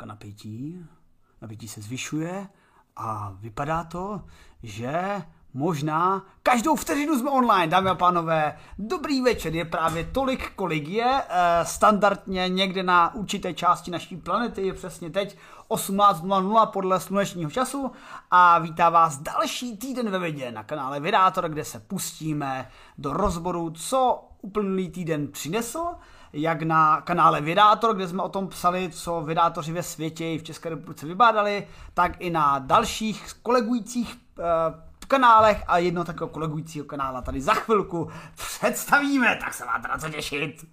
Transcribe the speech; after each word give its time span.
dávka 0.00 0.06
napětí. 0.06 0.86
Napětí 1.42 1.68
se 1.68 1.80
zvyšuje 1.80 2.48
a 2.96 3.32
vypadá 3.40 3.84
to, 3.84 4.24
že 4.62 5.22
Možná 5.54 6.22
každou 6.42 6.76
vteřinu 6.76 7.18
jsme 7.18 7.30
online, 7.30 7.66
dámy 7.66 7.90
a 7.90 7.94
pánové. 7.94 8.58
Dobrý 8.78 9.20
večer, 9.20 9.54
je 9.54 9.64
právě 9.64 10.04
tolik, 10.04 10.52
kolik 10.56 10.88
je. 10.88 11.22
E, 11.28 11.64
standardně 11.64 12.48
někde 12.48 12.82
na 12.82 13.14
určité 13.14 13.54
části 13.54 13.90
naší 13.90 14.16
planety 14.16 14.66
je 14.66 14.74
přesně 14.74 15.10
teď 15.10 15.36
18.00 15.70 16.66
podle 16.66 17.00
slunečního 17.00 17.50
času 17.50 17.90
a 18.30 18.58
vítá 18.58 18.90
vás 18.90 19.18
další 19.18 19.76
týden 19.76 20.10
ve 20.10 20.18
vědě 20.18 20.52
na 20.52 20.62
kanále 20.62 21.00
Vydátor, 21.00 21.48
kde 21.48 21.64
se 21.64 21.80
pustíme 21.80 22.70
do 22.98 23.12
rozboru, 23.12 23.70
co 23.70 24.28
uplynulý 24.42 24.88
týden 24.88 25.28
přinesl, 25.28 25.84
jak 26.32 26.62
na 26.62 27.00
kanále 27.00 27.40
Vydátor, 27.40 27.96
kde 27.96 28.08
jsme 28.08 28.22
o 28.22 28.28
tom 28.28 28.48
psali, 28.48 28.90
co 28.92 29.20
vydátoři 29.20 29.72
ve 29.72 29.82
světě 29.82 30.32
i 30.32 30.38
v 30.38 30.42
České 30.42 30.68
republice 30.68 31.06
vybádali, 31.06 31.66
tak 31.94 32.12
i 32.18 32.30
na 32.30 32.58
dalších 32.58 33.34
kolegujících 33.42 34.14
e, 34.38 34.90
kanálech 35.10 35.64
a 35.66 35.78
jedno 35.78 36.04
takového 36.04 36.32
kolegujícího 36.32 36.84
kanála 36.84 37.22
tady 37.22 37.40
za 37.40 37.54
chvilku 37.54 38.10
představíme, 38.34 39.38
tak 39.40 39.54
se 39.54 39.64
máte 39.64 39.88
na 39.88 39.98
co 39.98 40.08
těšit. 40.08 40.66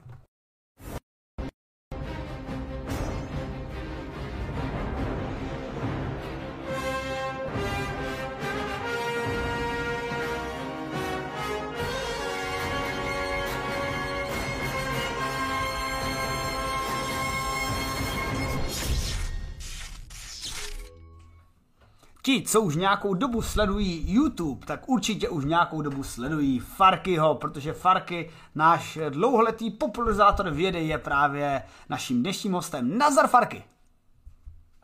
Ti, 22.28 22.42
co 22.42 22.62
už 22.62 22.76
nějakou 22.76 23.14
dobu 23.14 23.42
sledují 23.42 24.14
YouTube, 24.14 24.66
tak 24.66 24.90
určitě 24.90 25.30
už 25.30 25.46
nějakou 25.46 25.82
dobu 25.82 26.04
sledují 26.04 26.60
Farkyho, 26.60 27.36
protože 27.36 27.74
Farky, 27.74 28.30
náš 28.56 29.00
dlouholetý 29.10 29.72
popularizátor 29.72 30.50
vědy, 30.50 30.88
je 30.88 30.98
právě 30.98 31.64
naším 31.90 32.22
dnešním 32.22 32.54
hostem. 32.54 32.98
Nazar 32.98 33.28
Farky! 33.28 33.64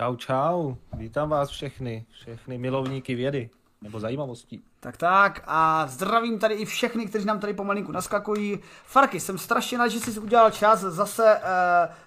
Čau, 0.02 0.16
čau, 0.16 0.76
vítám 0.94 1.30
vás 1.30 1.50
všechny, 1.50 2.06
všechny 2.12 2.58
milovníky 2.58 3.16
vědy 3.16 3.50
nebo 3.84 4.00
zajímavostí. 4.00 4.64
Tak 4.80 4.98
tak 4.98 5.44
a 5.48 5.88
zdravím 5.88 6.40
tady 6.40 6.56
i 6.56 6.66
všechny, 6.66 7.06
kteří 7.06 7.26
nám 7.26 7.40
tady 7.40 7.54
pomalinku 7.54 7.92
naskakují. 7.92 8.60
Farky, 8.86 9.20
jsem 9.20 9.38
strašně 9.38 9.78
rád, 9.78 9.88
že 9.88 10.00
jsi 10.00 10.20
udělal 10.20 10.52
čas 10.52 10.80
zase 10.80 11.38
e, 11.38 11.42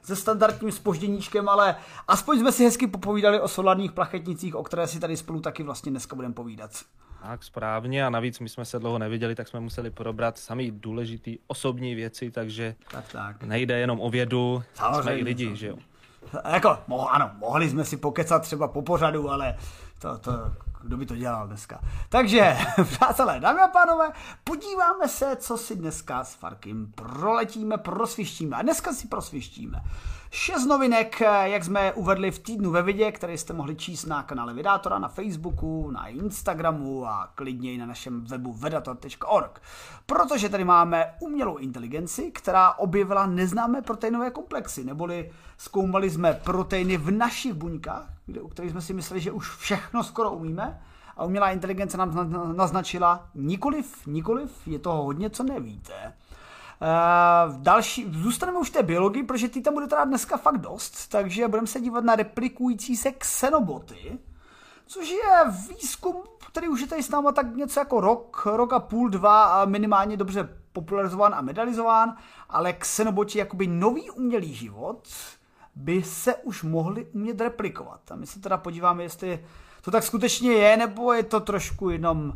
se 0.02 0.16
standardním 0.16 0.72
spožděníčkem, 0.72 1.48
ale 1.48 1.76
aspoň 2.08 2.38
jsme 2.38 2.52
si 2.52 2.64
hezky 2.64 2.86
popovídali 2.86 3.40
o 3.40 3.48
solárních 3.48 3.92
plachetnicích, 3.92 4.54
o 4.54 4.62
které 4.62 4.86
si 4.86 5.00
tady 5.00 5.16
spolu 5.16 5.40
taky 5.40 5.62
vlastně 5.62 5.90
dneska 5.90 6.16
budeme 6.16 6.34
povídat. 6.34 6.70
Tak 7.22 7.44
správně 7.44 8.06
a 8.06 8.10
navíc 8.10 8.40
my 8.40 8.48
jsme 8.48 8.64
se 8.64 8.78
dlouho 8.78 8.98
neviděli, 8.98 9.34
tak 9.34 9.48
jsme 9.48 9.60
museli 9.60 9.90
probrat 9.90 10.38
sami 10.38 10.70
důležité 10.70 11.30
osobní 11.46 11.94
věci, 11.94 12.30
takže 12.30 12.74
tak, 12.90 13.04
tak. 13.12 13.42
nejde 13.42 13.78
jenom 13.78 14.00
o 14.00 14.10
vědu, 14.10 14.62
Samozřejmě, 14.74 15.02
jsme 15.02 15.18
i 15.18 15.24
lidi, 15.24 15.56
že 15.56 15.66
jo. 15.66 15.76
Jako, 16.52 16.78
mo- 16.88 17.08
ano, 17.10 17.30
mohli 17.38 17.70
jsme 17.70 17.84
si 17.84 17.96
pokecat 17.96 18.42
třeba 18.42 18.68
po 18.68 18.82
pořadu, 18.82 19.30
ale 19.30 19.56
to, 19.98 20.18
to 20.18 20.30
kdo 20.86 20.96
by 20.96 21.06
to 21.06 21.16
dělal 21.16 21.46
dneska. 21.46 21.80
Takže, 22.08 22.56
přátelé, 22.84 23.40
dámy 23.40 23.60
a 23.60 23.68
pánové, 23.68 24.12
podíváme 24.44 25.08
se, 25.08 25.36
co 25.36 25.56
si 25.56 25.76
dneska 25.76 26.24
s 26.24 26.34
Farkim 26.34 26.92
proletíme, 26.94 27.78
prosvištíme. 27.78 28.56
A 28.56 28.62
dneska 28.62 28.92
si 28.92 29.08
prosvištíme 29.08 29.82
Šest 30.30 30.66
novinek, 30.66 31.20
jak 31.42 31.64
jsme 31.64 31.92
uvedli 31.92 32.30
v 32.30 32.38
týdnu 32.38 32.70
ve 32.70 32.82
vidě, 32.82 33.12
které 33.12 33.38
jste 33.38 33.52
mohli 33.52 33.76
číst 33.76 34.06
na 34.06 34.22
kanále 34.22 34.54
Vydátora, 34.54 34.98
na 34.98 35.08
Facebooku, 35.08 35.90
na 35.90 36.06
Instagramu 36.06 37.06
a 37.06 37.32
klidně 37.34 37.72
i 37.72 37.78
na 37.78 37.86
našem 37.86 38.24
webu 38.24 38.52
vedator.org. 38.52 39.62
Protože 40.06 40.48
tady 40.48 40.64
máme 40.64 41.14
umělou 41.20 41.56
inteligenci, 41.56 42.30
která 42.30 42.72
objevila 42.72 43.26
neznámé 43.26 43.82
proteinové 43.82 44.30
komplexy, 44.30 44.84
neboli 44.84 45.32
zkoumali 45.56 46.10
jsme 46.10 46.32
proteiny 46.32 46.96
v 46.96 47.10
našich 47.10 47.54
buňkách, 47.54 48.08
kde, 48.26 48.40
u 48.40 48.48
kterých 48.48 48.70
jsme 48.70 48.80
si 48.80 48.94
mysleli, 48.94 49.20
že 49.20 49.32
už 49.32 49.56
všechno 49.56 50.04
skoro 50.04 50.30
umíme, 50.30 50.80
a 51.16 51.24
umělá 51.24 51.50
inteligence 51.50 51.96
nám 51.96 52.32
naznačila 52.56 53.28
nikoliv, 53.34 54.06
nikoliv, 54.06 54.66
je 54.66 54.78
toho 54.78 55.02
hodně, 55.02 55.30
co 55.30 55.42
nevíte. 55.42 56.12
Uh, 56.80 57.56
další, 57.56 58.06
zůstaneme 58.10 58.58
už 58.58 58.70
té 58.70 58.82
biologii, 58.82 59.22
protože 59.22 59.48
ty 59.48 59.60
tam 59.60 59.74
bude 59.74 59.86
teda 59.86 60.04
dneska 60.04 60.36
fakt 60.36 60.58
dost, 60.58 61.08
takže 61.08 61.48
budeme 61.48 61.66
se 61.66 61.80
dívat 61.80 62.04
na 62.04 62.16
replikující 62.16 62.96
se 62.96 63.12
xenoboty, 63.12 64.18
což 64.86 65.10
je 65.10 65.52
výzkum, 65.68 66.16
který 66.50 66.68
už 66.68 66.80
je 66.80 66.86
tady 66.86 67.02
s 67.02 67.10
náma 67.10 67.32
tak 67.32 67.56
něco 67.56 67.80
jako 67.80 68.00
rok, 68.00 68.46
rok 68.46 68.72
a 68.72 68.80
půl, 68.80 69.08
dva 69.08 69.44
a 69.44 69.64
minimálně 69.64 70.16
dobře 70.16 70.48
popularizován 70.72 71.34
a 71.34 71.40
medalizován, 71.40 72.16
ale 72.48 72.72
xenoboti 72.72 73.38
jakoby 73.38 73.66
nový 73.66 74.10
umělý 74.10 74.54
život 74.54 75.08
by 75.74 76.02
se 76.02 76.34
už 76.34 76.62
mohli 76.62 77.04
umět 77.04 77.40
replikovat. 77.40 78.00
A 78.10 78.16
my 78.16 78.26
se 78.26 78.40
teda 78.40 78.56
podíváme, 78.56 79.02
jestli 79.02 79.46
to 79.82 79.90
tak 79.90 80.02
skutečně 80.02 80.52
je, 80.52 80.76
nebo 80.76 81.12
je 81.12 81.22
to 81.22 81.40
trošku 81.40 81.90
jenom 81.90 82.32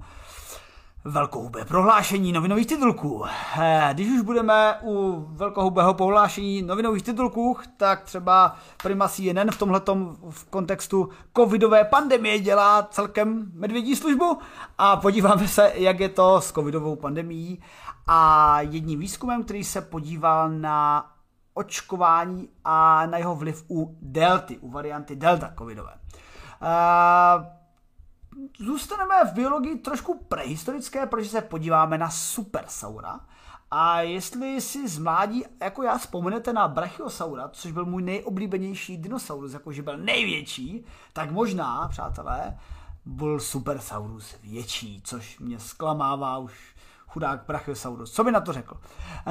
velkohubé 1.04 1.64
prohlášení 1.64 2.32
novinových 2.32 2.66
titulků. 2.66 3.24
Eh, 3.60 3.90
když 3.92 4.08
už 4.08 4.20
budeme 4.20 4.74
u 4.82 5.24
velkohubého 5.28 5.94
prohlášení 5.94 6.62
novinových 6.62 7.02
titulků, 7.02 7.58
tak 7.76 8.02
třeba 8.02 8.56
Prima 8.82 9.08
CNN 9.08 9.50
v 9.50 9.58
tomhletom 9.58 10.16
v 10.30 10.44
kontextu 10.44 11.08
covidové 11.36 11.84
pandemie 11.84 12.38
dělá 12.38 12.82
celkem 12.82 13.50
medvědí 13.54 13.96
službu 13.96 14.38
a 14.78 14.96
podíváme 14.96 15.48
se, 15.48 15.72
jak 15.74 16.00
je 16.00 16.08
to 16.08 16.40
s 16.40 16.52
covidovou 16.52 16.96
pandemií 16.96 17.62
a 18.06 18.60
jedním 18.60 19.00
výzkumem, 19.00 19.44
který 19.44 19.64
se 19.64 19.80
podíval 19.80 20.50
na 20.50 21.06
očkování 21.54 22.48
a 22.64 23.06
na 23.06 23.18
jeho 23.18 23.34
vliv 23.34 23.64
u 23.70 23.96
delty, 24.02 24.58
u 24.58 24.70
varianty 24.70 25.16
delta 25.16 25.52
covidové. 25.58 25.92
Uh, 26.62 27.59
zůstaneme 28.58 29.14
v 29.24 29.32
biologii 29.32 29.78
trošku 29.78 30.24
prehistorické, 30.28 31.06
protože 31.06 31.28
se 31.28 31.40
podíváme 31.40 31.98
na 31.98 32.10
supersaura. 32.10 33.20
A 33.70 34.00
jestli 34.00 34.60
si 34.60 34.88
z 34.88 34.98
mládí, 34.98 35.44
jako 35.60 35.82
já, 35.82 35.98
vzpomenete 35.98 36.52
na 36.52 36.68
Brachiosaura, 36.68 37.48
což 37.48 37.72
byl 37.72 37.84
můj 37.84 38.02
nejoblíbenější 38.02 38.96
dinosaurus, 38.96 39.52
jakože 39.52 39.82
byl 39.82 39.98
největší, 39.98 40.84
tak 41.12 41.30
možná, 41.30 41.88
přátelé, 41.88 42.58
byl 43.04 43.40
Supersaurus 43.40 44.36
větší, 44.42 45.00
což 45.04 45.38
mě 45.38 45.58
zklamává 45.58 46.38
už 46.38 46.74
chudák 47.10 47.44
Brachiosaurus. 47.46 48.12
Co 48.12 48.24
by 48.24 48.32
na 48.32 48.40
to 48.40 48.52
řekl? 48.52 48.76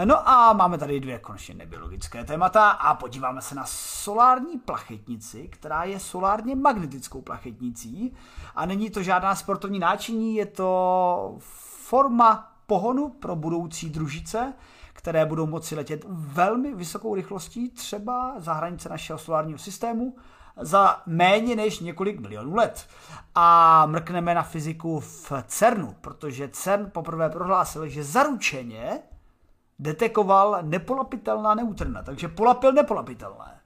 No 0.05 0.29
a 0.29 0.53
máme 0.53 0.77
tady 0.77 0.99
dvě 0.99 1.19
konečně 1.19 1.55
nebiologické 1.55 2.23
témata 2.23 2.69
a 2.69 2.93
podíváme 2.93 3.41
se 3.41 3.55
na 3.55 3.63
solární 3.65 4.57
plachetnici, 4.57 5.47
která 5.47 5.83
je 5.83 5.99
solárně 5.99 6.55
magnetickou 6.55 7.21
plachetnicí 7.21 8.13
a 8.55 8.65
není 8.65 8.89
to 8.89 9.03
žádná 9.03 9.35
sportovní 9.35 9.79
náčiní, 9.79 10.35
je 10.35 10.45
to 10.45 11.35
forma 11.89 12.51
pohonu 12.67 13.09
pro 13.09 13.35
budoucí 13.35 13.89
družice, 13.89 14.53
které 14.93 15.25
budou 15.25 15.47
moci 15.47 15.75
letět 15.75 16.05
velmi 16.09 16.75
vysokou 16.75 17.15
rychlostí, 17.15 17.69
třeba 17.69 18.33
za 18.37 18.53
hranice 18.53 18.89
našeho 18.89 19.19
solárního 19.19 19.59
systému, 19.59 20.15
za 20.59 21.01
méně 21.05 21.55
než 21.55 21.79
několik 21.79 22.19
milionů 22.19 22.55
let. 22.55 22.87
A 23.35 23.85
mrkneme 23.85 24.35
na 24.35 24.43
fyziku 24.43 24.99
v 24.99 25.31
CERNu, 25.47 25.95
protože 26.01 26.49
CERN 26.49 26.89
poprvé 26.91 27.29
prohlásil, 27.29 27.87
že 27.87 28.03
zaručeně 28.03 28.99
detekoval 29.79 30.57
nepolapitelná 30.61 31.55
neutrina, 31.55 32.03
takže 32.03 32.27
polapil 32.27 32.71
nepolapitelné. 32.71 33.59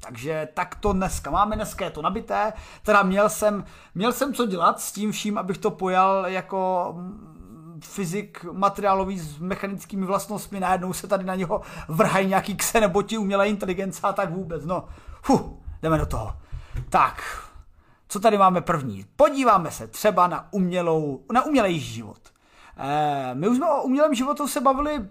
Takže 0.00 0.48
tak 0.54 0.74
to 0.74 0.92
dneska 0.92 1.30
máme, 1.30 1.56
dneska 1.56 1.84
je 1.84 1.90
to 1.90 2.02
nabité, 2.02 2.52
teda 2.82 3.02
měl 3.02 3.28
jsem, 3.28 3.64
měl 3.94 4.12
jsem 4.12 4.34
co 4.34 4.46
dělat 4.46 4.80
s 4.80 4.92
tím 4.92 5.12
vším, 5.12 5.38
abych 5.38 5.58
to 5.58 5.70
pojal 5.70 6.26
jako 6.26 6.94
fyzik 7.80 8.44
materiálový 8.52 9.18
s 9.18 9.38
mechanickými 9.38 10.06
vlastnostmi, 10.06 10.60
najednou 10.60 10.92
se 10.92 11.06
tady 11.06 11.24
na 11.24 11.34
něho 11.34 11.60
vrhají 11.88 12.28
nějaký 12.28 12.56
ksenoboti, 12.56 13.18
umělé 13.18 13.48
inteligence 13.48 14.00
a 14.06 14.12
tak 14.12 14.30
vůbec, 14.30 14.64
no. 14.64 14.88
Fuh, 15.22 15.40
jdeme 15.82 15.98
do 15.98 16.06
toho. 16.06 16.36
Tak, 16.88 17.22
co 18.08 18.20
tady 18.20 18.38
máme 18.38 18.60
první? 18.60 19.06
Podíváme 19.16 19.70
se 19.70 19.86
třeba 19.86 20.26
na 20.26 20.52
umělou, 20.52 21.24
na 21.32 21.44
umělý 21.44 21.80
život. 21.80 22.20
E, 22.76 23.34
my 23.34 23.48
už 23.48 23.56
jsme 23.56 23.66
o 23.66 23.82
umělém 23.82 24.14
životu 24.14 24.48
se 24.48 24.60
bavili 24.60 25.08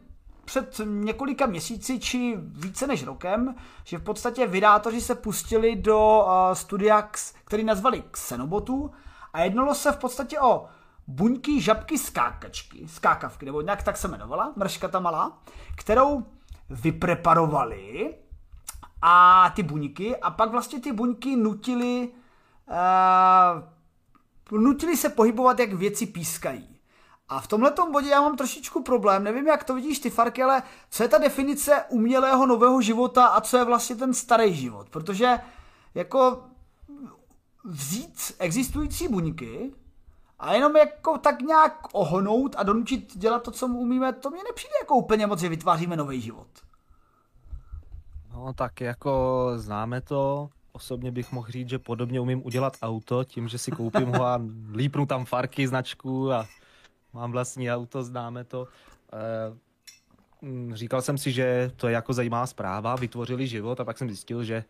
před 0.48 0.82
několika 0.86 1.46
měsíci 1.46 2.00
či 2.00 2.38
více 2.38 2.88
než 2.88 3.04
rokem, 3.04 3.56
že 3.84 3.98
v 3.98 4.04
podstatě 4.04 4.48
vydátoři 4.48 5.02
se 5.02 5.16
pustili 5.16 5.76
do 5.76 6.26
uh, 6.26 6.54
studia, 6.54 7.10
který 7.46 7.64
nazvali 7.64 8.04
Xenobotů 8.12 8.92
a 9.34 9.42
jednalo 9.42 9.76
se 9.76 9.92
v 9.92 9.98
podstatě 9.98 10.40
o 10.40 10.66
buňky 11.08 11.62
žabky 11.62 11.98
skákačky, 11.98 12.88
skákavky, 12.88 13.46
nebo 13.46 13.62
nějak 13.62 13.84
tak 13.84 13.98
se 13.98 14.08
jmenovala, 14.08 14.54
mrška 14.56 14.88
ta 14.88 15.00
malá, 15.00 15.38
kterou 15.76 16.26
vypreparovali 16.70 18.16
a 19.02 19.50
ty 19.56 19.64
buňky 19.64 20.18
a 20.18 20.32
pak 20.32 20.52
vlastně 20.52 20.80
ty 20.80 20.92
buňky 20.92 21.36
nutili 21.36 22.10
uh, 22.68 23.64
nutili 24.52 24.98
se 24.98 25.10
pohybovat, 25.10 25.60
jak 25.60 25.74
věci 25.74 26.06
pískají. 26.06 26.78
A 27.30 27.40
v 27.40 27.48
tomhle 27.48 27.74
bodě 27.92 28.10
já 28.10 28.22
mám 28.22 28.38
trošičku 28.38 28.84
problém, 28.84 29.24
nevím, 29.24 29.48
jak 29.48 29.64
to 29.64 29.76
vidíš 29.76 30.00
ty, 30.00 30.10
Farky, 30.10 30.44
ale 30.44 30.64
co 30.90 31.04
je 31.04 31.10
ta 31.10 31.18
definice 31.18 31.84
umělého 31.90 32.46
nového 32.46 32.82
života 32.82 33.26
a 33.26 33.42
co 33.42 33.58
je 33.58 33.66
vlastně 33.66 33.96
ten 33.96 34.14
starý 34.14 34.56
život? 34.56 34.90
Protože 34.90 35.40
jako 35.96 36.44
vzít 37.64 38.36
existující 38.40 39.08
buňky 39.08 39.74
a 40.40 40.54
jenom 40.54 40.76
jako 40.76 41.18
tak 41.18 41.42
nějak 41.42 41.88
ohnout 41.92 42.56
a 42.58 42.64
donučit 42.64 43.18
dělat 43.18 43.44
to, 43.44 43.52
co 43.52 43.68
umíme, 43.68 44.14
to 44.14 44.30
mě 44.30 44.44
nepřijde 44.44 44.74
jako 44.82 44.96
úplně 44.96 45.28
moc, 45.28 45.40
že 45.40 45.50
vytváříme 45.50 45.98
nový 45.98 46.22
život. 46.22 46.48
No 48.38 48.54
tak 48.54 48.82
jako 48.82 49.52
známe 49.56 50.02
to, 50.02 50.50
osobně 50.72 51.12
bych 51.12 51.32
mohl 51.32 51.48
říct, 51.48 51.70
že 51.70 51.80
podobně 51.80 52.20
umím 52.20 52.46
udělat 52.46 52.78
auto 52.82 53.24
tím, 53.24 53.48
že 53.48 53.58
si 53.58 53.72
koupím 53.72 54.08
ho 54.08 54.26
a 54.26 54.42
lípnu 54.74 55.06
tam 55.06 55.26
farky, 55.26 55.68
značku 55.68 56.32
a 56.32 56.48
mám 57.14 57.32
vlastní 57.32 57.72
auto, 57.72 58.04
známe 58.04 58.44
to. 58.44 58.68
E, 59.14 60.76
říkal 60.76 61.02
jsem 61.02 61.18
si, 61.18 61.32
že 61.32 61.72
to 61.76 61.88
je 61.88 61.94
jako 61.94 62.14
zajímavá 62.14 62.48
zpráva, 62.48 62.96
vytvořili 62.96 63.48
život 63.48 63.80
a 63.80 63.86
pak 63.86 63.98
jsem 63.98 64.08
zjistil, 64.08 64.44
že 64.44 64.64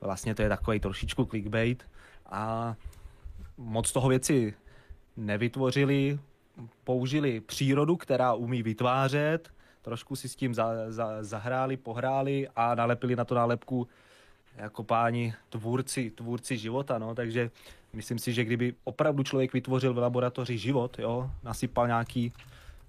vlastně 0.00 0.34
to 0.34 0.42
je 0.42 0.48
takový 0.48 0.80
trošičku 0.80 1.24
clickbait 1.24 1.84
a 2.26 2.74
moc 3.56 3.92
toho 3.92 4.08
věci 4.08 4.54
nevytvořili, 5.16 6.18
použili 6.84 7.40
přírodu, 7.40 7.96
která 7.96 8.34
umí 8.34 8.62
vytvářet, 8.62 9.52
trošku 9.84 10.16
si 10.16 10.28
s 10.28 10.36
tím 10.36 10.54
za, 10.54 10.68
za, 10.88 11.22
zahráli, 11.22 11.76
pohráli 11.76 12.48
a 12.56 12.74
nalepili 12.74 13.16
na 13.16 13.24
to 13.24 13.34
nálepku 13.34 13.88
jako 14.56 14.84
páni 14.84 15.34
tvůrci, 15.48 16.10
tvůrci 16.10 16.58
života, 16.58 16.98
no, 16.98 17.14
takže 17.14 17.50
myslím 17.92 18.18
si, 18.18 18.32
že 18.32 18.44
kdyby 18.44 18.74
opravdu 18.84 19.22
člověk 19.22 19.52
vytvořil 19.52 19.94
v 19.94 19.98
laboratoři 19.98 20.58
život, 20.58 20.98
jo, 20.98 21.30
nasypal 21.42 21.86
nějaký, 21.86 22.32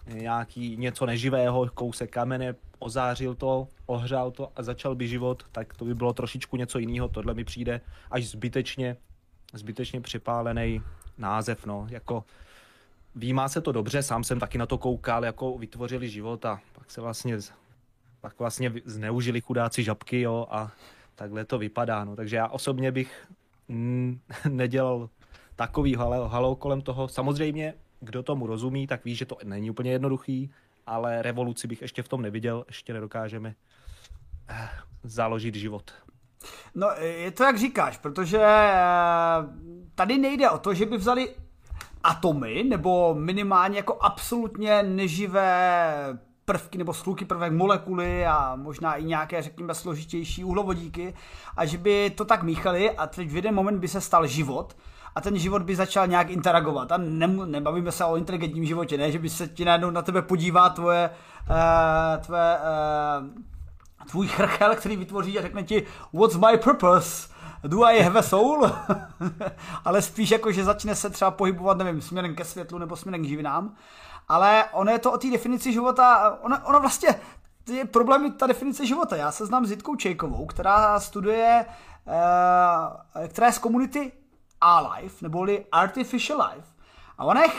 nějaký 0.07 0.77
něco 0.77 1.05
neživého, 1.05 1.69
kousek 1.73 2.11
kamene, 2.11 2.55
ozářil 2.79 3.35
to, 3.35 3.67
ohřál 3.85 4.31
to 4.31 4.51
a 4.55 4.63
začal 4.63 4.95
by 4.95 5.07
život, 5.07 5.43
tak 5.51 5.73
to 5.73 5.85
by 5.85 5.95
bylo 5.95 6.13
trošičku 6.13 6.57
něco 6.57 6.79
jiného. 6.79 7.07
Tohle 7.07 7.33
mi 7.33 7.43
přijde 7.43 7.81
až 8.11 8.27
zbytečně, 8.27 8.97
zbytečně 9.53 10.01
připálený 10.01 10.81
název, 11.17 11.65
no, 11.65 11.87
jako 11.89 12.23
výmá 13.15 13.49
se 13.49 13.61
to 13.61 13.71
dobře, 13.71 14.03
sám 14.03 14.23
jsem 14.23 14.39
taky 14.39 14.57
na 14.57 14.65
to 14.65 14.77
koukal, 14.77 15.25
jako 15.25 15.57
vytvořili 15.57 16.09
život 16.09 16.45
a 16.45 16.59
pak 16.85 16.91
se 16.91 17.01
vlastně, 17.01 17.37
pak 18.21 18.39
vlastně 18.39 18.73
zneužili 18.85 19.41
chudáci 19.41 19.83
žabky, 19.83 20.21
jo, 20.21 20.47
a 20.49 20.71
takhle 21.15 21.45
to 21.45 21.57
vypadá, 21.57 22.03
no, 22.03 22.15
takže 22.15 22.35
já 22.35 22.47
osobně 22.47 22.91
bych 22.91 23.27
nedělal 24.49 25.09
takový 25.55 25.95
halo, 25.95 26.27
halo 26.27 26.55
kolem 26.55 26.81
toho. 26.81 27.07
Samozřejmě, 27.07 27.73
kdo 27.99 28.23
tomu 28.23 28.47
rozumí, 28.47 28.87
tak 28.87 29.05
ví, 29.05 29.15
že 29.15 29.25
to 29.25 29.37
není 29.43 29.71
úplně 29.71 29.91
jednoduchý, 29.91 30.51
ale 30.85 31.21
revoluci 31.21 31.67
bych 31.67 31.81
ještě 31.81 32.03
v 32.03 32.07
tom 32.07 32.21
neviděl, 32.21 32.65
ještě 32.67 32.93
nedokážeme 32.93 33.55
eh, 34.49 34.69
založit 35.03 35.55
život. 35.55 35.91
No, 36.75 36.87
je 36.99 37.31
to 37.31 37.43
jak 37.43 37.59
říkáš, 37.59 37.97
protože 37.97 38.41
eh, 38.43 38.77
tady 39.95 40.17
nejde 40.17 40.49
o 40.49 40.57
to, 40.57 40.73
že 40.73 40.85
by 40.85 40.97
vzali 40.97 41.35
atomy, 42.03 42.63
nebo 42.63 43.15
minimálně 43.15 43.77
jako 43.77 43.97
absolutně 44.01 44.83
neživé 44.83 46.19
prvky 46.45 46.77
nebo 46.77 46.93
sluky 46.93 47.25
prvek, 47.25 47.53
molekuly 47.53 48.25
a 48.25 48.55
možná 48.55 48.95
i 48.95 49.03
nějaké, 49.03 49.41
řekněme, 49.41 49.73
složitější 49.73 50.43
uhlovodíky 50.43 51.13
a 51.57 51.65
že 51.65 51.77
by 51.77 52.09
to 52.09 52.25
tak 52.25 52.43
míchali 52.43 52.91
a 52.91 53.07
teď 53.07 53.29
v 53.29 53.35
jeden 53.35 53.55
moment 53.55 53.79
by 53.79 53.87
se 53.87 54.01
stal 54.01 54.27
život 54.27 54.75
a 55.15 55.21
ten 55.21 55.37
život 55.37 55.61
by 55.61 55.75
začal 55.75 56.07
nějak 56.07 56.29
interagovat 56.29 56.91
a 56.91 56.97
ne, 56.97 57.27
nebavíme 57.27 57.91
se 57.91 58.05
o 58.05 58.17
inteligentním 58.17 58.65
životě, 58.65 58.97
ne, 58.97 59.11
že 59.11 59.19
by 59.19 59.29
se 59.29 59.47
ti 59.47 59.65
najednou 59.65 59.89
na 59.89 60.01
tebe 60.01 60.21
podívá 60.21 60.69
tvoje, 60.69 61.09
uh, 61.49 62.23
tvoje 62.25 62.57
uh, 62.57 63.27
tvůj 64.09 64.27
chrchel, 64.27 64.75
který 64.75 64.95
vytvoří 64.95 65.39
a 65.39 65.41
řekne 65.41 65.63
ti 65.63 65.83
what's 66.13 66.35
my 66.35 66.57
purpose, 66.57 67.27
do 67.63 67.83
I 67.83 68.01
have 68.01 68.19
a 68.19 68.21
soul? 68.21 68.71
ale 69.85 70.01
spíš 70.01 70.31
jako, 70.31 70.51
že 70.51 70.63
začne 70.63 70.95
se 70.95 71.09
třeba 71.09 71.31
pohybovat, 71.31 71.77
nevím, 71.77 72.01
směrem 72.01 72.35
ke 72.35 72.45
světlu 72.45 72.77
nebo 72.77 72.95
směrem 72.95 73.23
k 73.23 73.27
živinám. 73.27 73.75
Ale 74.27 74.65
ono 74.71 74.91
je 74.91 74.99
to 74.99 75.11
o 75.11 75.17
té 75.17 75.31
definici 75.31 75.73
života, 75.73 76.37
ono, 76.41 76.57
ono 76.63 76.79
vlastně, 76.79 77.19
je 77.69 77.85
problém 77.85 78.31
ta 78.31 78.47
definice 78.47 78.85
života. 78.85 79.15
Já 79.15 79.31
se 79.31 79.45
znám 79.45 79.65
s 79.65 79.71
Jitkou 79.71 79.95
Čejkovou, 79.95 80.45
která 80.45 80.99
studuje, 80.99 81.65
uh, 82.05 83.27
která 83.27 83.47
je 83.47 83.53
z 83.53 83.57
komunity 83.57 84.11
A-Life, 84.61 85.15
neboli 85.21 85.65
Artificial 85.71 86.49
Life. 86.49 86.67
A 87.17 87.25
ona 87.25 87.41
je 87.41 87.49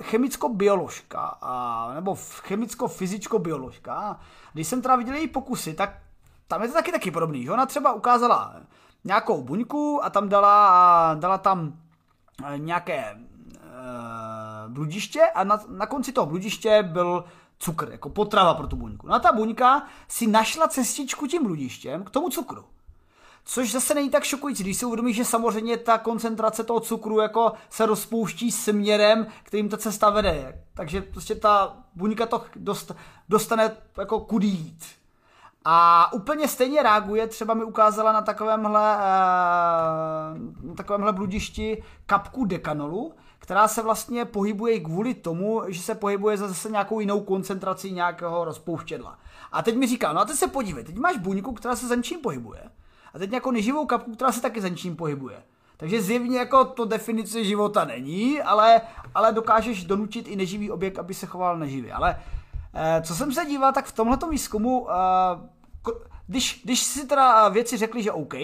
chemicko-bioložka, 0.00 1.38
a, 1.42 1.90
nebo 1.94 2.14
chemicko-fyzicko-bioložka. 2.14 4.16
Když 4.52 4.68
jsem 4.68 4.82
teda 4.82 4.96
viděl 4.96 5.14
její 5.14 5.28
pokusy, 5.28 5.74
tak 5.74 5.98
tam 6.48 6.62
je 6.62 6.68
to 6.68 6.74
taky 6.74 6.92
taky 6.92 7.10
podobný, 7.10 7.44
že 7.44 7.52
ona 7.52 7.66
třeba 7.66 7.92
ukázala 7.92 8.54
nějakou 9.04 9.42
buňku 9.42 10.04
a 10.04 10.10
tam 10.10 10.28
dala, 10.28 11.14
dala 11.14 11.38
tam 11.38 11.72
eh, 12.44 12.58
nějaké 12.58 12.94
e, 12.94 13.16
bludiště 14.74 15.20
a 15.34 15.44
na, 15.44 15.60
na 15.68 15.86
konci 15.86 16.12
toho 16.12 16.26
bludiště 16.26 16.82
byl 16.82 17.24
cukr, 17.58 17.88
jako 17.90 18.08
potrava 18.08 18.54
pro 18.54 18.66
tu 18.66 18.76
buňku. 18.76 19.06
No 19.06 19.14
a 19.14 19.18
ta 19.18 19.32
buňka 19.32 19.86
si 20.08 20.26
našla 20.26 20.68
cestičku 20.68 21.26
tím 21.26 21.42
bludištěm 21.42 22.04
k 22.04 22.10
tomu 22.10 22.28
cukru. 22.28 22.64
Což 23.44 23.72
zase 23.72 23.94
není 23.94 24.10
tak 24.10 24.24
šokující, 24.24 24.62
když 24.62 24.76
si 24.76 24.86
uvědomíš, 24.86 25.16
že 25.16 25.24
samozřejmě 25.24 25.76
ta 25.76 25.98
koncentrace 25.98 26.64
toho 26.64 26.80
cukru 26.80 27.20
jako 27.20 27.52
se 27.70 27.86
rozpouští 27.86 28.52
směrem, 28.52 29.26
kterým 29.42 29.68
ta 29.68 29.76
cesta 29.76 30.10
vede. 30.10 30.62
Takže 30.74 31.00
prostě 31.02 31.34
ta 31.34 31.76
buňka 31.94 32.26
to 32.26 32.44
dost, 32.56 32.92
dostane 33.28 33.76
jako 33.98 34.20
kudy 34.20 34.46
jít. 34.46 34.84
A 35.64 36.12
úplně 36.12 36.48
stejně 36.48 36.82
reaguje, 36.82 37.26
třeba 37.26 37.54
mi 37.54 37.64
ukázala 37.64 38.12
na 38.12 38.22
takovémhle, 38.22 38.96
eh, 38.96 40.66
na 40.66 40.74
takovémhle 40.74 41.12
bludišti 41.12 41.82
kapku 42.06 42.44
dekanolu, 42.44 43.14
která 43.44 43.68
se 43.68 43.82
vlastně 43.82 44.24
pohybuje 44.24 44.80
kvůli 44.80 45.14
tomu, 45.14 45.62
že 45.68 45.82
se 45.82 45.94
pohybuje 45.94 46.36
za 46.36 46.48
zase 46.48 46.70
nějakou 46.70 47.00
jinou 47.00 47.20
koncentrací 47.20 47.92
nějakého 47.92 48.44
rozpouštědla. 48.44 49.18
A 49.52 49.62
teď 49.62 49.76
mi 49.76 49.86
říká, 49.86 50.12
no 50.12 50.20
a 50.20 50.24
teď 50.24 50.36
se 50.36 50.46
podívej, 50.46 50.84
teď 50.84 50.96
máš 50.96 51.16
buňku, 51.16 51.52
která 51.52 51.76
se 51.76 51.86
za 51.86 51.94
ničím 51.94 52.20
pohybuje. 52.20 52.70
A 53.14 53.18
teď 53.18 53.30
nějakou 53.30 53.50
neživou 53.50 53.86
kapku, 53.86 54.14
která 54.14 54.32
se 54.32 54.40
taky 54.40 54.60
za 54.60 54.68
ničím 54.68 54.96
pohybuje. 54.96 55.42
Takže 55.76 56.02
zjevně 56.02 56.38
jako 56.38 56.64
to 56.64 56.84
definice 56.84 57.44
života 57.44 57.84
není, 57.84 58.42
ale, 58.42 58.80
ale 59.14 59.32
dokážeš 59.32 59.84
donutit 59.84 60.28
i 60.28 60.36
neživý 60.36 60.70
objekt, 60.70 60.98
aby 60.98 61.14
se 61.14 61.26
choval 61.26 61.58
neživě. 61.58 61.92
Ale 61.92 62.22
eh, 62.74 63.02
co 63.02 63.14
jsem 63.14 63.32
se 63.32 63.44
díval, 63.44 63.72
tak 63.72 63.86
v 63.86 63.92
tomhle 63.92 64.18
výzkumu 64.30 64.88
eh, 64.90 64.94
když, 66.26 66.60
když 66.64 66.82
si 66.82 67.06
teda 67.06 67.48
věci 67.48 67.76
řekli, 67.76 68.02
že 68.02 68.12
OK, 68.12 68.34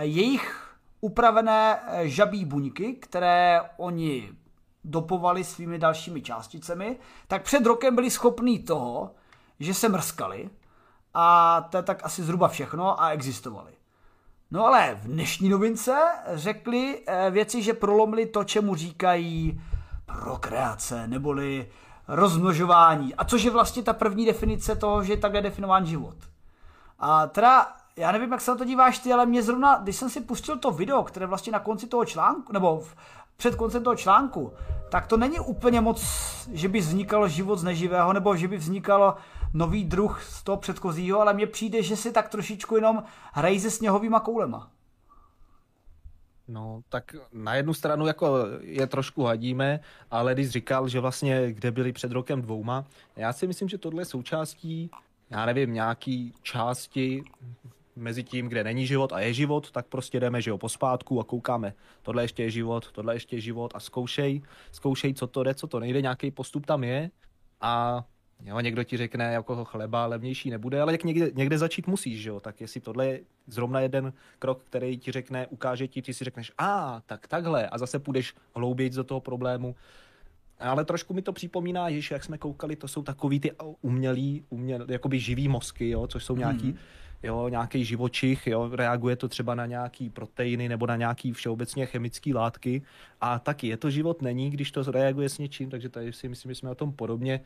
jejich 0.00 0.63
upravené 1.04 1.80
eh, 1.86 2.08
žabí 2.08 2.44
buňky, 2.44 2.92
které 2.92 3.60
oni 3.76 4.32
dopovali 4.84 5.44
svými 5.44 5.78
dalšími 5.78 6.22
částicemi, 6.22 6.98
tak 7.28 7.42
před 7.42 7.66
rokem 7.66 7.94
byli 7.94 8.10
schopní 8.10 8.58
toho, 8.58 9.10
že 9.60 9.74
se 9.74 9.88
mrskali 9.88 10.50
a 11.14 11.60
to 11.70 11.76
je 11.76 11.82
tak 11.82 12.04
asi 12.04 12.22
zhruba 12.22 12.48
všechno 12.48 13.02
a 13.02 13.10
existovali. 13.10 13.72
No 14.50 14.66
ale 14.66 14.94
v 14.94 15.06
dnešní 15.06 15.48
novince 15.48 15.94
řekli 16.32 17.02
eh, 17.06 17.30
věci, 17.30 17.62
že 17.62 17.72
prolomili 17.72 18.26
to, 18.26 18.44
čemu 18.44 18.74
říkají 18.74 19.60
prokreace, 20.06 21.08
neboli 21.08 21.68
rozmnožování. 22.08 23.14
A 23.14 23.24
což 23.24 23.42
je 23.42 23.50
vlastně 23.50 23.82
ta 23.82 23.92
první 23.92 24.26
definice 24.26 24.76
toho, 24.76 25.04
že 25.04 25.12
je 25.12 25.16
takhle 25.16 25.42
definován 25.42 25.86
život. 25.86 26.16
A 26.98 27.26
teda, 27.26 27.76
já 27.96 28.12
nevím, 28.12 28.32
jak 28.32 28.40
se 28.40 28.50
na 28.50 28.56
to 28.56 28.64
díváš 28.64 28.98
ty, 28.98 29.12
ale 29.12 29.26
mě 29.26 29.42
zrovna, 29.42 29.80
když 29.82 29.96
jsem 29.96 30.10
si 30.10 30.20
pustil 30.20 30.58
to 30.58 30.70
video, 30.70 31.02
které 31.02 31.26
vlastně 31.26 31.52
na 31.52 31.58
konci 31.58 31.86
toho 31.86 32.04
článku, 32.04 32.52
nebo 32.52 32.80
v, 32.80 32.96
před 33.36 33.54
koncem 33.54 33.84
toho 33.84 33.96
článku, 33.96 34.52
tak 34.90 35.06
to 35.06 35.16
není 35.16 35.40
úplně 35.40 35.80
moc, 35.80 36.04
že 36.52 36.68
by 36.68 36.80
vznikal 36.80 37.28
život 37.28 37.56
z 37.56 37.64
neživého, 37.64 38.12
nebo 38.12 38.36
že 38.36 38.48
by 38.48 38.56
vznikal 38.56 39.16
nový 39.52 39.84
druh 39.84 40.22
z 40.22 40.42
toho 40.42 40.56
předchozího, 40.56 41.20
ale 41.20 41.34
mně 41.34 41.46
přijde, 41.46 41.82
že 41.82 41.96
si 41.96 42.12
tak 42.12 42.28
trošičku 42.28 42.76
jenom 42.76 43.02
hrají 43.32 43.60
se 43.60 43.70
sněhovýma 43.70 44.20
koulema. 44.20 44.70
No, 46.48 46.80
tak 46.88 47.16
na 47.32 47.54
jednu 47.54 47.74
stranu 47.74 48.06
jako 48.06 48.36
je 48.60 48.86
trošku 48.86 49.24
hadíme, 49.24 49.80
ale 50.10 50.34
když 50.34 50.50
říkal, 50.50 50.88
že 50.88 51.00
vlastně 51.00 51.52
kde 51.52 51.70
byli 51.70 51.92
před 51.92 52.12
rokem 52.12 52.42
dvouma, 52.42 52.84
já 53.16 53.32
si 53.32 53.46
myslím, 53.46 53.68
že 53.68 53.78
tohle 53.78 54.02
je 54.02 54.06
součástí 54.06 54.90
já 55.30 55.46
nevím, 55.46 55.74
nějaký 55.74 56.32
části 56.42 57.24
mezi 57.96 58.22
tím, 58.22 58.48
kde 58.48 58.64
není 58.64 58.86
život 58.86 59.12
a 59.12 59.20
je 59.20 59.32
život, 59.32 59.70
tak 59.70 59.86
prostě 59.86 60.20
jdeme, 60.20 60.42
že 60.42 60.50
jo, 60.50 60.58
pospátku 60.58 61.20
a 61.20 61.24
koukáme, 61.24 61.74
tohle 62.02 62.24
ještě 62.24 62.42
je 62.42 62.50
život, 62.50 62.92
tohle 62.92 63.14
ještě 63.14 63.36
je 63.36 63.40
život 63.40 63.72
a 63.74 63.80
zkoušej, 63.80 64.42
zkoušej, 64.72 65.14
co 65.14 65.26
to 65.26 65.42
jde, 65.42 65.54
co 65.54 65.66
to 65.66 65.80
nejde, 65.80 66.02
nějaký 66.02 66.30
postup 66.30 66.66
tam 66.66 66.84
je 66.84 67.10
a 67.60 68.04
Jo, 68.46 68.60
někdo 68.60 68.84
ti 68.84 68.96
řekne, 68.96 69.24
jako 69.24 69.64
chleba 69.64 70.06
levnější 70.06 70.50
nebude, 70.50 70.80
ale 70.80 70.92
jak 70.92 71.04
někde, 71.04 71.30
někde 71.34 71.58
začít 71.58 71.86
musíš, 71.86 72.22
že 72.22 72.28
jo? 72.28 72.40
Tak 72.40 72.60
jestli 72.60 72.80
tohle 72.80 73.06
je 73.06 73.20
zrovna 73.46 73.80
jeden 73.80 74.12
krok, 74.38 74.62
který 74.64 74.98
ti 74.98 75.12
řekne, 75.12 75.46
ukáže 75.46 75.88
ti, 75.88 76.02
ty 76.02 76.14
si 76.14 76.24
řekneš, 76.24 76.52
a 76.58 77.00
tak 77.06 77.26
takhle, 77.28 77.68
a 77.68 77.78
zase 77.78 77.98
půjdeš 77.98 78.34
hlouběji 78.54 78.90
do 78.90 79.04
toho 79.04 79.20
problému. 79.20 79.76
Ale 80.58 80.84
trošku 80.84 81.14
mi 81.14 81.22
to 81.22 81.32
připomíná, 81.32 81.90
že 81.90 82.14
jak 82.14 82.24
jsme 82.24 82.38
koukali, 82.38 82.76
to 82.76 82.88
jsou 82.88 83.02
takový 83.02 83.40
ty 83.40 83.52
umělý, 83.80 84.44
umělý 84.50 84.84
jakoby 84.88 85.20
živý 85.20 85.48
mozky, 85.48 85.90
jo, 85.90 86.06
což 86.06 86.24
jsou 86.24 86.36
nějaký, 86.36 86.66
hmm. 86.66 86.78
Jo, 87.24 87.48
nějaký 87.48 87.84
živočich, 87.84 88.46
jo, 88.46 88.70
reaguje 88.72 89.16
to 89.16 89.28
třeba 89.28 89.54
na 89.54 89.66
nějaký 89.66 90.10
proteiny 90.10 90.68
nebo 90.68 90.86
na 90.86 90.96
nějaký 90.96 91.32
všeobecně 91.32 91.86
chemické 91.86 92.34
látky 92.34 92.82
a 93.20 93.38
taky 93.38 93.66
je 93.66 93.76
to 93.76 93.90
život 93.90 94.22
není, 94.22 94.50
když 94.50 94.70
to 94.70 94.82
reaguje 94.82 95.28
s 95.28 95.38
něčím, 95.38 95.70
takže 95.70 95.88
tady 95.88 96.12
si 96.12 96.28
myslím, 96.28 96.50
že 96.50 96.54
jsme 96.54 96.70
o 96.70 96.74
tom 96.74 96.92
podobně 96.92 97.40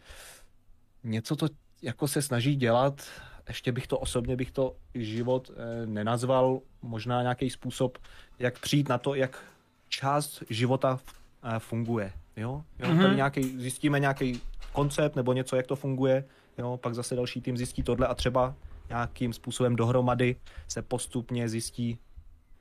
něco, 1.05 1.37
co 1.37 1.49
jako 1.83 2.09
se 2.09 2.23
snaží 2.23 2.57
dělat, 2.57 3.03
ještě 3.49 3.73
bych 3.73 3.87
to 3.87 3.99
osobně 3.99 4.37
bych 4.37 4.51
to 4.51 4.77
život 4.95 5.51
eh, 5.51 5.87
nenazval, 5.87 6.61
možná 6.83 7.23
nějaký 7.23 7.51
způsob, 7.51 7.99
jak 8.39 8.59
přijít 8.59 8.89
na 8.89 8.99
to, 8.99 9.15
jak 9.15 9.45
část 9.89 10.43
života 10.51 10.99
eh, 11.43 11.59
funguje. 11.59 12.13
Jo? 12.37 12.65
Jo? 12.79 12.89
Mm-hmm. 12.89 13.03
Tady 13.03 13.17
nějaký, 13.17 13.43
zjistíme 13.43 14.01
nějaký 14.01 14.41
koncept 14.73 15.17
nebo 15.17 15.33
něco, 15.33 15.57
jak 15.57 15.67
to 15.67 15.77
funguje, 15.77 16.25
jo? 16.59 16.77
pak 16.77 16.95
zase 16.95 17.17
další 17.17 17.41
tým 17.41 17.57
zjistí 17.57 17.83
tohle 17.83 18.07
a 18.07 18.15
třeba 18.15 18.55
nějakým 18.89 19.33
způsobem 19.33 19.77
dohromady 19.77 20.37
se 20.69 20.83
postupně 20.83 21.49
zjistí, 21.49 21.99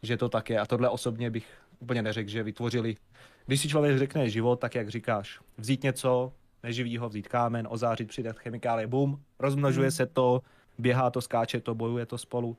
že 0.04 0.18
to 0.18 0.30
tak 0.30 0.50
je. 0.50 0.60
A 0.60 0.66
tohle 0.66 0.90
osobně 0.90 1.30
bych 1.30 1.48
úplně 1.80 2.02
neřekl, 2.02 2.30
že 2.30 2.44
vytvořili. 2.44 2.98
Když 3.46 3.62
si 3.62 3.70
člověk 3.70 3.98
řekne 3.98 4.30
život, 4.30 4.60
tak 4.60 4.76
jak 4.76 4.90
říkáš, 4.90 5.40
vzít 5.58 5.84
něco, 5.84 6.34
neživýho, 6.64 7.10
vzít 7.10 7.28
kámen, 7.28 7.68
ozářit, 7.70 8.08
přidat 8.08 8.40
chemikálie, 8.40 8.88
bum, 8.88 9.22
rozmnožuje 9.40 9.88
hmm. 9.88 9.92
se 9.92 10.06
to, 10.06 10.42
běhá 10.78 11.10
to, 11.10 11.22
skáče 11.22 11.62
to, 11.62 11.76
bojuje 11.76 12.06
to 12.06 12.18
spolu. 12.18 12.58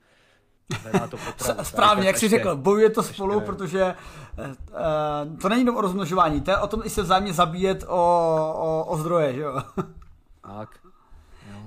To 1.11 1.17
potravu, 1.17 1.65
Správně, 1.65 2.07
jak 2.07 2.17
jsi 2.17 2.29
řekl, 2.29 2.57
bojuje 2.57 2.91
to 2.91 3.03
spolu, 3.03 3.35
ještě, 3.35 3.47
protože 3.47 3.95
uh, 4.39 5.39
to 5.39 5.49
není 5.49 5.61
jenom 5.61 5.77
o 5.77 5.81
rozmnožování, 5.81 6.41
to 6.41 6.51
je 6.51 6.59
o 6.59 6.67
tom 6.67 6.83
i 6.85 6.91
se 6.91 7.03
vzájemně 7.03 7.33
zabíjet 7.33 7.85
o, 7.89 7.97
o, 8.57 8.85
o 8.85 8.97
zdroje, 8.97 9.35
že 9.35 9.41
jo? 9.41 9.63
Tak. 10.43 10.88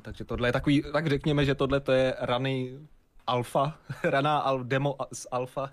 Takže 0.02 0.26
tohle 0.26 0.48
je 0.48 0.54
takový, 0.54 0.84
tak 0.94 1.08
řekněme, 1.08 1.46
že 1.46 1.56
tohle 1.56 1.80
to 1.80 1.92
je 1.92 2.16
raný 2.20 2.88
alfa, 3.28 3.74
raná 4.04 4.40
al, 4.40 4.64
demo 4.64 4.96
z 5.14 5.28
alfa 5.32 5.70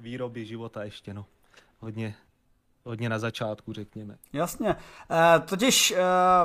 výroby 0.00 0.46
života 0.46 0.84
ještě, 0.84 1.14
no. 1.14 1.26
Hodně, 1.80 2.14
hodně 2.84 3.08
na 3.08 3.18
začátku, 3.18 3.72
řekněme. 3.72 4.18
Jasně. 4.32 4.76
E, 5.10 5.40
totiž 5.40 5.90
e, 5.90 5.96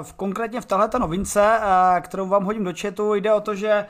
v, 0.04 0.14
konkrétně 0.14 0.62
v 0.62 0.66
tahle 0.66 0.90
novince, 1.00 1.60
e, 1.62 2.02
kterou 2.02 2.28
vám 2.28 2.44
hodím 2.44 2.64
do 2.64 2.74
chatu, 2.82 3.14
jde 3.14 3.34
o 3.34 3.42
to, 3.42 3.56
že 3.56 3.70
e, 3.70 3.88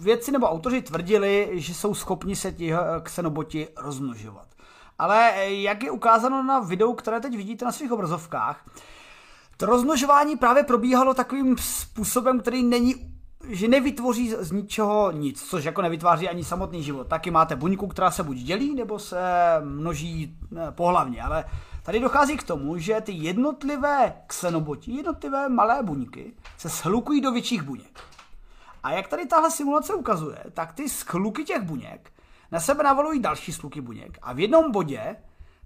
vědci 0.00 0.32
nebo 0.32 0.46
autoři 0.46 0.82
tvrdili, 0.82 1.50
že 1.54 1.74
jsou 1.74 1.94
schopni 1.94 2.36
se 2.36 2.52
ti 2.52 2.72
ksenoboti 3.02 3.68
rozmnožovat. 3.76 4.48
Ale 4.98 5.32
jak 5.46 5.82
je 5.82 5.90
ukázáno 5.90 6.42
na 6.42 6.60
videu, 6.60 6.92
které 6.92 7.20
teď 7.20 7.36
vidíte 7.36 7.64
na 7.64 7.72
svých 7.72 7.92
obrazovkách, 7.92 8.64
to 9.56 9.66
rozmnožování 9.66 10.36
právě 10.36 10.62
probíhalo 10.62 11.14
takovým 11.14 11.56
způsobem, 11.58 12.40
který 12.40 12.62
není 12.62 12.94
že 13.48 13.68
nevytvoří 13.68 14.34
z 14.38 14.52
ničeho 14.52 15.10
nic, 15.12 15.42
což 15.42 15.64
jako 15.64 15.82
nevytváří 15.82 16.28
ani 16.28 16.44
samotný 16.44 16.82
život. 16.82 17.08
Taky 17.08 17.30
máte 17.30 17.56
buňku, 17.56 17.86
která 17.86 18.10
se 18.10 18.22
buď 18.22 18.36
dělí, 18.36 18.74
nebo 18.74 18.98
se 18.98 19.20
množí 19.64 20.38
pohlavně, 20.70 21.22
ale 21.22 21.44
tady 21.82 22.00
dochází 22.00 22.36
k 22.36 22.42
tomu, 22.42 22.78
že 22.78 23.00
ty 23.00 23.12
jednotlivé 23.12 24.12
ksenoboti, 24.26 24.92
jednotlivé 24.92 25.48
malé 25.48 25.82
buňky 25.82 26.32
se 26.58 26.68
shlukují 26.68 27.20
do 27.20 27.32
větších 27.32 27.62
buněk. 27.62 28.00
A 28.82 28.92
jak 28.92 29.08
tady 29.08 29.26
tahle 29.26 29.50
simulace 29.50 29.94
ukazuje, 29.94 30.38
tak 30.52 30.72
ty 30.72 30.88
skluky 30.88 31.44
těch 31.44 31.62
buněk 31.62 32.12
na 32.52 32.60
sebe 32.60 32.84
navalují 32.84 33.20
další 33.20 33.52
skluky 33.52 33.80
buněk 33.80 34.18
a 34.22 34.32
v 34.32 34.40
jednom 34.40 34.72
bodě 34.72 35.16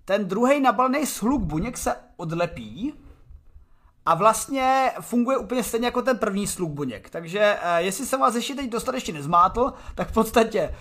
ten 0.05 0.29
druhý 0.29 0.61
nabalný 0.61 1.05
shluk 1.07 1.43
buněk 1.43 1.79
se 1.79 1.97
odlepí 2.17 2.95
a 4.11 4.15
vlastně 4.15 4.93
funguje 5.01 5.37
úplně 5.37 5.63
stejně 5.63 5.87
jako 5.87 6.03
ten 6.03 6.19
první 6.19 6.47
sluk 6.47 6.71
buněk. 6.71 7.11
Takže 7.11 7.59
eh, 7.63 7.83
jestli 7.83 8.07
se 8.07 8.17
vás 8.17 8.35
ještě 8.35 8.55
teď 8.55 8.71
dostatečně 8.71 9.15
nezmátl, 9.15 9.73
tak 9.95 10.09
v 10.09 10.13
podstatě 10.13 10.75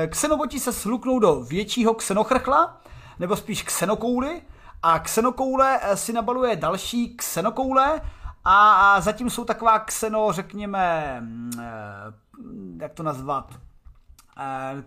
eh, 0.00 0.06
ksenoboti 0.06 0.60
se 0.60 0.72
sluknou 0.72 1.18
do 1.18 1.40
většího 1.40 1.94
ksenochrchla, 1.94 2.80
nebo 3.18 3.36
spíš 3.36 3.62
ksenokouly, 3.62 4.42
a 4.82 4.98
ksenokoule 4.98 5.80
eh, 5.82 5.96
si 5.96 6.12
nabaluje 6.12 6.56
další 6.56 7.16
ksenokoule 7.16 8.00
a, 8.44 9.00
zatím 9.00 9.30
jsou 9.30 9.44
taková 9.44 9.78
kseno, 9.78 10.32
řekněme, 10.32 11.16
mm, 11.20 12.78
jak 12.80 12.92
to 12.92 13.02
nazvat, 13.02 13.54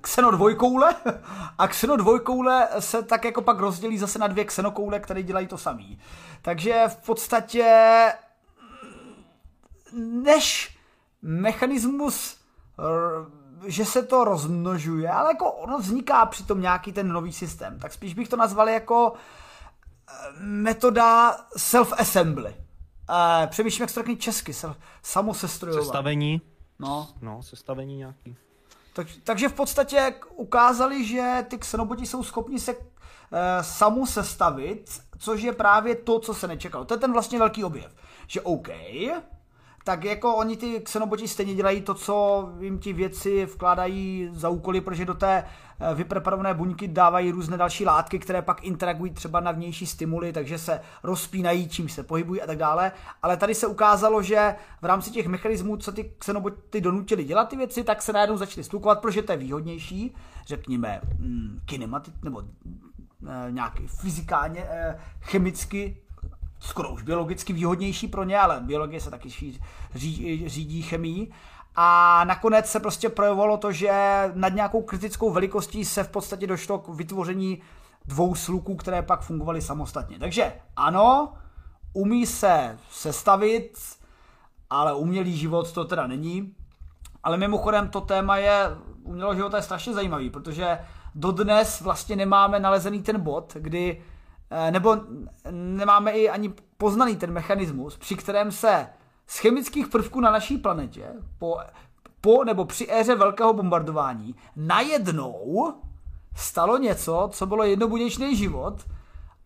Xeno 0.02 0.32
dvojkoule 0.32 0.96
a 1.58 1.68
Xeno 1.68 1.98
dvojkoule 1.98 2.68
se 2.80 3.04
tak 3.04 3.26
jako 3.26 3.42
pak 3.42 3.60
rozdělí 3.60 3.98
zase 3.98 4.20
na 4.20 4.28
dvě 4.28 4.46
Xenokoule, 4.46 5.00
které 5.00 5.24
dělají 5.24 5.48
to 5.48 5.58
samý. 5.58 6.00
Takže 6.44 6.84
v 6.88 7.06
podstatě 7.06 7.74
než 10.24 10.78
mechanismus 11.22 12.38
že 13.66 13.86
se 13.86 14.04
to 14.04 14.24
rozmnožuje, 14.24 15.10
ale 15.10 15.30
jako 15.30 15.52
ono 15.52 15.78
vzniká 15.78 16.26
přitom 16.26 16.62
nějaký 16.62 16.94
ten 16.94 17.12
nový 17.12 17.34
systém, 17.34 17.80
tak 17.80 17.94
spíš 17.94 18.14
bych 18.14 18.30
to 18.30 18.36
nazval 18.36 18.70
jako 18.70 19.14
eh, 19.14 20.14
metoda 20.40 21.38
self-assembly. 21.58 22.54
Přemýšlím, 23.48 23.84
jak 23.84 23.90
se 23.90 23.94
to 23.94 24.00
řekne 24.02 24.16
česky, 24.16 24.54
samosestrojování. 25.02 25.86
Sestavení. 25.86 26.42
No. 26.80 27.08
No, 27.22 27.44
sestavení 27.44 27.98
nějaký. 27.98 28.36
Tak, 28.94 29.08
takže 29.24 29.50
v 29.50 29.54
podstatě 29.54 30.16
ukázali, 30.36 31.06
že 31.08 31.46
ty 31.50 31.58
xenoboti 31.58 32.06
jsou 32.06 32.24
schopni 32.24 32.60
se 32.60 32.72
e, 32.72 33.64
samu 33.64 34.06
sestavit, 34.06 35.02
což 35.24 35.42
je 35.42 35.54
právě 35.54 35.96
to, 35.96 36.20
co 36.20 36.34
se 36.34 36.48
nečekalo. 36.48 36.86
To 36.86 36.94
je 36.94 36.98
ten 37.00 37.14
vlastně 37.14 37.40
velký 37.40 37.64
objev. 37.64 37.96
Že 38.28 38.42
OK, 38.42 38.70
tak 39.84 40.04
jako 40.04 40.36
oni 40.36 40.58
ty 40.58 40.80
xenoboti 40.80 41.28
stejně 41.28 41.56
dělají 41.56 41.82
to, 41.82 41.94
co 41.94 42.50
jim 42.60 42.80
ti 42.80 42.94
věci 42.94 43.46
vkládají 43.46 44.30
za 44.32 44.50
úkoly, 44.50 44.82
protože 44.82 45.06
do 45.06 45.14
té 45.14 45.44
eh, 45.80 45.96
vypreparované 45.96 46.54
buňky 46.54 46.88
dávají 46.88 47.32
různé 47.32 47.58
další 47.58 47.86
látky, 47.86 48.20
které 48.20 48.42
pak 48.42 48.64
interagují 48.64 49.12
třeba 49.12 49.40
na 49.40 49.52
vnější 49.52 49.86
stimuly, 49.86 50.34
takže 50.34 50.58
se 50.58 50.82
rozpínají, 51.04 51.70
čím 51.70 51.90
se 51.90 52.04
pohybují 52.04 52.42
a 52.42 52.48
tak 52.48 52.58
dále. 52.58 52.92
Ale 53.22 53.38
tady 53.38 53.56
se 53.56 53.68
ukázalo, 53.68 54.22
že 54.22 54.56
v 54.82 54.86
rámci 54.86 55.12
těch 55.12 55.28
mechanismů, 55.28 55.78
co 55.78 55.92
ty 55.92 56.14
xenoboty 56.20 56.82
donutili 56.82 57.24
dělat 57.24 57.50
ty 57.50 57.58
věci, 57.58 57.84
tak 57.84 58.02
se 58.02 58.14
najednou 58.14 58.38
začaly 58.38 58.64
stukovat, 58.64 59.00
protože 59.00 59.22
to 59.22 59.32
je 59.32 59.38
výhodnější, 59.38 60.16
řekněme, 60.48 61.02
hmm, 61.04 61.60
kinematicky 61.66 62.20
nebo 62.24 62.44
nějaký 63.50 63.88
fyzikálně, 63.88 64.66
eh, 64.70 65.00
chemicky 65.22 65.98
skoro 66.60 66.94
už 66.94 67.02
biologicky 67.02 67.54
výhodnější 67.54 68.08
pro 68.08 68.24
ně, 68.24 68.40
ale 68.40 68.60
biologie 68.60 69.02
se 69.02 69.10
taky 69.12 69.30
řídí, 69.30 70.50
řídí 70.50 70.82
chemii. 70.82 71.32
A 71.76 72.24
nakonec 72.24 72.66
se 72.72 72.80
prostě 72.80 73.10
projevovalo 73.10 73.58
to, 73.58 73.72
že 73.72 73.92
nad 74.34 74.54
nějakou 74.54 74.82
kritickou 74.82 75.32
velikostí 75.32 75.86
se 75.86 76.04
v 76.04 76.10
podstatě 76.10 76.48
došlo 76.48 76.80
k 76.80 76.88
vytvoření 76.88 77.62
dvou 78.06 78.36
sluků, 78.36 78.76
které 78.76 79.02
pak 79.02 79.22
fungovaly 79.22 79.62
samostatně. 79.62 80.20
Takže 80.20 80.54
ano, 80.76 81.34
umí 81.94 82.26
se 82.26 82.78
sestavit, 82.92 83.78
ale 84.70 84.96
umělý 84.96 85.38
život 85.38 85.72
to 85.72 85.86
teda 85.86 86.08
není. 86.08 86.56
Ale 87.24 87.38
mimochodem 87.38 87.90
to 87.90 88.02
téma 88.02 88.38
je, 88.38 88.70
umělého 89.04 89.36
života 89.36 89.58
je 89.58 89.64
strašně 89.64 89.94
zajímavý, 89.94 90.30
protože 90.30 90.80
dodnes 91.16 91.82
vlastně 91.82 92.16
nemáme 92.16 92.60
nalezený 92.60 93.04
ten 93.04 93.22
bod, 93.22 93.54
kdy 93.60 94.02
Eh, 94.56 94.72
nebo 94.72 94.98
nemáme 95.52 96.12
i 96.12 96.30
ani 96.30 96.54
poznaný 96.78 97.16
ten 97.16 97.32
mechanismus, 97.32 97.98
při 97.98 98.16
kterém 98.16 98.52
se 98.52 98.88
z 99.28 99.38
chemických 99.38 99.88
prvků 99.88 100.22
na 100.22 100.32
naší 100.32 100.58
planetě 100.58 101.08
po, 101.40 101.58
po 102.22 102.44
nebo 102.44 102.66
při 102.66 102.88
éře 102.92 103.16
velkého 103.16 103.54
bombardování 103.54 104.36
najednou 104.56 105.74
stalo 106.36 106.78
něco, 106.78 107.30
co 107.32 107.46
bylo 107.46 107.64
jednobuněčný 107.64 108.36
život 108.36 108.74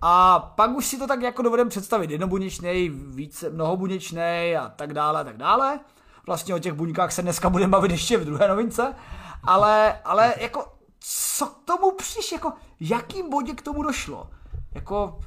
a 0.01 0.39
pak 0.39 0.71
už 0.71 0.85
si 0.85 0.97
to 0.97 1.07
tak 1.07 1.21
jako 1.21 1.41
dovedeme 1.41 1.69
představit. 1.69 2.11
Jednobuněčný, 2.11 2.89
více, 2.89 3.49
mnohobuněčný 3.49 4.55
a 4.59 4.71
tak 4.75 4.93
dále 4.93 5.21
a 5.21 5.23
tak 5.23 5.37
dále. 5.37 5.79
Vlastně 6.25 6.55
o 6.55 6.59
těch 6.59 6.73
buňkách 6.73 7.11
se 7.11 7.21
dneska 7.21 7.49
budeme 7.49 7.71
bavit 7.71 7.91
ještě 7.91 8.17
v 8.17 8.25
druhé 8.25 8.47
novince. 8.47 8.95
Ale, 9.43 9.99
ale 10.05 10.33
jako 10.39 10.76
co 10.99 11.45
k 11.45 11.65
tomu 11.65 11.91
přišlo, 11.91 12.35
jako 12.35 12.53
jakým 12.79 13.29
bodě 13.29 13.53
k 13.53 13.61
tomu 13.61 13.83
došlo? 13.83 14.29
Jako, 14.75 15.19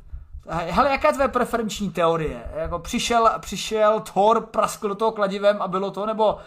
hele, 0.49 0.91
jaká 0.91 1.09
je 1.09 1.15
tvoje 1.15 1.29
preferenční 1.29 1.91
teorie? 1.91 2.45
Jako 2.55 2.79
přišel, 2.79 3.31
přišel 3.41 4.01
Thor, 4.01 4.47
praskl 4.47 4.89
do 4.89 4.95
toho 4.95 5.13
kladivem 5.13 5.63
a 5.63 5.69
bylo 5.69 5.91
to, 5.91 6.07
nebo... 6.07 6.39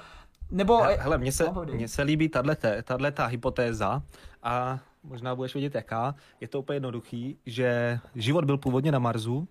nebo 0.52 0.78
hele, 0.78 1.18
mně 1.18 1.32
se, 1.32 1.44
no, 1.44 1.66
mně 1.74 1.88
se 1.88 2.02
líbí 2.02 2.30
tahle 2.84 3.12
ta 3.12 3.26
hypotéza 3.26 4.02
a 4.44 4.80
možná 5.04 5.36
budeš 5.36 5.54
vědět 5.54 5.76
jaká. 5.76 6.16
Je 6.42 6.48
to 6.48 6.60
úplně 6.60 6.76
jednoduchý, 6.76 7.38
že 7.46 8.00
život 8.16 8.46
byl 8.46 8.58
původně 8.58 8.92
na 8.92 9.00
Marsu, 9.00 9.48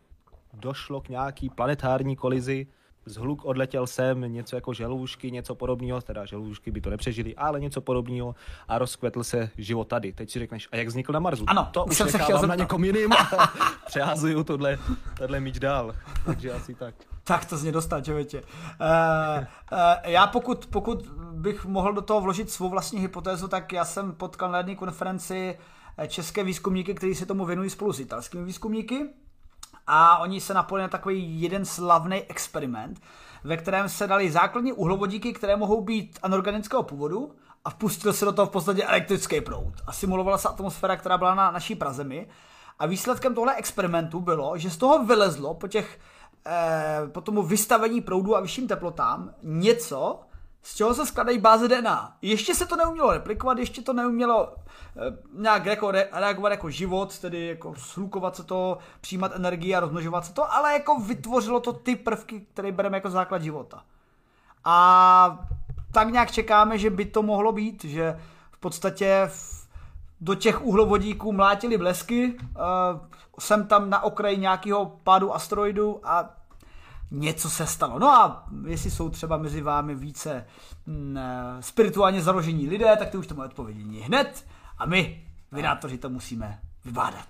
došlo 0.52 1.00
k 1.00 1.08
nějaký 1.08 1.50
planetární 1.50 2.16
kolizi, 2.16 2.66
zhluk 3.06 3.44
odletěl 3.44 3.86
sem, 3.86 4.20
něco 4.20 4.56
jako 4.56 4.72
želůžky, 4.72 5.30
něco 5.30 5.54
podobného, 5.54 6.00
teda 6.00 6.26
želůžky 6.26 6.70
by 6.70 6.80
to 6.80 6.90
nepřežili, 6.90 7.36
ale 7.36 7.60
něco 7.60 7.80
podobného 7.80 8.34
a 8.68 8.78
rozkvetl 8.78 9.24
se 9.24 9.50
život 9.58 9.88
tady. 9.88 10.12
Teď 10.12 10.30
si 10.30 10.38
řekneš, 10.38 10.68
a 10.72 10.76
jak 10.76 10.86
vznikl 10.86 11.12
na 11.12 11.20
Marsu? 11.20 11.44
Ano, 11.46 11.68
to 11.72 11.84
už 11.84 11.96
jsem 11.96 12.08
se 12.08 12.18
chtěl 12.18 12.42
na 12.42 12.54
někom 12.54 12.84
jiným 12.84 13.12
a 13.12 13.52
přehazuju 13.86 14.44
tohle, 14.44 14.78
tohle 15.18 15.40
míč 15.40 15.58
dál. 15.58 15.94
Takže 16.24 16.52
asi 16.52 16.74
tak. 16.74 16.94
Tak 17.24 17.44
to 17.44 17.56
z 17.56 17.62
mě 17.62 17.72
dostat, 17.72 18.04
člověče. 18.04 18.40
Uh, 18.40 18.44
uh, 19.72 19.78
já 20.04 20.26
pokud, 20.26 20.66
pokud 20.66 21.06
bych 21.32 21.64
mohl 21.64 21.92
do 21.92 22.02
toho 22.02 22.20
vložit 22.20 22.50
svou 22.50 22.68
vlastní 22.68 23.00
hypotézu, 23.00 23.48
tak 23.48 23.72
já 23.72 23.84
jsem 23.84 24.12
potkal 24.12 24.50
na 24.50 24.58
jedné 24.58 24.74
konferenci 24.74 25.58
české 26.06 26.44
výzkumníky, 26.44 26.94
kteří 26.94 27.14
se 27.14 27.26
tomu 27.26 27.44
věnují 27.44 27.70
spolu 27.70 27.92
s 27.92 28.00
italskými 28.00 28.44
výzkumníky 28.44 29.08
a 29.94 30.18
oni 30.18 30.40
se 30.40 30.54
napojili 30.54 30.82
na 30.82 30.88
takový 30.88 31.42
jeden 31.42 31.64
slavný 31.64 32.22
experiment, 32.28 33.00
ve 33.44 33.56
kterém 33.56 33.88
se 33.88 34.06
dali 34.06 34.30
základní 34.30 34.72
uhlovodíky, 34.72 35.32
které 35.32 35.56
mohou 35.56 35.80
být 35.80 36.18
anorganického 36.22 36.82
původu 36.82 37.34
a 37.64 37.70
vpustil 37.70 38.12
se 38.12 38.24
do 38.24 38.32
toho 38.32 38.46
v 38.46 38.50
podstatě 38.50 38.84
elektrický 38.84 39.40
proud. 39.40 39.74
A 39.86 39.92
simulovala 39.92 40.38
se 40.38 40.48
atmosféra, 40.48 40.96
která 40.96 41.18
byla 41.18 41.34
na 41.34 41.50
naší 41.50 41.74
prazemi. 41.74 42.26
A 42.78 42.86
výsledkem 42.86 43.34
tohle 43.34 43.54
experimentu 43.54 44.20
bylo, 44.20 44.58
že 44.58 44.70
z 44.70 44.76
toho 44.76 45.04
vylezlo 45.04 45.54
po 45.54 45.68
těch 45.68 46.00
eh, 46.46 47.00
po 47.12 47.20
tomu 47.20 47.42
vystavení 47.42 48.00
proudu 48.00 48.36
a 48.36 48.40
vyšším 48.40 48.68
teplotám 48.68 49.34
něco, 49.42 50.20
z 50.62 50.74
čeho 50.74 50.94
se 50.94 51.06
skladají 51.06 51.38
báze 51.38 51.68
DNA. 51.68 52.16
Ještě 52.22 52.54
se 52.54 52.66
to 52.66 52.76
neumělo 52.76 53.12
replikovat, 53.12 53.58
ještě 53.58 53.82
to 53.82 53.92
neumělo 53.92 54.54
e, 54.96 55.16
nějak 55.34 55.66
jako 55.66 55.90
re, 55.90 56.08
reagovat 56.12 56.50
jako 56.50 56.70
život, 56.70 57.18
tedy 57.18 57.46
jako 57.46 57.74
slukovat 57.74 58.36
se 58.36 58.44
to, 58.44 58.78
přijímat 59.00 59.32
energii 59.34 59.74
a 59.74 59.80
rozmnožovat 59.80 60.26
se 60.26 60.32
to, 60.32 60.54
ale 60.54 60.72
jako 60.72 60.98
vytvořilo 60.98 61.60
to 61.60 61.72
ty 61.72 61.96
prvky, 61.96 62.40
které 62.40 62.72
bereme 62.72 62.96
jako 62.96 63.10
základ 63.10 63.42
života. 63.42 63.82
A 64.64 65.46
tak 65.92 66.12
nějak 66.12 66.30
čekáme, 66.30 66.78
že 66.78 66.90
by 66.90 67.04
to 67.04 67.22
mohlo 67.22 67.52
být, 67.52 67.84
že 67.84 68.20
v 68.50 68.58
podstatě 68.58 69.22
v, 69.32 69.68
do 70.20 70.34
těch 70.34 70.64
uhlovodíků 70.64 71.32
mlátili 71.32 71.78
blesky, 71.78 72.36
e, 72.38 72.38
jsem 73.38 73.66
tam 73.66 73.90
na 73.90 74.02
okraji 74.02 74.36
nějakého 74.36 74.98
pádu 75.04 75.34
asteroidu 75.34 76.00
a 76.04 76.41
něco 77.12 77.50
se 77.50 77.66
stalo. 77.66 77.98
No 77.98 78.08
a 78.08 78.46
jestli 78.66 78.90
jsou 78.90 79.10
třeba 79.10 79.36
mezi 79.36 79.62
vámi 79.62 79.94
více 79.94 80.46
mm, 80.86 81.18
spirituálně 81.60 82.22
založení 82.22 82.68
lidé, 82.68 82.96
tak 82.96 83.10
ty 83.10 83.16
už 83.16 83.26
to 83.26 83.34
mají 83.34 83.48
odpovědění 83.48 84.00
hned 84.00 84.46
a 84.78 84.86
my, 84.86 85.26
vydátoři, 85.52 85.98
to 85.98 86.10
musíme 86.10 86.60
vybádat. 86.84 87.28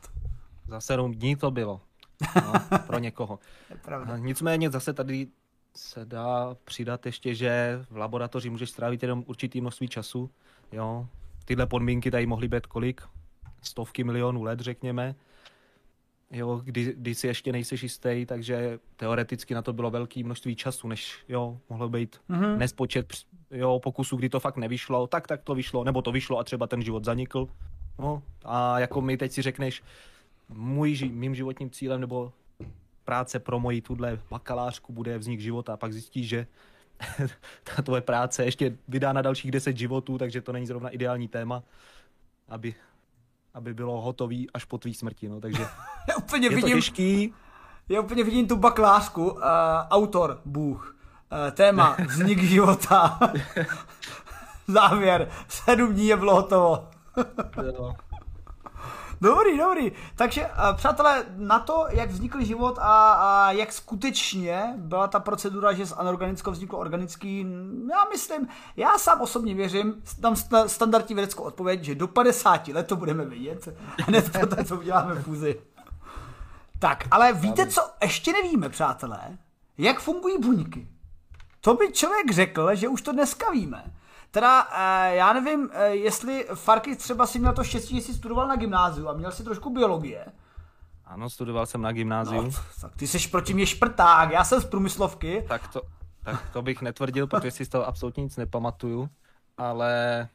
Za 0.68 0.80
sedm 0.80 1.12
dní 1.12 1.36
to 1.36 1.50
bylo. 1.50 1.80
No, 2.36 2.78
pro 2.86 2.98
někoho. 2.98 3.38
Nicméně 4.16 4.70
zase 4.70 4.92
tady 4.92 5.28
se 5.76 6.04
dá 6.04 6.56
přidat 6.64 7.06
ještě, 7.06 7.34
že 7.34 7.80
v 7.90 7.96
laboratoři 7.96 8.50
můžeš 8.50 8.70
strávit 8.70 9.02
jenom 9.02 9.24
určitý 9.26 9.60
množství 9.60 9.88
času. 9.88 10.30
Jo. 10.72 11.06
Tyhle 11.44 11.66
podmínky 11.66 12.10
tady 12.10 12.26
mohly 12.26 12.48
být 12.48 12.66
kolik? 12.66 13.02
Stovky 13.62 14.04
milionů 14.04 14.42
let, 14.42 14.60
řekněme 14.60 15.14
jo, 16.32 16.60
kdy, 16.64 16.94
kdy 16.96 17.14
si 17.14 17.26
ještě 17.26 17.52
nejseš 17.52 17.82
jistý, 17.82 18.26
takže 18.26 18.78
teoreticky 18.96 19.54
na 19.54 19.62
to 19.62 19.72
bylo 19.72 19.90
velké 19.90 20.24
množství 20.24 20.56
času, 20.56 20.88
než 20.88 21.24
jo, 21.28 21.58
mohlo 21.70 21.88
být 21.88 22.20
mm-hmm. 22.30 22.58
nespočet 22.58 23.12
jo, 23.50 23.80
pokusů, 23.82 24.16
kdy 24.16 24.28
to 24.28 24.40
fakt 24.40 24.56
nevyšlo, 24.56 25.06
tak 25.06 25.26
tak 25.26 25.42
to 25.42 25.54
vyšlo, 25.54 25.84
nebo 25.84 26.02
to 26.02 26.12
vyšlo 26.12 26.38
a 26.38 26.44
třeba 26.44 26.66
ten 26.66 26.82
život 26.82 27.04
zanikl. 27.04 27.48
No, 27.98 28.22
a 28.44 28.78
jako 28.78 29.00
mi 29.00 29.16
teď 29.16 29.32
si 29.32 29.42
řekneš, 29.42 29.82
můj, 30.48 31.10
mým 31.12 31.34
životním 31.34 31.70
cílem 31.70 32.00
nebo 32.00 32.32
práce 33.04 33.38
pro 33.38 33.60
moji 33.60 33.80
tuhle 33.80 34.18
bakalářku 34.30 34.92
bude 34.92 35.18
vznik 35.18 35.40
života 35.40 35.72
a 35.72 35.76
pak 35.76 35.92
zjistíš, 35.92 36.28
že 36.28 36.46
ta 37.76 37.82
tvoje 37.82 38.00
práce 38.00 38.44
ještě 38.44 38.76
vydá 38.88 39.12
na 39.12 39.22
dalších 39.22 39.50
deset 39.50 39.76
životů, 39.76 40.18
takže 40.18 40.40
to 40.40 40.52
není 40.52 40.66
zrovna 40.66 40.88
ideální 40.88 41.28
téma, 41.28 41.62
aby 42.48 42.74
aby 43.54 43.75
bylo 43.75 44.00
hotový 44.00 44.50
až 44.50 44.65
po 44.65 44.78
tvý 44.78 44.95
smrti, 44.95 45.28
no, 45.28 45.41
takže 45.41 45.62
já 46.08 46.17
úplně 46.17 46.47
je 46.47 46.50
vidím, 46.50 46.71
to 46.71 46.76
těžký. 46.76 47.34
Já 47.88 48.00
úplně 48.00 48.25
vidím 48.25 48.49
tu 48.49 48.56
baklářku, 48.56 49.30
uh, 49.30 49.41
autor, 49.91 50.41
Bůh, 50.45 50.97
uh, 51.32 51.50
téma, 51.50 51.97
vznik 52.08 52.43
života, 52.43 53.21
závěr, 54.69 55.28
sedm 55.49 55.93
dní 55.93 56.06
je 56.06 56.17
bylo 56.17 56.34
hotovo. 56.34 56.88
Dobrý, 59.23 59.58
dobrý. 59.58 59.93
Takže, 60.15 60.47
uh, 60.47 60.76
přátelé, 60.76 61.25
na 61.37 61.58
to, 61.58 61.87
jak 61.91 62.11
vznikl 62.11 62.45
život 62.45 62.78
a, 62.78 63.13
a 63.13 63.52
jak 63.52 63.73
skutečně 63.73 64.75
byla 64.76 65.08
ta 65.08 65.21
procedura, 65.21 65.73
že 65.73 65.87
z 65.87 65.93
anorganického 65.93 66.52
vzniklo 66.52 66.78
organický, 66.78 67.47
já 67.91 68.04
myslím, 68.11 68.49
já 68.76 68.99
sám 68.99 69.21
osobně 69.21 69.54
věřím, 69.54 70.02
tam 70.21 70.37
standardní 70.67 71.15
vědeckou 71.15 71.43
odpověď, 71.43 71.85
že 71.85 71.95
do 71.95 72.08
50 72.08 72.69
let 72.69 72.87
to 72.87 72.97
budeme 72.97 73.25
vidět, 73.25 73.69
hned 73.99 74.32
to 74.32 74.65
co 74.65 74.76
uděláme 74.76 75.15
fúzi. 75.15 75.61
Tak, 76.78 77.04
ale 77.11 77.32
víte, 77.32 77.67
co 77.67 77.80
ještě 78.02 78.32
nevíme, 78.32 78.69
přátelé? 78.69 79.39
Jak 79.78 80.00
fungují 80.00 80.39
buňky? 80.39 80.89
To 81.61 81.75
by 81.75 81.93
člověk 81.93 82.32
řekl, 82.32 82.75
že 82.75 82.89
už 82.89 83.02
to 83.02 83.13
dneska 83.13 83.50
víme. 83.50 83.85
Teda 84.32 84.68
eh, 84.73 85.14
já 85.14 85.32
nevím, 85.32 85.71
eh, 85.73 85.86
jestli 85.88 86.47
Farky 86.54 86.97
třeba 86.97 87.26
si 87.26 87.38
měl 87.38 87.52
to 87.52 87.64
štěstí, 87.64 87.97
že 87.97 88.00
jsi 88.00 88.14
studoval 88.14 88.49
na 88.49 88.56
gymnáziu 88.56 89.08
a 89.08 89.12
měl 89.12 89.32
si 89.32 89.45
trošku 89.45 89.71
biologie. 89.71 90.26
Ano, 91.04 91.30
studoval 91.30 91.66
jsem 91.66 91.82
na 91.82 91.92
gymnáziu. 91.92 92.42
No, 92.42 92.50
tak 92.80 92.97
ty 92.97 93.06
jsi 93.06 93.28
proti 93.28 93.54
mě 93.54 93.66
šprták, 93.66 94.30
já 94.30 94.45
jsem 94.45 94.60
z 94.60 94.64
průmyslovky. 94.64 95.45
Tak 95.49 95.68
to, 95.68 95.82
tak 96.25 96.50
to 96.52 96.62
bych 96.62 96.82
netvrdil, 96.82 97.26
protože 97.26 97.50
si 97.50 97.64
z 97.64 97.68
toho 97.68 97.86
absolutně 97.86 98.23
nic 98.23 98.36
nepamatuju, 98.36 99.08
ale, 99.58 100.28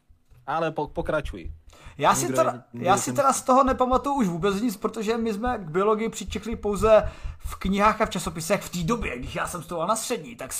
ale 0.48 0.72
po, 0.72 0.88
pokračuj. 0.88 1.52
Já 1.98 2.16
si, 2.16 2.34
teda, 2.34 2.64
já 2.74 2.98
si 2.98 3.14
teda 3.14 3.34
z 3.34 3.42
toho 3.42 3.64
nepamatuju 3.64 4.16
už 4.16 4.28
vůbec 4.28 4.62
nic, 4.62 4.78
protože 4.78 5.18
my 5.18 5.34
jsme 5.34 5.58
k 5.58 5.70
biologii 5.70 6.10
přičekli 6.10 6.56
pouze 6.56 7.12
v 7.40 7.56
knihách 7.56 8.02
a 8.02 8.06
v 8.06 8.10
časopisech 8.10 8.62
v 8.62 8.70
té 8.70 8.80
době, 8.80 9.20
když 9.20 9.36
já 9.36 9.48
jsem 9.48 9.64
studoval 9.64 9.88
na 9.88 9.96
střední, 9.96 10.36
tak 10.36 10.52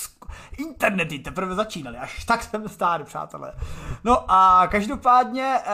internety 0.58 1.18
teprve 1.18 1.54
začínaly, 1.54 1.98
až 1.98 2.24
tak 2.24 2.42
jsem 2.42 2.68
starý, 2.68 3.04
přátelé. 3.04 3.52
No 4.04 4.30
a 4.30 4.66
každopádně 4.70 5.58
eh, 5.64 5.70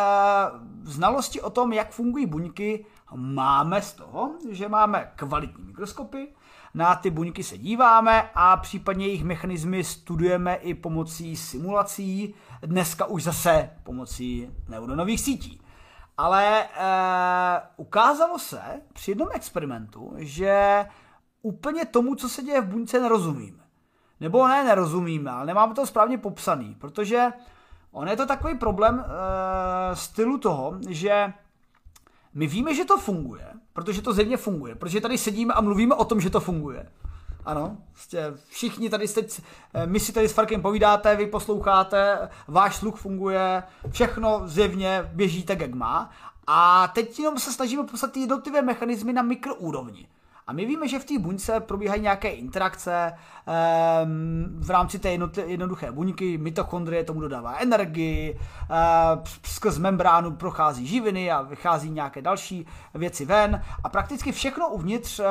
znalosti 0.82 1.40
o 1.40 1.50
tom, 1.50 1.72
jak 1.72 1.90
fungují 1.90 2.26
buňky, 2.26 2.86
máme 3.14 3.82
z 3.82 3.92
toho, 3.92 4.30
že 4.50 4.68
máme 4.68 5.12
kvalitní 5.16 5.64
mikroskopy, 5.64 6.28
na 6.74 6.94
ty 6.94 7.10
buňky 7.10 7.42
se 7.42 7.58
díváme 7.58 8.30
a 8.34 8.56
případně 8.56 9.06
jejich 9.06 9.24
mechanismy 9.24 9.84
studujeme 9.84 10.54
i 10.54 10.74
pomocí 10.74 11.36
simulací, 11.36 12.34
dneska 12.66 13.06
už 13.06 13.22
zase 13.22 13.70
pomocí 13.82 14.50
neuronových 14.68 15.20
sítí. 15.20 15.60
Ale 16.16 16.62
e, 16.62 16.68
ukázalo 17.76 18.38
se 18.38 18.60
při 18.92 19.10
jednom 19.10 19.28
experimentu, 19.32 20.12
že 20.16 20.86
úplně 21.42 21.84
tomu, 21.84 22.14
co 22.14 22.28
se 22.28 22.42
děje 22.42 22.60
v 22.60 22.68
buňce, 22.68 23.00
nerozumíme. 23.00 23.64
Nebo 24.20 24.48
ne, 24.48 24.64
nerozumíme, 24.64 25.30
ale 25.30 25.46
nemáme 25.46 25.74
to 25.74 25.86
správně 25.86 26.18
popsaný, 26.18 26.74
protože 26.74 27.32
on 27.92 28.08
je 28.08 28.16
to 28.16 28.26
takový 28.26 28.58
problém 28.58 29.04
e, 29.04 29.96
stylu 29.96 30.38
toho, 30.38 30.78
že 30.88 31.32
my 32.34 32.46
víme, 32.46 32.74
že 32.74 32.84
to 32.84 32.98
funguje, 32.98 33.46
protože 33.72 34.02
to 34.02 34.12
zevně 34.12 34.36
funguje, 34.36 34.74
protože 34.74 35.00
tady 35.00 35.18
sedíme 35.18 35.54
a 35.54 35.60
mluvíme 35.60 35.94
o 35.94 36.04
tom, 36.04 36.20
že 36.20 36.30
to 36.30 36.40
funguje. 36.40 36.90
Ano, 37.44 37.76
prostě 37.92 38.34
všichni 38.48 38.90
tady 38.90 39.08
jste, 39.08 39.20
eh, 39.74 39.86
my 39.86 40.00
si 40.00 40.12
tady 40.12 40.28
s 40.28 40.32
Farkem 40.32 40.62
povídáte, 40.62 41.16
vy 41.16 41.26
posloucháte, 41.26 42.28
váš 42.48 42.76
sluch 42.76 42.96
funguje, 42.96 43.62
všechno 43.90 44.42
zjevně 44.44 45.10
běží 45.12 45.42
tak, 45.42 45.60
jak 45.60 45.74
má. 45.74 46.10
A 46.46 46.88
teď 46.88 47.18
jenom 47.18 47.38
se 47.38 47.52
snažíme 47.52 47.84
poslat 47.84 48.12
ty 48.12 48.20
jednotlivé 48.20 48.62
mechanismy 48.62 49.12
na 49.12 49.22
mikroúrovni. 49.22 50.08
A 50.46 50.52
my 50.52 50.66
víme, 50.66 50.88
že 50.88 50.98
v 50.98 51.04
té 51.04 51.18
buňce 51.18 51.60
probíhají 51.60 52.02
nějaké 52.02 52.28
interakce 52.28 53.12
um, 53.12 54.60
v 54.60 54.70
rámci 54.70 54.98
té 54.98 55.18
jednoduché 55.46 55.92
buňky, 55.92 56.38
mitochondrie 56.38 57.04
tomu 57.04 57.20
dodává 57.20 57.56
energii, 57.56 58.38
uh, 58.70 59.24
skrz 59.42 59.78
membránu 59.78 60.36
prochází 60.36 60.86
živiny 60.86 61.30
a 61.30 61.42
vychází 61.42 61.90
nějaké 61.90 62.22
další 62.22 62.66
věci 62.94 63.24
ven 63.24 63.62
a 63.84 63.88
prakticky 63.88 64.32
všechno 64.32 64.68
uvnitř 64.68 65.20
uh, 65.20 65.24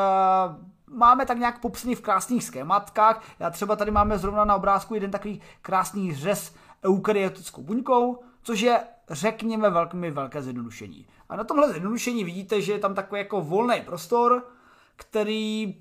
máme 0.93 1.25
tak 1.25 1.37
nějak 1.37 1.61
popsaný 1.61 1.95
v 1.95 2.01
krásných 2.01 2.43
schématkách. 2.43 3.23
Já 3.39 3.49
třeba 3.49 3.75
tady 3.75 3.91
máme 3.91 4.17
zrovna 4.17 4.45
na 4.45 4.55
obrázku 4.55 4.93
jeden 4.93 5.11
takový 5.11 5.41
krásný 5.61 6.15
řez 6.15 6.55
eukaryotickou 6.85 7.61
buňkou, 7.61 8.23
což 8.43 8.59
je, 8.59 8.79
řekněme, 9.09 9.69
velmi 9.69 10.11
velké 10.11 10.41
zjednodušení. 10.41 11.07
A 11.29 11.35
na 11.35 11.43
tomhle 11.43 11.71
zjednodušení 11.71 12.23
vidíte, 12.23 12.61
že 12.61 12.71
je 12.71 12.79
tam 12.79 12.95
takový 12.95 13.19
jako 13.19 13.41
volný 13.41 13.81
prostor, 13.81 14.47
který 14.95 15.75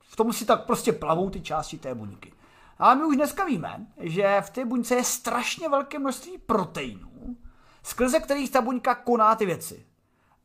v 0.00 0.16
tom 0.16 0.32
si 0.32 0.44
tak 0.44 0.66
prostě 0.66 0.92
plavou 0.92 1.30
ty 1.30 1.40
části 1.40 1.78
té 1.78 1.94
buňky. 1.94 2.32
Ale 2.78 2.94
my 2.94 3.04
už 3.04 3.16
dneska 3.16 3.44
víme, 3.44 3.86
že 3.98 4.40
v 4.40 4.50
té 4.50 4.64
buňce 4.64 4.94
je 4.94 5.04
strašně 5.04 5.68
velké 5.68 5.98
množství 5.98 6.38
proteinů, 6.38 7.36
skrze 7.82 8.20
kterých 8.20 8.50
ta 8.50 8.60
buňka 8.60 8.94
koná 8.94 9.34
ty 9.34 9.46
věci. 9.46 9.86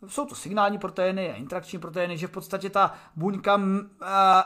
Jsou 0.08 0.26
to 0.26 0.36
signální 0.36 0.78
proteiny 0.78 1.32
a 1.32 1.36
interakční 1.36 1.80
proteiny, 1.80 2.18
že 2.18 2.28
v 2.28 2.32
podstatě 2.32 2.70
ta 2.70 2.94
buňka 3.16 3.56
uh, 3.56 3.62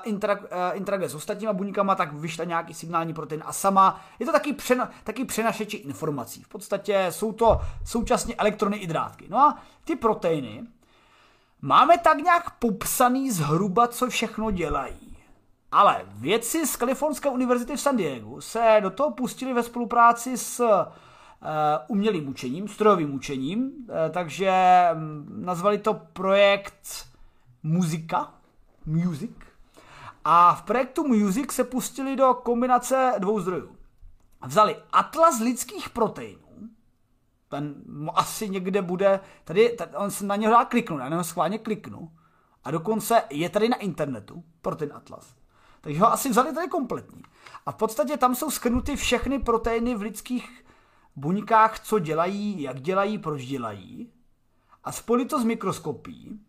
interak, 0.04 0.42
uh, 0.42 0.48
interaguje 0.74 1.10
s 1.10 1.16
ostatníma 1.16 1.54
buňkama, 1.54 1.96
tak 1.96 2.14
vyšle 2.14 2.46
nějaký 2.46 2.74
signální 2.74 3.14
protein 3.14 3.44
a 3.46 3.54
sama. 3.54 4.02
Je 4.20 4.26
to 4.26 4.32
taky, 4.32 4.54
přena, 4.54 4.90
taky 5.04 5.26
přenašeči 5.26 5.78
informací. 5.78 6.44
V 6.44 6.48
podstatě 6.48 7.08
jsou 7.10 7.32
to 7.32 7.62
současně 7.86 8.36
elektrony 8.36 8.78
i 8.78 8.88
drátky. 8.88 9.26
No 9.30 9.38
a 9.38 9.58
ty 9.84 9.96
proteiny 9.96 10.64
máme 11.62 11.98
tak 11.98 12.18
nějak 12.18 12.52
popsaný 12.60 13.32
zhruba, 13.32 13.88
co 13.88 14.10
všechno 14.10 14.52
dělají. 14.52 15.18
Ale 15.72 16.02
vědci 16.06 16.68
z 16.68 16.76
Kalifornské 16.76 17.30
univerzity 17.30 17.76
v 17.76 17.82
San 17.82 17.98
Diego 17.98 18.42
se 18.42 18.78
do 18.82 18.90
toho 18.90 19.12
pustili 19.12 19.54
ve 19.54 19.64
spolupráci 19.64 20.38
s 20.38 20.62
Eh, 20.62 20.92
umělým 21.88 22.28
učením, 22.28 22.68
strojovým 22.68 23.14
učením, 23.14 23.72
eh, 23.90 24.10
takže 24.10 24.54
mm, 24.94 25.44
nazvali 25.46 25.78
to 25.78 25.94
projekt 25.94 27.08
Muzika, 27.64 28.34
Music. 28.86 29.32
A 30.26 30.56
v 30.56 30.62
projektu 30.62 31.08
Music 31.08 31.52
se 31.52 31.64
pustili 31.64 32.16
do 32.16 32.34
kombinace 32.34 33.14
dvou 33.20 33.40
zdrojů. 33.40 33.76
Vzali 34.46 34.76
atlas 34.92 35.40
lidských 35.40 35.90
proteinů, 35.90 36.70
ten 37.50 37.76
asi 38.14 38.50
někde 38.50 38.82
bude, 38.82 39.20
tady, 39.44 39.70
tady 39.70 39.96
on 39.96 40.12
se 40.12 40.26
na 40.26 40.36
něho 40.36 40.54
dá 40.54 40.66
kliknout, 40.66 41.00
já 41.00 41.10
na 41.10 41.24
schválně 41.24 41.58
kliknu, 41.58 42.12
a 42.64 42.72
dokonce 42.72 43.24
je 43.30 43.50
tady 43.50 43.70
na 43.70 43.78
internetu 43.78 44.44
pro 44.62 44.76
ten 44.76 44.92
atlas. 44.94 45.36
Takže 45.82 46.00
ho 46.00 46.14
asi 46.14 46.30
vzali 46.30 46.54
tady 46.54 46.68
kompletní. 46.68 47.22
A 47.66 47.72
v 47.72 47.76
podstatě 47.76 48.18
tam 48.18 48.36
jsou 48.36 48.52
schrnuty 48.52 48.96
všechny 48.96 49.40
proteiny 49.40 49.96
v 49.96 50.02
lidských 50.02 50.64
buňkách, 51.16 51.80
co 51.80 52.00
dělají, 52.00 52.62
jak 52.62 52.82
dělají, 52.82 53.18
proč 53.18 53.46
dělají 53.46 54.12
a 54.84 54.92
spojit 54.92 55.26
to 55.26 55.40
s 55.40 55.44
mikroskopí. 55.44 56.40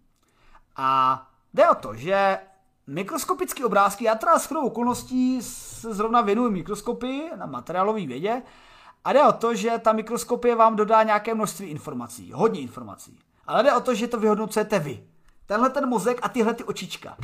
A 0.76 1.30
jde 1.54 1.68
o 1.68 1.74
to, 1.74 1.94
že 1.94 2.38
mikroskopické 2.86 3.64
obrázky, 3.64 4.04
já 4.04 4.14
teda 4.14 4.38
s 4.38 4.46
chodou 4.46 4.66
okolností 4.66 5.42
se 5.42 5.94
zrovna 5.94 6.20
věnuju 6.20 6.50
mikroskopy 6.50 7.30
na 7.36 7.46
materiálové 7.46 8.06
vědě, 8.06 8.42
a 9.04 9.12
jde 9.12 9.22
o 9.22 9.32
to, 9.32 9.54
že 9.54 9.78
ta 9.78 9.92
mikroskopie 9.92 10.56
vám 10.56 10.76
dodá 10.76 11.02
nějaké 11.02 11.34
množství 11.34 11.66
informací, 11.66 12.32
hodně 12.32 12.60
informací. 12.60 13.18
Ale 13.46 13.62
jde 13.62 13.74
o 13.74 13.80
to, 13.80 13.94
že 13.94 14.08
to 14.08 14.20
vyhodnocujete 14.20 14.78
vy. 14.78 15.06
Tenhle 15.46 15.70
ten 15.70 15.88
mozek 15.88 16.18
a 16.22 16.28
tyhle 16.28 16.54
ty 16.54 16.64
očička. 16.64 17.16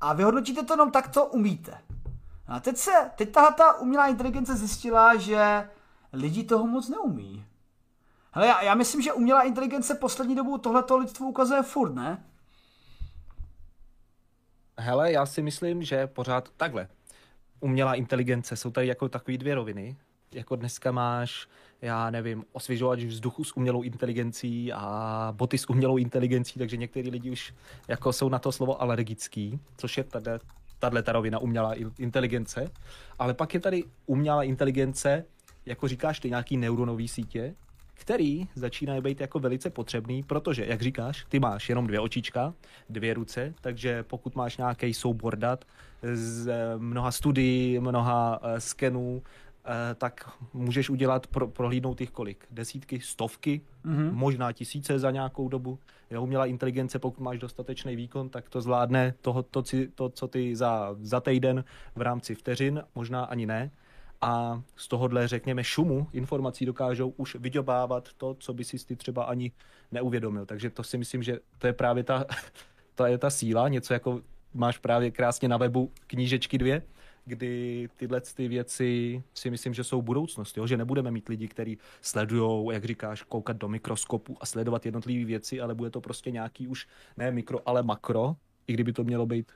A 0.00 0.12
vyhodnotíte 0.12 0.62
to 0.62 0.72
jenom 0.72 0.90
tak, 0.90 1.12
co 1.12 1.24
umíte. 1.24 1.78
A 2.48 2.60
teď 2.60 2.76
se, 2.76 3.10
teď 3.16 3.32
tahle 3.32 3.52
ta 3.52 3.78
umělá 3.78 4.06
inteligence 4.06 4.56
zjistila, 4.56 5.16
že 5.16 5.68
lidi 6.14 6.44
toho 6.44 6.66
moc 6.66 6.88
neumí. 6.88 7.44
Hele, 8.32 8.46
já, 8.46 8.62
já 8.62 8.74
myslím, 8.74 9.02
že 9.02 9.12
umělá 9.12 9.42
inteligence 9.42 9.94
poslední 9.94 10.34
dobou 10.34 10.58
tohleto 10.58 10.98
lidstvo 10.98 11.26
ukazuje 11.26 11.62
furt, 11.62 11.94
ne? 11.94 12.24
Hele, 14.78 15.12
já 15.12 15.26
si 15.26 15.42
myslím, 15.42 15.82
že 15.82 16.06
pořád 16.06 16.48
takhle. 16.56 16.88
Umělá 17.60 17.94
inteligence, 17.94 18.56
jsou 18.56 18.70
tady 18.70 18.86
jako 18.86 19.08
takové 19.08 19.38
dvě 19.38 19.54
roviny. 19.54 19.96
Jako 20.32 20.56
dneska 20.56 20.92
máš, 20.92 21.48
já 21.82 22.10
nevím, 22.10 22.44
osvěžovač 22.52 23.04
vzduchu 23.04 23.44
s 23.44 23.56
umělou 23.56 23.82
inteligencí 23.82 24.72
a 24.72 25.28
boty 25.36 25.58
s 25.58 25.70
umělou 25.70 25.96
inteligencí, 25.96 26.58
takže 26.58 26.76
některý 26.76 27.10
lidi 27.10 27.30
už 27.30 27.54
jako 27.88 28.12
jsou 28.12 28.28
na 28.28 28.38
to 28.38 28.52
slovo 28.52 28.82
alergický, 28.82 29.60
což 29.76 29.98
je 29.98 30.04
tady, 30.04 30.30
tahle 30.78 31.02
ta 31.02 31.12
rovina 31.12 31.38
umělá 31.38 31.74
inteligence. 31.98 32.70
Ale 33.18 33.34
pak 33.34 33.54
je 33.54 33.60
tady 33.60 33.84
umělá 34.06 34.42
inteligence, 34.42 35.24
jako 35.66 35.88
říkáš 35.88 36.20
ty, 36.20 36.30
nějaký 36.30 36.56
neuronový 36.56 37.08
sítě, 37.08 37.54
který 37.94 38.48
začínají 38.54 39.00
být 39.00 39.20
jako 39.20 39.38
velice 39.38 39.70
potřebný, 39.70 40.22
protože, 40.22 40.66
jak 40.66 40.82
říkáš, 40.82 41.26
ty 41.28 41.40
máš 41.40 41.68
jenom 41.68 41.86
dvě 41.86 42.00
očička, 42.00 42.54
dvě 42.90 43.14
ruce, 43.14 43.54
takže 43.60 44.02
pokud 44.02 44.34
máš 44.34 44.56
nějaký 44.56 44.94
soubor 44.94 45.36
dat 45.36 45.64
z 46.14 46.48
eh, 46.48 46.78
mnoha 46.78 47.12
studií, 47.12 47.78
mnoha 47.78 48.42
uh, 48.42 48.48
skenů, 48.58 49.16
uh, 49.16 49.72
tak 49.94 50.30
můžeš 50.52 50.90
udělat, 50.90 51.26
pro, 51.26 51.48
prohlídnout 51.48 51.98
těch 51.98 52.10
kolik? 52.10 52.46
Desítky, 52.50 53.00
stovky, 53.00 53.60
mm-hmm. 53.84 54.12
možná 54.12 54.52
tisíce 54.52 54.98
za 54.98 55.10
nějakou 55.10 55.48
dobu. 55.48 55.78
Jo, 56.10 56.22
umělá 56.22 56.46
inteligence, 56.46 56.98
pokud 56.98 57.22
máš 57.22 57.38
dostatečný 57.38 57.96
výkon, 57.96 58.28
tak 58.28 58.48
to 58.48 58.60
zvládne 58.60 59.14
toho, 59.20 59.42
to, 59.42 59.62
to, 59.94 60.08
co 60.08 60.28
ty 60.28 60.56
za, 60.56 60.96
za 61.00 61.20
týden 61.20 61.64
v 61.96 62.02
rámci 62.02 62.34
vteřin, 62.34 62.82
možná 62.94 63.24
ani 63.24 63.46
ne 63.46 63.70
a 64.24 64.62
z 64.76 64.88
tohohle, 64.88 65.28
řekněme, 65.28 65.64
šumu 65.64 66.06
informací 66.12 66.66
dokážou 66.66 67.08
už 67.16 67.34
vyděbávat 67.34 68.08
to, 68.16 68.34
co 68.34 68.54
by 68.54 68.64
si 68.64 68.86
ty 68.86 68.96
třeba 68.96 69.24
ani 69.24 69.52
neuvědomil. 69.92 70.46
Takže 70.46 70.70
to 70.70 70.82
si 70.82 70.98
myslím, 70.98 71.22
že 71.22 71.38
to 71.58 71.66
je 71.66 71.72
právě 71.72 72.04
ta, 72.04 72.24
to 72.94 73.06
je 73.06 73.18
ta 73.18 73.30
síla, 73.30 73.68
něco 73.68 73.92
jako 73.92 74.20
máš 74.54 74.78
právě 74.78 75.10
krásně 75.10 75.48
na 75.48 75.56
webu 75.56 75.92
knížečky 76.06 76.58
dvě, 76.58 76.82
kdy 77.24 77.88
tyhle 77.96 78.20
ty 78.20 78.48
věci 78.48 79.22
si 79.34 79.50
myslím, 79.50 79.74
že 79.74 79.84
jsou 79.84 80.02
budoucnost, 80.02 80.56
jo? 80.56 80.66
že 80.66 80.76
nebudeme 80.76 81.10
mít 81.10 81.28
lidi, 81.28 81.48
kteří 81.48 81.78
sledují, 82.00 82.74
jak 82.74 82.84
říkáš, 82.84 83.22
koukat 83.22 83.56
do 83.56 83.68
mikroskopu 83.68 84.36
a 84.40 84.46
sledovat 84.46 84.86
jednotlivé 84.86 85.24
věci, 85.24 85.60
ale 85.60 85.74
bude 85.74 85.90
to 85.90 86.00
prostě 86.00 86.30
nějaký 86.30 86.68
už 86.68 86.86
ne 87.16 87.30
mikro, 87.30 87.68
ale 87.68 87.82
makro, 87.82 88.36
i 88.66 88.72
kdyby 88.72 88.92
to 88.92 89.04
mělo 89.04 89.26
být 89.26 89.52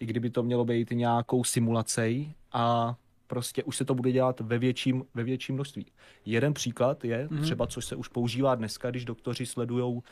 i 0.00 0.06
kdyby 0.06 0.30
to 0.30 0.42
mělo 0.42 0.64
být 0.64 0.90
nějakou 0.90 1.44
simulací 1.44 2.34
a 2.52 2.96
prostě 3.34 3.64
už 3.64 3.76
se 3.76 3.84
to 3.84 3.94
bude 3.94 4.12
dělat 4.12 4.40
ve 4.40 4.58
větším, 4.58 5.04
ve 5.14 5.24
větším 5.24 5.54
množství. 5.54 5.86
Jeden 6.24 6.54
příklad 6.54 7.04
je 7.04 7.28
mm-hmm. 7.28 7.42
třeba, 7.42 7.66
což 7.66 7.84
se 7.84 7.96
už 7.96 8.08
používá 8.08 8.54
dneska, 8.54 8.90
když 8.90 9.04
doktoři 9.04 9.46
sledují 9.46 9.94
uh, 9.94 10.02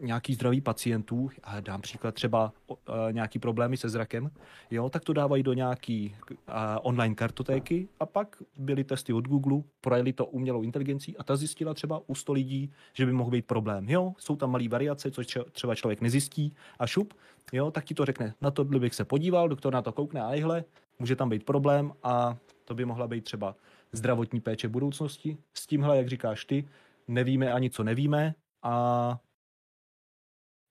nějaký 0.00 0.34
zdraví 0.34 0.60
pacientů, 0.60 1.30
a 1.42 1.60
dám 1.60 1.80
příklad 1.80 2.14
třeba 2.14 2.52
uh, 2.66 2.76
nějaký 3.10 3.38
problémy 3.38 3.76
se 3.76 3.88
zrakem, 3.88 4.30
jo, 4.70 4.90
tak 4.90 5.04
to 5.04 5.12
dávají 5.12 5.42
do 5.42 5.52
nějaký 5.52 6.16
uh, 6.30 6.34
online 6.82 7.14
kartotéky 7.14 7.88
a 8.00 8.06
pak 8.06 8.42
byly 8.58 8.84
testy 8.84 9.12
od 9.12 9.28
Google, 9.28 9.62
projeli 9.80 10.12
to 10.12 10.26
umělou 10.26 10.62
inteligencí 10.62 11.16
a 11.16 11.22
ta 11.22 11.36
zjistila 11.36 11.74
třeba 11.74 12.02
u 12.06 12.14
100 12.14 12.32
lidí, 12.32 12.72
že 12.92 13.06
by 13.06 13.12
mohl 13.12 13.30
být 13.30 13.46
problém. 13.46 13.90
Jo, 13.90 14.14
jsou 14.18 14.36
tam 14.36 14.50
malé 14.50 14.68
variace, 14.68 15.10
což 15.10 15.38
třeba 15.52 15.74
člověk 15.74 16.00
nezjistí 16.00 16.54
a 16.78 16.86
šup, 16.86 17.14
jo, 17.52 17.70
tak 17.70 17.84
ti 17.84 17.94
to 17.94 18.04
řekne, 18.04 18.34
na 18.40 18.50
to 18.50 18.64
bych 18.64 18.94
se 18.94 19.04
podíval, 19.04 19.48
doktor 19.48 19.72
na 19.72 19.82
to 19.82 19.92
koukne 19.92 20.22
a 20.22 20.34
jhle, 20.34 20.64
může 20.98 21.16
tam 21.16 21.28
být 21.28 21.44
problém 21.44 21.92
a 22.02 22.36
to 22.64 22.74
by 22.74 22.84
mohla 22.84 23.06
být 23.06 23.24
třeba 23.24 23.56
zdravotní 23.92 24.40
péče 24.40 24.68
budoucnosti. 24.68 25.36
S 25.54 25.66
tímhle, 25.66 25.96
jak 25.96 26.08
říkáš 26.08 26.44
ty, 26.44 26.68
nevíme 27.08 27.52
ani 27.52 27.70
co 27.70 27.84
nevíme 27.84 28.34
a 28.62 29.18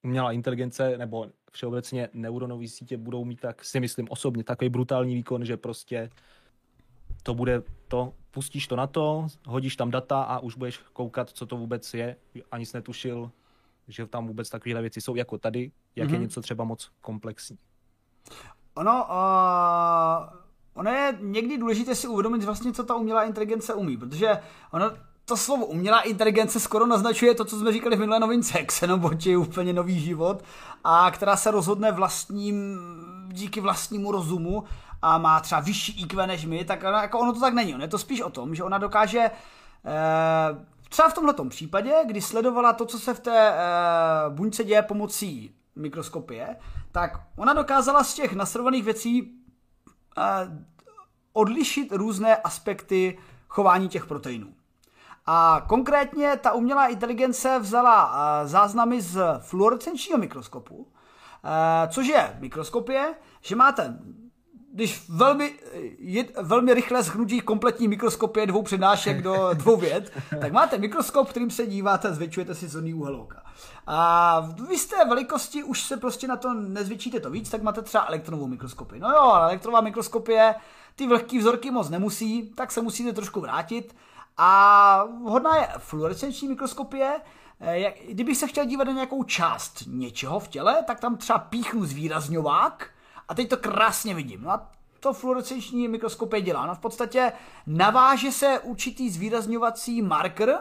umělá 0.06 0.32
inteligence 0.32 0.98
nebo 0.98 1.28
všeobecně 1.52 2.10
neuronové 2.14 2.68
sítě 2.68 2.98
budou 2.98 3.26
mít 3.26 3.40
tak, 3.40 3.64
si 3.64 3.80
myslím 3.80 4.08
osobně, 4.10 4.44
takový 4.44 4.70
brutální 4.70 5.16
výkon, 5.16 5.46
že 5.46 5.58
prostě 5.58 6.10
to 7.24 7.34
bude 7.34 7.64
to, 7.88 8.14
pustíš 8.32 8.68
to 8.68 8.76
na 8.76 8.88
to, 8.88 9.28
hodíš 9.48 9.76
tam 9.76 9.92
data 9.92 10.24
a 10.24 10.40
už 10.40 10.56
budeš 10.58 10.78
koukat, 10.94 11.30
co 11.30 11.46
to 11.46 11.58
vůbec 11.58 11.94
je. 11.94 12.16
Ani 12.52 12.66
jsi 12.66 12.78
netušil, 12.78 13.32
že 13.88 14.06
tam 14.06 14.28
vůbec 14.28 14.50
takovéhle 14.50 14.82
věci 14.82 15.02
jsou 15.02 15.16
jako 15.16 15.38
tady, 15.38 15.72
jak 15.96 16.08
mm-hmm. 16.08 16.12
je 16.12 16.18
mhm. 16.18 16.24
něco 16.24 16.42
třeba 16.42 16.64
moc 16.64 16.92
komplexní. 17.02 17.58
Ono, 18.74 19.06
uh, 19.10 20.40
ono 20.74 20.92
je 20.92 21.18
někdy 21.22 21.58
důležité 21.58 21.96
si 21.96 22.08
uvědomit 22.08 22.44
vlastně, 22.44 22.74
co 22.74 22.84
ta 22.84 22.96
umělá 22.96 23.24
inteligence 23.24 23.74
umí, 23.74 23.98
protože 23.98 24.38
ono, 24.72 24.92
to 25.26 25.38
slovo 25.38 25.66
umělá 25.66 26.02
inteligence 26.02 26.60
skoro 26.60 26.86
naznačuje 26.86 27.36
to, 27.36 27.46
co 27.46 27.60
jsme 27.60 27.72
říkali 27.72 27.96
v 27.96 28.00
minulé 28.00 28.20
novince, 28.20 28.64
Xenobot 28.66 29.26
je 29.26 29.38
úplně 29.38 29.74
nový 29.74 30.00
život 30.00 30.44
a 30.84 31.12
která 31.12 31.38
se 31.38 31.52
rozhodne 31.52 31.92
vlastním, 31.92 32.80
díky 33.28 33.62
vlastnímu 33.62 34.12
rozumu 34.12 34.64
a 35.02 35.18
má 35.18 35.40
třeba 35.40 35.62
vyšší 35.62 36.02
IQ 36.02 36.28
než 36.28 36.46
my, 36.46 36.66
tak 36.66 36.84
ono, 36.84 36.98
jako 36.98 37.20
ono 37.20 37.34
to 37.34 37.40
tak 37.40 37.54
není. 37.54 37.74
Ono 37.74 37.84
je 37.84 37.88
to 37.88 37.98
spíš 37.98 38.22
o 38.22 38.30
tom, 38.30 38.56
že 38.56 38.64
ona 38.64 38.78
dokáže 38.78 39.20
eh, 39.20 40.66
třeba 40.90 41.10
v 41.10 41.14
tomto 41.14 41.46
případě, 41.46 41.94
kdy 42.06 42.22
sledovala 42.22 42.74
to, 42.74 42.86
co 42.86 43.00
se 43.00 43.14
v 43.14 43.20
té 43.20 43.54
eh, 43.54 43.60
buňce 44.30 44.64
děje 44.64 44.82
pomocí 44.82 45.56
mikroskopie, 45.76 46.56
tak 46.92 47.22
ona 47.38 47.54
dokázala 47.54 48.04
z 48.04 48.14
těch 48.14 48.34
nasledovaných 48.34 48.84
věcí 48.84 49.22
uh, 50.18 50.24
odlišit 51.34 51.92
různé 51.92 52.36
aspekty 52.36 53.18
chování 53.48 53.90
těch 53.90 54.06
proteinů. 54.06 54.55
A 55.26 55.66
konkrétně 55.68 56.38
ta 56.38 56.54
umělá 56.54 56.88
inteligence 56.88 57.60
vzala 57.60 58.06
uh, 58.06 58.48
záznamy 58.48 59.02
z 59.02 59.22
fluorescenčního 59.40 60.20
mikroskopu, 60.20 60.76
uh, 60.76 60.90
což 61.90 62.08
je 62.08 62.38
mikroskopie, 62.40 63.14
že 63.42 63.56
máte 63.56 64.00
když 64.76 65.10
velmi, 65.10 65.54
je, 66.00 66.26
velmi 66.42 66.74
rychle 66.74 67.04
schnutí 67.04 67.42
kompletní 67.42 67.88
mikroskopie 67.88 68.48
dvou 68.48 68.64
přednášek 68.64 69.22
do 69.22 69.50
dvou 69.54 69.78
věd, 69.78 70.12
tak 70.42 70.52
máte 70.52 70.78
mikroskop, 70.78 71.30
kterým 71.30 71.52
se 71.52 71.68
díváte 71.68 72.08
a 72.08 72.14
zvětšujete 72.14 72.56
si 72.56 72.68
zorný 72.68 72.94
úhel 72.94 73.16
oka. 73.16 73.44
A 73.88 74.40
v 74.68 74.72
jisté 74.72 75.06
velikosti 75.06 75.64
už 75.64 75.84
se 75.84 75.98
prostě 75.98 76.28
na 76.28 76.36
to 76.36 76.54
nezvětšíte 76.54 77.20
to 77.20 77.30
víc, 77.30 77.50
tak 77.50 77.62
máte 77.62 77.82
třeba 77.82 78.06
elektronovou 78.06 78.48
mikroskopii. 78.48 79.00
No 79.00 79.10
jo, 79.10 79.22
ale 79.22 79.46
elektronová 79.46 79.82
mikroskopie 79.82 80.56
ty 80.96 81.08
vlhký 81.08 81.38
vzorky 81.38 81.72
moc 81.72 81.90
nemusí, 81.90 82.54
tak 82.56 82.72
se 82.72 82.82
musíte 82.82 83.14
trošku 83.14 83.42
vrátit. 83.42 83.96
A 84.38 85.04
hodná 85.24 85.56
je 85.56 85.68
fluorescenční 85.78 86.48
mikroskopie, 86.48 87.22
eh, 87.60 87.80
jak, 87.80 87.94
kdybych 88.10 88.38
se 88.38 88.48
chtěl 88.48 88.66
dívat 88.66 88.84
na 88.84 88.94
nějakou 88.94 89.24
část 89.24 89.84
něčeho 89.88 90.40
v 90.40 90.48
těle, 90.48 90.84
tak 90.88 91.00
tam 91.00 91.18
třeba 91.18 91.40
píchnu 91.40 91.86
zvýrazňovák 91.86 92.90
a 93.28 93.36
teď 93.36 93.50
to 93.50 93.58
krásně 93.58 94.14
vidím. 94.14 94.42
No 94.42 94.52
a 94.52 94.72
to 95.00 95.14
fluorescenční 95.14 95.88
mikroskopie 95.88 96.42
dělá. 96.42 96.66
No 96.66 96.76
v 96.76 96.80
podstatě 96.80 97.32
naváže 97.68 98.32
se 98.32 98.60
určitý 98.60 99.10
zvýrazňovací 99.10 100.02
marker 100.02 100.60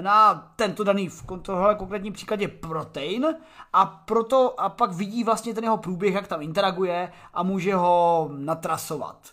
na 0.00 0.34
tento 0.56 0.84
daný, 0.84 1.08
v 1.08 1.24
tohle 1.42 1.74
konkrétním 1.74 2.12
příkladě 2.12 2.48
protein 2.48 3.26
a 3.72 3.86
proto 3.86 4.60
a 4.60 4.68
pak 4.68 4.92
vidí 4.92 5.24
vlastně 5.24 5.54
ten 5.54 5.64
jeho 5.64 5.76
průběh, 5.76 6.14
jak 6.14 6.28
tam 6.28 6.42
interaguje 6.42 7.12
a 7.34 7.42
může 7.42 7.74
ho 7.74 8.28
natrasovat. 8.32 9.28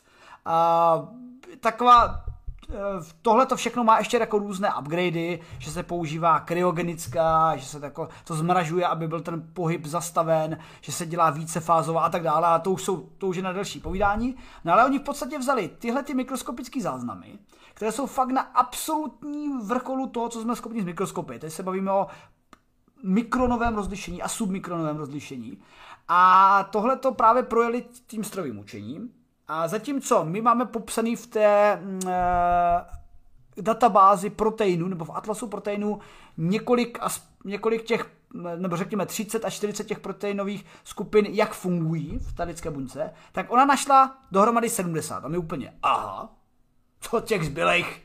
A 0.45 1.07
taková 1.59 2.23
tohle 3.21 3.45
to 3.45 3.55
všechno 3.55 3.83
má 3.83 3.97
ještě 3.97 4.17
jako 4.17 4.39
různé 4.39 4.69
upgradey, 4.79 5.39
že 5.59 5.71
se 5.71 5.83
používá 5.83 6.39
kryogenická, 6.39 7.55
že 7.55 7.65
se 7.65 7.79
tako, 7.79 8.09
to 8.23 8.35
zmražuje, 8.35 8.87
aby 8.87 9.07
byl 9.07 9.21
ten 9.21 9.49
pohyb 9.53 9.85
zastaven, 9.85 10.57
že 10.81 10.91
se 10.91 11.05
dělá 11.05 11.29
více 11.29 11.59
fázová 11.59 12.01
a 12.05 12.09
tak 12.09 12.23
dále 12.23 12.47
a 12.47 12.59
to 12.59 12.71
už, 12.71 12.83
jsou, 12.83 13.09
to 13.17 13.27
už 13.27 13.37
je 13.37 13.43
na 13.43 13.53
další 13.53 13.79
povídání. 13.79 14.35
No 14.63 14.73
ale 14.73 14.85
oni 14.85 14.99
v 14.99 15.03
podstatě 15.03 15.37
vzali 15.37 15.67
tyhle 15.79 16.03
ty 16.03 16.13
mikroskopické 16.13 16.81
záznamy, 16.81 17.39
které 17.73 17.91
jsou 17.91 18.05
fakt 18.05 18.29
na 18.29 18.41
absolutní 18.41 19.57
vrcholu 19.63 20.07
toho, 20.07 20.29
co 20.29 20.41
jsme 20.41 20.55
schopni 20.55 20.81
z 20.81 20.85
mikroskopy. 20.85 21.39
Teď 21.39 21.53
se 21.53 21.63
bavíme 21.63 21.91
o 21.91 22.07
mikronovém 23.03 23.75
rozlišení 23.75 24.21
a 24.21 24.27
submikronovém 24.27 24.97
rozlišení. 24.97 25.61
A 26.07 26.63
tohle 26.71 26.95
to 26.95 27.11
právě 27.11 27.43
projeli 27.43 27.85
tím 28.07 28.23
strojovým 28.23 28.59
učením. 28.59 29.16
A 29.47 29.67
zatímco 29.67 30.25
my 30.25 30.41
máme 30.41 30.65
popsaný 30.65 31.15
v 31.15 31.27
té 31.27 31.79
uh, 31.81 32.09
databázi 33.63 34.29
proteinů, 34.29 34.87
nebo 34.87 35.05
v 35.05 35.11
atlasu 35.13 35.47
proteinů, 35.47 35.99
několik, 36.37 36.99
několik 37.45 37.83
těch, 37.83 38.11
nebo 38.55 38.77
řekněme 38.77 39.05
30 39.05 39.45
až 39.45 39.53
40 39.53 39.83
těch 39.83 39.99
proteinových 39.99 40.65
skupin, 40.83 41.25
jak 41.25 41.53
fungují 41.53 42.19
v 42.19 42.33
té 42.33 42.43
lidské 42.43 42.71
buňce, 42.71 43.13
tak 43.31 43.51
ona 43.51 43.65
našla 43.65 44.17
dohromady 44.31 44.69
70. 44.69 45.25
A 45.25 45.27
my 45.27 45.37
úplně, 45.37 45.73
aha, 45.83 46.29
co 46.99 47.21
těch 47.21 47.45
zbylejch 47.45 48.01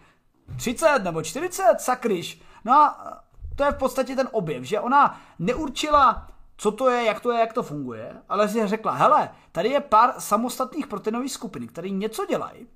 30 0.57 0.99
nebo 0.99 1.23
40, 1.23 1.75
sakryš. 1.79 2.43
No 2.65 2.73
a 2.73 3.23
to 3.57 3.65
je 3.65 3.73
v 3.73 3.79
podstatě 3.79 4.17
ten 4.17 4.29
objev, 4.33 4.65
že 4.65 4.81
ona 4.81 5.21
neurčila 5.39 6.29
co 6.57 6.73
to 6.73 6.91
je, 6.91 7.05
jak 7.05 7.21
to 7.21 7.33
je, 7.33 7.41
jak 7.41 7.53
to 7.53 7.63
funguje, 7.63 8.17
ale 8.29 8.49
si 8.49 8.67
řekla, 8.67 8.93
hele, 8.93 9.31
tady 9.53 9.69
je 9.69 9.81
pár 9.81 10.15
samostatných 10.19 10.87
proteinových 10.87 11.33
skupin, 11.33 11.67
které 11.67 11.91
něco 11.91 12.27
dělají 12.27 12.67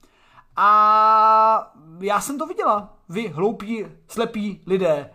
a 0.56 1.72
já 2.00 2.20
jsem 2.20 2.38
to 2.38 2.46
viděla. 2.46 2.94
Vy, 3.08 3.28
hloupí, 3.28 3.86
slepí 4.08 4.62
lidé. 4.66 5.10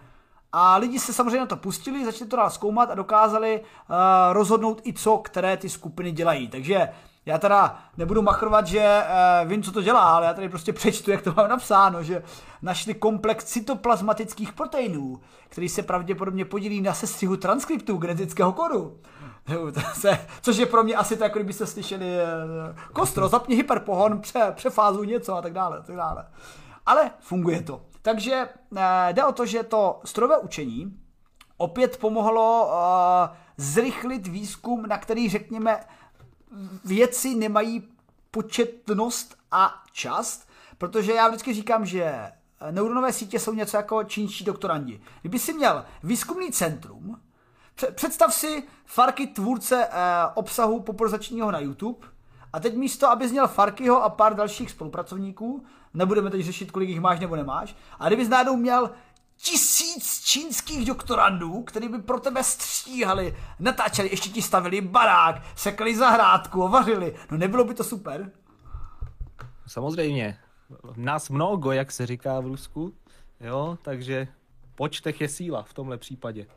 A 0.51 0.77
lidi 0.77 0.99
se 0.99 1.13
samozřejmě 1.13 1.39
na 1.39 1.45
to 1.45 1.55
pustili, 1.55 2.05
začali 2.05 2.29
to 2.29 2.35
dál 2.35 2.49
zkoumat 2.49 2.91
a 2.91 2.95
dokázali 2.95 3.59
uh, 3.59 3.95
rozhodnout 4.31 4.81
i 4.87 4.93
co, 4.93 5.17
které 5.17 5.57
ty 5.57 5.69
skupiny 5.69 6.11
dělají. 6.11 6.47
Takže 6.47 6.89
já 7.25 7.37
teda 7.37 7.77
nebudu 7.97 8.21
machrovat, 8.21 8.67
že 8.67 9.03
uh, 9.43 9.49
vím, 9.49 9.63
co 9.63 9.71
to 9.71 9.81
dělá, 9.81 10.15
ale 10.15 10.25
já 10.25 10.33
tady 10.33 10.49
prostě 10.49 10.73
přečtu, 10.81 11.11
jak 11.11 11.21
to 11.21 11.33
mám 11.37 11.49
napsáno, 11.49 12.03
že 12.03 12.23
našli 12.61 12.93
komplex 12.93 13.45
cytoplazmatických 13.45 14.53
proteinů, 14.53 15.21
který 15.49 15.69
se 15.69 15.83
pravděpodobně 15.83 16.45
podílí 16.45 16.81
na 16.81 16.93
sestřihu 16.93 17.37
transkriptů 17.37 17.97
genetického 17.97 18.53
kodu. 18.53 18.99
Což 20.41 20.57
je 20.57 20.65
pro 20.65 20.83
mě 20.83 20.95
asi 20.95 21.17
tak, 21.17 21.33
kdybyste 21.33 21.67
slyšeli 21.67 22.05
uh, 22.05 22.75
kostro, 22.93 23.27
zapni 23.27 23.55
hyperpohon, 23.55 24.21
pře, 24.21 24.51
přefázu 24.55 25.03
něco 25.03 25.35
a 25.35 25.41
tak 25.41 25.53
dále, 25.53 25.83
tak 25.83 25.95
dále. 25.95 26.25
Ale 26.85 27.11
funguje 27.19 27.61
to. 27.61 27.81
Takže 28.01 28.49
uh, 28.71 28.79
jde 29.11 29.25
o 29.25 29.31
to, 29.31 29.45
že 29.45 29.63
to 29.63 29.99
strojové 30.05 30.37
učení 30.37 30.97
opět 31.57 31.97
pomohlo 31.97 32.65
uh, 32.65 33.35
zrychlit 33.57 34.27
výzkum, 34.27 34.85
na 34.87 34.97
který 34.97 35.29
řekněme 35.29 35.79
věci 36.85 37.35
nemají 37.35 37.87
početnost 38.31 39.37
a 39.51 39.83
čas, 39.91 40.47
protože 40.77 41.13
já 41.13 41.27
vždycky 41.27 41.53
říkám, 41.53 41.85
že 41.85 42.31
neuronové 42.71 43.13
sítě 43.13 43.39
jsou 43.39 43.53
něco 43.53 43.77
jako 43.77 44.03
čínští 44.03 44.43
doktorandi. 44.43 45.01
Kdyby 45.21 45.39
si 45.39 45.53
měl 45.53 45.85
výzkumný 46.03 46.51
centrum, 46.51 47.19
představ 47.95 48.33
si 48.33 48.63
Farky 48.85 49.27
tvůrce 49.27 49.87
eh, 49.87 49.91
obsahu 50.33 50.79
popularizačního 50.79 51.51
na 51.51 51.59
YouTube 51.59 52.07
a 52.53 52.59
teď 52.59 52.75
místo, 52.75 53.09
abys 53.09 53.31
měl 53.31 53.47
Farkyho 53.47 54.03
a 54.03 54.09
pár 54.09 54.35
dalších 54.35 54.71
spolupracovníků, 54.71 55.63
nebudeme 55.93 56.29
teď 56.29 56.41
řešit, 56.41 56.71
kolik 56.71 56.89
jich 56.89 57.01
máš 57.01 57.19
nebo 57.19 57.35
nemáš, 57.35 57.75
a 57.99 58.07
kdybys 58.07 58.29
náhodou 58.29 58.55
měl 58.55 58.91
tisíc 59.41 60.21
čínských 60.23 60.85
doktorandů, 60.87 61.63
který 61.63 61.89
by 61.89 61.99
pro 61.99 62.19
tebe 62.19 62.43
stříhali, 62.43 63.37
natáčeli, 63.59 64.09
ještě 64.09 64.29
ti 64.29 64.41
stavili 64.41 64.81
barák, 64.81 65.41
sekli 65.55 65.95
zahrádku, 65.95 66.67
vařili. 66.67 67.15
No 67.31 67.37
nebylo 67.37 67.63
by 67.63 67.73
to 67.73 67.83
super? 67.83 68.31
Samozřejmě. 69.67 70.39
Nás 70.95 71.29
mnoho, 71.29 71.71
jak 71.71 71.91
se 71.91 72.05
říká 72.05 72.39
v 72.39 72.47
Rusku, 72.47 72.93
jo, 73.39 73.77
takže 73.81 74.27
počtech 74.75 75.21
je 75.21 75.29
síla 75.29 75.63
v 75.63 75.73
tomhle 75.73 75.97
případě. 75.97 76.47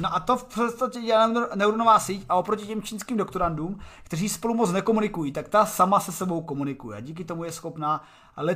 No 0.00 0.14
a 0.14 0.20
to 0.20 0.36
v 0.36 0.44
podstatě 0.44 1.00
dělá 1.00 1.26
neuronová 1.54 1.98
síť 1.98 2.26
a 2.28 2.34
oproti 2.34 2.66
těm 2.66 2.82
čínským 2.82 3.16
doktorandům, 3.16 3.78
kteří 4.02 4.28
spolu 4.28 4.54
moc 4.54 4.72
nekomunikují, 4.72 5.32
tak 5.32 5.48
ta 5.48 5.66
sama 5.66 6.00
se 6.00 6.12
sebou 6.12 6.40
komunikuje. 6.40 7.02
Díky 7.02 7.24
tomu 7.24 7.44
je 7.44 7.52
schopná 7.52 8.04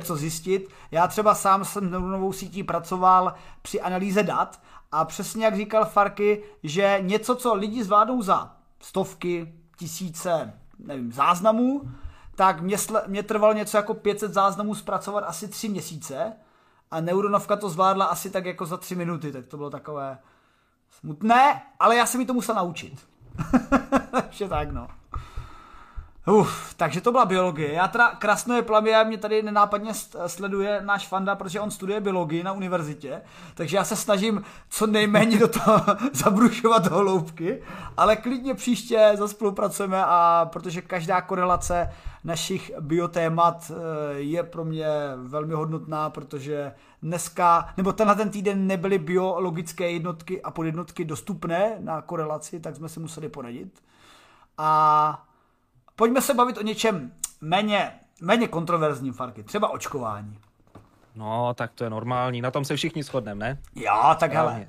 co 0.03 0.15
zjistit. 0.15 0.69
Já 0.91 1.07
třeba 1.07 1.35
sám 1.35 1.65
jsem 1.65 1.91
neuronovou 1.91 2.33
sítí 2.33 2.63
pracoval 2.63 3.33
při 3.61 3.81
analýze 3.81 4.23
dat 4.23 4.61
a 4.91 5.05
přesně 5.05 5.45
jak 5.45 5.55
říkal 5.55 5.85
Farky, 5.85 6.43
že 6.63 6.97
něco, 7.01 7.35
co 7.35 7.53
lidi 7.53 7.83
zvládnou 7.83 8.21
za 8.21 8.55
stovky, 8.79 9.53
tisíce, 9.77 10.53
nevím, 10.79 11.11
záznamů, 11.11 11.81
tak 12.35 12.61
mě, 12.61 12.77
mě 13.07 13.23
trvalo 13.23 13.53
něco 13.53 13.77
jako 13.77 13.93
500 13.93 14.33
záznamů 14.33 14.75
zpracovat 14.75 15.23
asi 15.27 15.47
tři 15.47 15.69
měsíce 15.69 16.33
a 16.91 17.01
neuronovka 17.01 17.55
to 17.55 17.69
zvládla 17.69 18.05
asi 18.05 18.29
tak 18.29 18.45
jako 18.45 18.65
za 18.65 18.77
tři 18.77 18.95
minuty, 18.95 19.31
tak 19.31 19.45
to 19.45 19.57
bylo 19.57 19.69
takové 19.69 20.17
smutné, 20.99 21.61
ale 21.79 21.95
já 21.95 22.05
jsem 22.05 22.19
mi 22.19 22.25
to 22.25 22.33
musel 22.33 22.55
naučit. 22.55 23.07
Takže 24.11 24.47
tak 24.47 24.71
no. 24.71 24.87
Uf, 26.27 26.73
takže 26.77 27.01
to 27.01 27.11
byla 27.11 27.25
biologie. 27.25 27.73
Já 27.73 27.87
teda 27.87 28.15
Krasnoje 28.15 28.61
plavě 28.61 29.03
mě 29.03 29.17
tady 29.17 29.43
nenápadně 29.43 29.93
sleduje 30.27 30.81
náš 30.85 31.07
fanda, 31.07 31.35
protože 31.35 31.59
on 31.59 31.71
studuje 31.71 32.01
biologii 32.01 32.43
na 32.43 32.51
univerzitě, 32.51 33.21
takže 33.53 33.77
já 33.77 33.83
se 33.83 33.95
snažím 33.95 34.43
co 34.69 34.87
nejméně 34.87 35.39
do 35.39 35.47
toho 35.47 35.81
zabrušovat 36.13 36.89
do 36.89 36.95
hloubky, 36.95 37.63
ale 37.97 38.15
klidně 38.15 38.53
příště 38.53 39.11
zaspolupracujeme 39.13 40.05
a 40.05 40.49
protože 40.53 40.81
každá 40.81 41.21
korelace 41.21 41.89
našich 42.23 42.71
biotémat 42.79 43.71
eh, 43.71 44.19
je 44.19 44.43
pro 44.43 44.65
mě 44.65 44.87
velmi 45.15 45.53
hodnotná, 45.53 46.09
protože 46.09 46.71
dneska, 47.01 47.73
nebo 47.77 47.93
tenhle 47.93 48.15
ten 48.15 48.29
týden 48.29 48.67
nebyly 48.67 48.97
biologické 48.97 49.91
jednotky 49.91 50.41
a 50.41 50.51
podjednotky 50.51 51.05
dostupné 51.05 51.75
na 51.79 52.01
korelaci, 52.01 52.59
tak 52.59 52.75
jsme 52.75 52.89
si 52.89 52.99
museli 52.99 53.29
poradit. 53.29 53.83
A 54.57 55.25
pojďme 55.95 56.21
se 56.21 56.33
bavit 56.33 56.57
o 56.57 56.61
něčem 56.61 57.11
méně, 57.41 57.99
méně 58.21 58.47
kontroverzním, 58.47 59.13
Farky, 59.13 59.43
třeba 59.43 59.69
očkování. 59.69 60.39
No, 61.15 61.53
tak 61.53 61.71
to 61.73 61.83
je 61.83 61.89
normální, 61.89 62.41
na 62.41 62.51
tom 62.51 62.65
se 62.65 62.75
všichni 62.75 63.03
shodneme, 63.03 63.45
ne? 63.45 63.61
Jo, 63.75 64.15
tak 64.19 64.33
hele. 64.33 64.67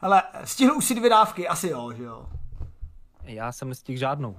Hele, 0.00 0.22
stihl 0.44 0.76
už 0.76 0.84
si 0.84 0.94
dvě 0.94 1.10
dávky, 1.10 1.48
asi 1.48 1.68
jo, 1.68 1.92
že 1.92 2.02
jo? 2.02 2.26
Já 3.24 3.52
jsem 3.52 3.68
nestihl 3.68 3.98
žádnou, 3.98 4.36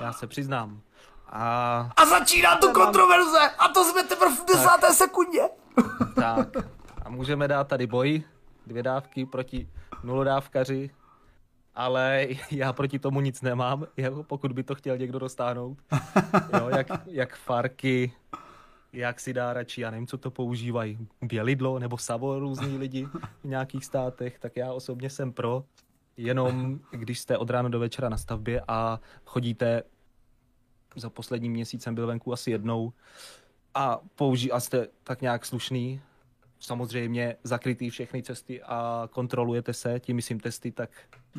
já 0.00 0.12
se 0.12 0.26
přiznám. 0.26 0.80
A, 1.28 1.90
a 1.96 2.06
začíná 2.06 2.56
tu 2.56 2.72
kontroverze 2.72 3.50
a 3.58 3.68
to 3.68 3.84
jsme 3.84 4.02
teprve 4.02 4.36
v 4.36 4.44
desáté 4.46 4.94
sekundě. 4.94 5.48
Tak 6.14 6.56
a 7.02 7.10
můžeme 7.10 7.48
dát 7.48 7.68
tady 7.68 7.86
boj, 7.86 8.22
dvě 8.66 8.82
dávky 8.82 9.26
proti 9.26 9.68
nulodávkaři, 10.04 10.90
ale 11.74 12.26
já 12.50 12.72
proti 12.72 12.98
tomu 12.98 13.20
nic 13.20 13.42
nemám, 13.42 13.86
pokud 14.22 14.52
by 14.52 14.62
to 14.62 14.74
chtěl 14.74 14.98
někdo 14.98 15.18
dostáhnout. 15.18 15.78
Jo, 16.58 16.68
jak, 16.68 16.86
jak 17.06 17.36
Farky, 17.36 18.12
jak 18.92 19.20
si 19.20 19.32
dá 19.32 19.52
radši, 19.52 19.80
já 19.80 19.90
nevím, 19.90 20.06
co 20.06 20.18
to 20.18 20.30
používají, 20.30 20.98
bělidlo 21.22 21.78
nebo 21.78 21.98
savo 21.98 22.38
různí 22.38 22.78
lidi 22.78 23.06
v 23.06 23.44
nějakých 23.44 23.84
státech, 23.84 24.38
tak 24.38 24.56
já 24.56 24.72
osobně 24.72 25.10
jsem 25.10 25.32
pro, 25.32 25.64
jenom 26.16 26.80
když 26.90 27.20
jste 27.20 27.38
od 27.38 27.50
rána 27.50 27.68
do 27.68 27.78
večera 27.78 28.08
na 28.08 28.16
stavbě 28.16 28.62
a 28.68 29.00
chodíte, 29.24 29.82
za 30.96 31.10
poslední 31.10 31.50
měsíc 31.50 31.82
jsem 31.82 31.94
byl 31.94 32.06
venku 32.06 32.32
asi 32.32 32.50
jednou, 32.50 32.92
a 33.74 33.98
použí 34.14 34.52
a 34.52 34.60
jste 34.60 34.88
tak 35.04 35.20
nějak 35.20 35.46
slušný, 35.46 36.00
samozřejmě 36.60 37.36
zakrytý 37.44 37.90
všechny 37.90 38.22
cesty 38.22 38.62
a 38.62 39.08
kontrolujete 39.10 39.72
se, 39.72 40.00
tím 40.00 40.16
myslím 40.16 40.40
testy, 40.40 40.72
tak 40.72 40.90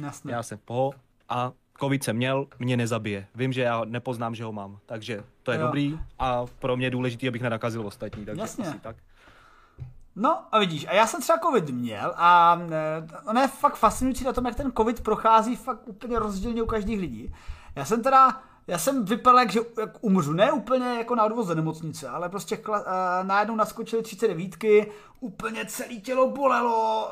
Jasne. 0.02 0.32
já 0.32 0.44
jsem 0.44 0.60
po 0.66 0.92
a 1.30 1.52
covid 1.80 2.04
jsem 2.04 2.16
měl, 2.16 2.48
mě 2.60 2.78
nezabije. 2.78 3.28
Vím, 3.36 3.54
že 3.54 3.62
já 3.62 3.86
nepoznám, 3.86 4.36
že 4.36 4.44
ho 4.44 4.52
mám, 4.52 4.80
takže 4.86 5.24
to 5.44 5.52
je 5.52 5.60
jo. 5.60 5.66
dobrý 5.66 6.00
a 6.20 6.46
pro 6.60 6.78
mě 6.78 6.86
je 6.86 6.92
důležité, 6.92 7.28
abych 7.28 7.42
nenakazil 7.42 7.88
ostatní, 7.88 8.26
takže 8.26 8.42
Jasně. 8.42 8.68
asi 8.68 8.80
tak. 8.80 8.96
No 10.16 10.44
a 10.52 10.60
vidíš, 10.60 10.88
a 10.88 10.94
já 10.94 11.08
jsem 11.08 11.22
třeba 11.22 11.40
covid 11.40 11.70
měl 11.70 12.14
a 12.18 12.60
ono 13.26 13.42
je 13.42 13.48
fakt 13.48 13.76
fascinující 13.76 14.24
na 14.24 14.34
tom, 14.34 14.46
jak 14.46 14.56
ten 14.56 14.72
covid 14.78 15.02
prochází 15.04 15.56
fakt 15.56 15.88
úplně 15.88 16.20
rozdílně 16.20 16.62
u 16.62 16.66
každých 16.66 17.00
lidí. 17.00 17.34
Já 17.76 17.86
jsem 17.86 18.04
teda 18.04 18.42
já 18.68 18.78
jsem 18.78 19.06
vypadal, 19.06 19.40
jak, 19.40 19.52
že 19.52 19.60
jak 19.80 19.90
umřu. 20.02 20.34
Ne 20.34 20.52
úplně 20.52 20.86
jako 20.86 21.16
na 21.16 21.24
odvoze 21.24 21.56
nemocnice, 21.56 22.10
ale 22.10 22.30
prostě 22.30 22.58
kla, 22.58 22.80
uh, 22.80 23.28
najednou 23.28 23.56
naskočily 23.56 24.04
39, 24.04 24.56
úplně 25.20 25.66
celé 25.66 25.96
tělo 25.96 26.30
bolelo, 26.30 27.10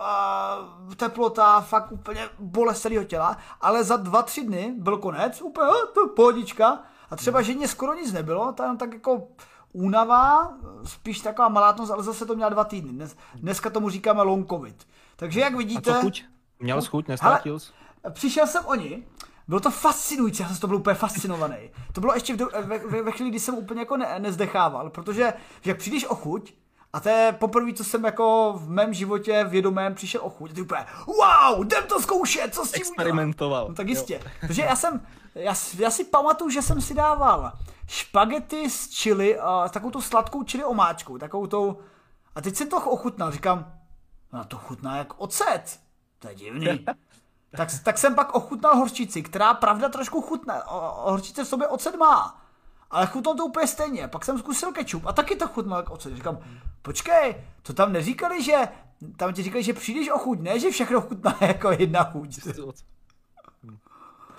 uh, 0.87 0.93
teplota, 0.93 1.61
fakt 1.61 1.91
úplně 1.91 2.29
bolest 2.39 2.81
celého 2.81 3.03
těla, 3.03 3.37
ale 3.61 3.83
za 3.83 3.97
dva, 3.97 4.21
tři 4.21 4.43
dny 4.45 4.73
byl 4.77 4.97
konec, 4.97 5.41
úplně 5.41 5.67
uh, 5.67 5.73
to 5.93 6.07
pohodička. 6.07 6.79
A 7.09 7.15
třeba 7.15 7.41
ženě 7.41 7.67
skoro 7.67 7.93
nic 7.93 8.13
nebylo, 8.13 8.51
tam 8.51 8.77
tak 8.77 8.93
jako 8.93 9.27
únava, 9.73 10.53
spíš 10.83 11.19
taková 11.19 11.49
malátnost, 11.49 11.91
ale 11.91 12.03
zase 12.03 12.25
to 12.25 12.35
měla 12.35 12.49
dva 12.49 12.63
týdny. 12.63 12.91
Dnes, 12.91 13.15
dneska 13.35 13.69
tomu 13.69 13.89
říkáme 13.89 14.21
long 14.21 14.49
covid. 14.49 14.87
Takže 15.15 15.39
jak 15.39 15.55
vidíte... 15.55 15.91
A 15.91 15.93
co 15.93 16.01
chuť? 16.01 16.23
Měl 16.59 16.81
chuť, 16.81 17.07
nestrátil 17.07 17.59
jsi? 17.59 17.71
Přišel 18.09 18.47
jsem 18.47 18.65
oni, 18.65 19.03
bylo 19.47 19.59
to 19.59 19.71
fascinující, 19.71 20.43
já 20.43 20.49
jsem 20.49 20.57
to 20.57 20.67
byl 20.67 20.75
úplně 20.75 20.93
fascinovaný. 20.93 21.57
To 21.91 22.01
bylo 22.01 22.13
ještě 22.13 22.33
v 22.33 22.37
do, 22.37 22.49
ve, 22.61 22.77
ve, 22.77 23.03
ve 23.03 23.11
chvíli, 23.11 23.29
kdy 23.29 23.39
jsem 23.39 23.55
úplně 23.55 23.79
jako 23.79 23.97
ne, 23.97 24.19
nezdechával, 24.19 24.89
protože 24.89 25.33
že 25.61 25.71
jak 25.71 25.77
přijdeš 25.77 26.05
o 26.05 26.15
chuť, 26.15 26.53
a 26.93 26.99
to 26.99 27.09
je 27.09 27.35
poprvé, 27.39 27.73
co 27.73 27.83
jsem 27.83 28.03
jako 28.03 28.53
v 28.57 28.69
mém 28.69 28.93
životě 28.93 29.43
vědomém 29.43 29.95
přišel 29.95 30.21
o 30.23 30.29
chuť. 30.29 30.51
A 30.51 30.53
ty 30.53 30.61
úplně, 30.61 30.85
wow, 31.07 31.65
jdem 31.65 31.83
to 31.87 32.01
zkoušet, 32.01 32.55
co 32.55 32.65
s 32.65 32.71
tím 32.71 32.81
Experimentoval. 32.81 33.67
No 33.69 33.75
tak 33.75 33.87
jistě. 33.87 34.13
Jo. 34.13 34.31
Protože 34.47 34.61
já 34.61 34.75
jsem, 34.75 35.01
já, 35.35 35.53
já 35.77 35.91
si 35.91 36.03
pamatuju, 36.03 36.49
že 36.49 36.61
jsem 36.61 36.81
si 36.81 36.93
dával 36.93 37.51
špagety 37.87 38.69
s 38.69 39.01
chili, 39.01 39.39
uh, 39.39 39.43
s 39.65 39.71
takovou 39.71 39.91
tu 39.91 40.01
sladkou 40.01 40.43
chili 40.43 40.63
omáčkou, 40.63 41.17
takovou 41.17 41.47
tou, 41.47 41.77
a 42.35 42.41
teď 42.41 42.55
jsem 42.55 42.69
to 42.69 42.77
ochutnal, 42.77 43.31
říkám, 43.31 43.73
no 44.33 44.45
to 44.45 44.57
chutná 44.57 44.97
jak 44.97 45.19
ocet. 45.19 45.79
To 46.19 46.27
je 46.27 46.35
divný. 46.35 46.67
tak, 47.57 47.69
tak 47.83 47.97
jsem 47.97 48.15
pak 48.15 48.35
ochutnal 48.35 48.75
horčici, 48.75 49.23
která 49.23 49.53
pravda 49.53 49.89
trošku 49.89 50.21
chutná. 50.21 50.63
Horčice 50.95 51.43
v 51.43 51.47
sobě 51.47 51.67
ocet 51.67 51.95
má. 51.95 52.41
Ale 52.91 53.07
chutnal 53.07 53.35
to 53.35 53.45
úplně 53.45 53.67
stejně. 53.67 54.07
Pak 54.07 54.25
jsem 54.25 54.39
zkusil 54.39 54.71
kečup 54.71 55.05
a 55.05 55.13
taky 55.13 55.35
to 55.35 55.47
chutnal 55.47 55.79
jako 55.79 55.93
ocet. 55.93 56.15
Říkám, 56.15 56.39
počkej, 56.81 57.35
to 57.61 57.73
tam 57.73 57.93
neříkali, 57.93 58.43
že 58.43 58.67
tam 59.17 59.33
ti 59.33 59.43
říkali, 59.43 59.63
že 59.63 59.73
přijdeš 59.73 60.09
o 60.09 60.17
chuť, 60.17 60.39
ne, 60.39 60.59
že 60.59 60.71
všechno 60.71 61.01
chutná 61.01 61.37
jako 61.41 61.71
jedna 61.71 62.03
chuť. 62.03 62.39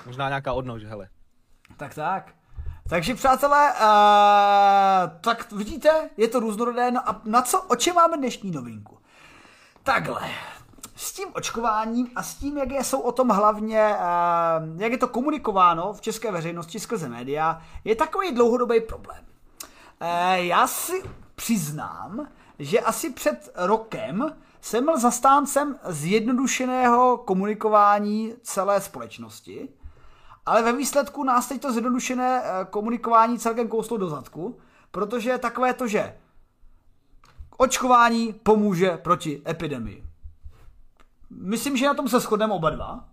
Možná 0.06 0.28
nějaká 0.28 0.52
odnož, 0.52 0.84
hele. 0.84 1.08
Tak 1.76 1.94
tak. 1.94 2.34
Takže 2.88 3.14
přátelé, 3.14 3.72
uh, 3.72 5.20
tak 5.20 5.52
vidíte, 5.52 6.10
je 6.16 6.28
to 6.28 6.40
různorodé. 6.40 6.90
No 6.90 7.08
a 7.08 7.20
na 7.24 7.42
co, 7.42 7.62
o 7.62 7.76
čem 7.76 7.94
máme 7.94 8.16
dnešní 8.16 8.50
novinku? 8.50 8.98
Takhle, 9.82 10.30
s 10.94 11.12
tím 11.12 11.28
očkováním 11.32 12.10
a 12.16 12.22
s 12.22 12.34
tím, 12.34 12.58
jak 12.58 12.70
je, 12.70 12.84
jsou 12.84 13.00
o 13.00 13.12
tom 13.12 13.28
hlavně, 13.28 13.80
eh, 13.80 14.00
jak 14.76 14.92
je 14.92 14.98
to 14.98 15.08
komunikováno 15.08 15.92
v 15.92 16.00
české 16.00 16.32
veřejnosti 16.32 16.80
skrze 16.80 17.08
média, 17.08 17.62
je 17.84 17.96
takový 17.96 18.32
dlouhodobý 18.32 18.80
problém. 18.80 19.24
Eh, 20.00 20.44
já 20.44 20.66
si 20.66 21.02
přiznám, 21.34 22.28
že 22.58 22.80
asi 22.80 23.10
před 23.10 23.52
rokem 23.56 24.36
jsem 24.60 24.84
byl 24.84 24.98
zastáncem 24.98 25.78
zjednodušeného 25.84 27.16
komunikování 27.16 28.34
celé 28.42 28.80
společnosti, 28.80 29.68
ale 30.46 30.62
ve 30.62 30.72
výsledku 30.72 31.24
nás 31.24 31.48
teď 31.48 31.62
to 31.62 31.72
zjednodušené 31.72 32.42
eh, 32.44 32.64
komunikování 32.70 33.38
celkem 33.38 33.68
kouslo 33.68 33.96
do 33.96 34.08
zadku, 34.08 34.58
protože 34.90 35.30
je 35.30 35.38
takové 35.38 35.74
to, 35.74 35.86
že 35.86 36.16
očkování 37.56 38.32
pomůže 38.32 38.96
proti 38.96 39.42
epidemii. 39.48 40.11
Myslím, 41.40 41.76
že 41.76 41.86
na 41.86 41.94
tom 41.94 42.08
se 42.08 42.20
shodneme 42.20 42.52
oba 42.52 42.70
dva. 42.70 43.04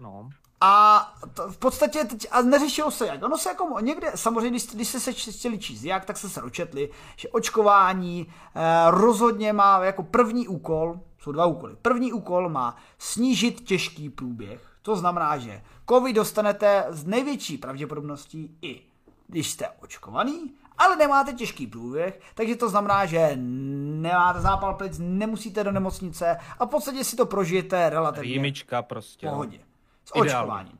No. 0.00 0.30
A 0.60 1.00
to 1.34 1.48
v 1.48 1.58
podstatě 1.58 2.04
teď, 2.04 2.26
a 2.30 2.42
neřešilo 2.42 2.90
se 2.90 3.06
jak. 3.06 3.22
Ono 3.22 3.38
se 3.38 3.48
jako 3.48 3.80
někde, 3.80 4.12
samozřejmě, 4.14 4.50
když, 4.50 4.66
když 4.66 4.88
se, 4.88 5.00
se 5.00 5.12
chtěli 5.12 5.58
číst 5.58 5.82
jak, 5.82 6.04
tak 6.04 6.16
se 6.16 6.28
se 6.28 6.40
dočetli, 6.40 6.90
že 7.16 7.28
očkování 7.28 8.26
eh, 8.54 8.60
rozhodně 8.90 9.52
má 9.52 9.84
jako 9.84 10.02
první 10.02 10.48
úkol, 10.48 11.00
jsou 11.18 11.32
dva 11.32 11.46
úkoly. 11.46 11.76
První 11.82 12.12
úkol 12.12 12.48
má 12.48 12.76
snížit 12.98 13.60
těžký 13.60 14.10
průběh. 14.10 14.76
To 14.82 14.96
znamená, 14.96 15.38
že 15.38 15.62
COVID 15.88 16.16
dostanete 16.16 16.86
z 16.88 17.06
největší 17.06 17.58
pravděpodobností 17.58 18.58
i 18.62 18.82
když 19.28 19.50
jste 19.50 19.68
očkovaný 19.68 20.54
ale 20.78 20.96
nemáte 20.96 21.32
těžký 21.32 21.66
průběh, 21.66 22.20
takže 22.34 22.56
to 22.56 22.68
znamená, 22.68 23.06
že 23.06 23.30
nemáte 23.36 24.40
zápal 24.40 24.74
plic, 24.74 24.98
nemusíte 24.98 25.64
do 25.64 25.72
nemocnice 25.72 26.36
a 26.58 26.64
v 26.64 26.68
podstatě 26.68 27.04
si 27.04 27.16
to 27.16 27.26
prožijete 27.26 27.90
relativně 27.90 28.28
Výjimička 28.28 28.82
prostě. 28.82 29.28
pohodě. 29.28 29.58
S 30.04 30.16
očkováním. 30.16 30.78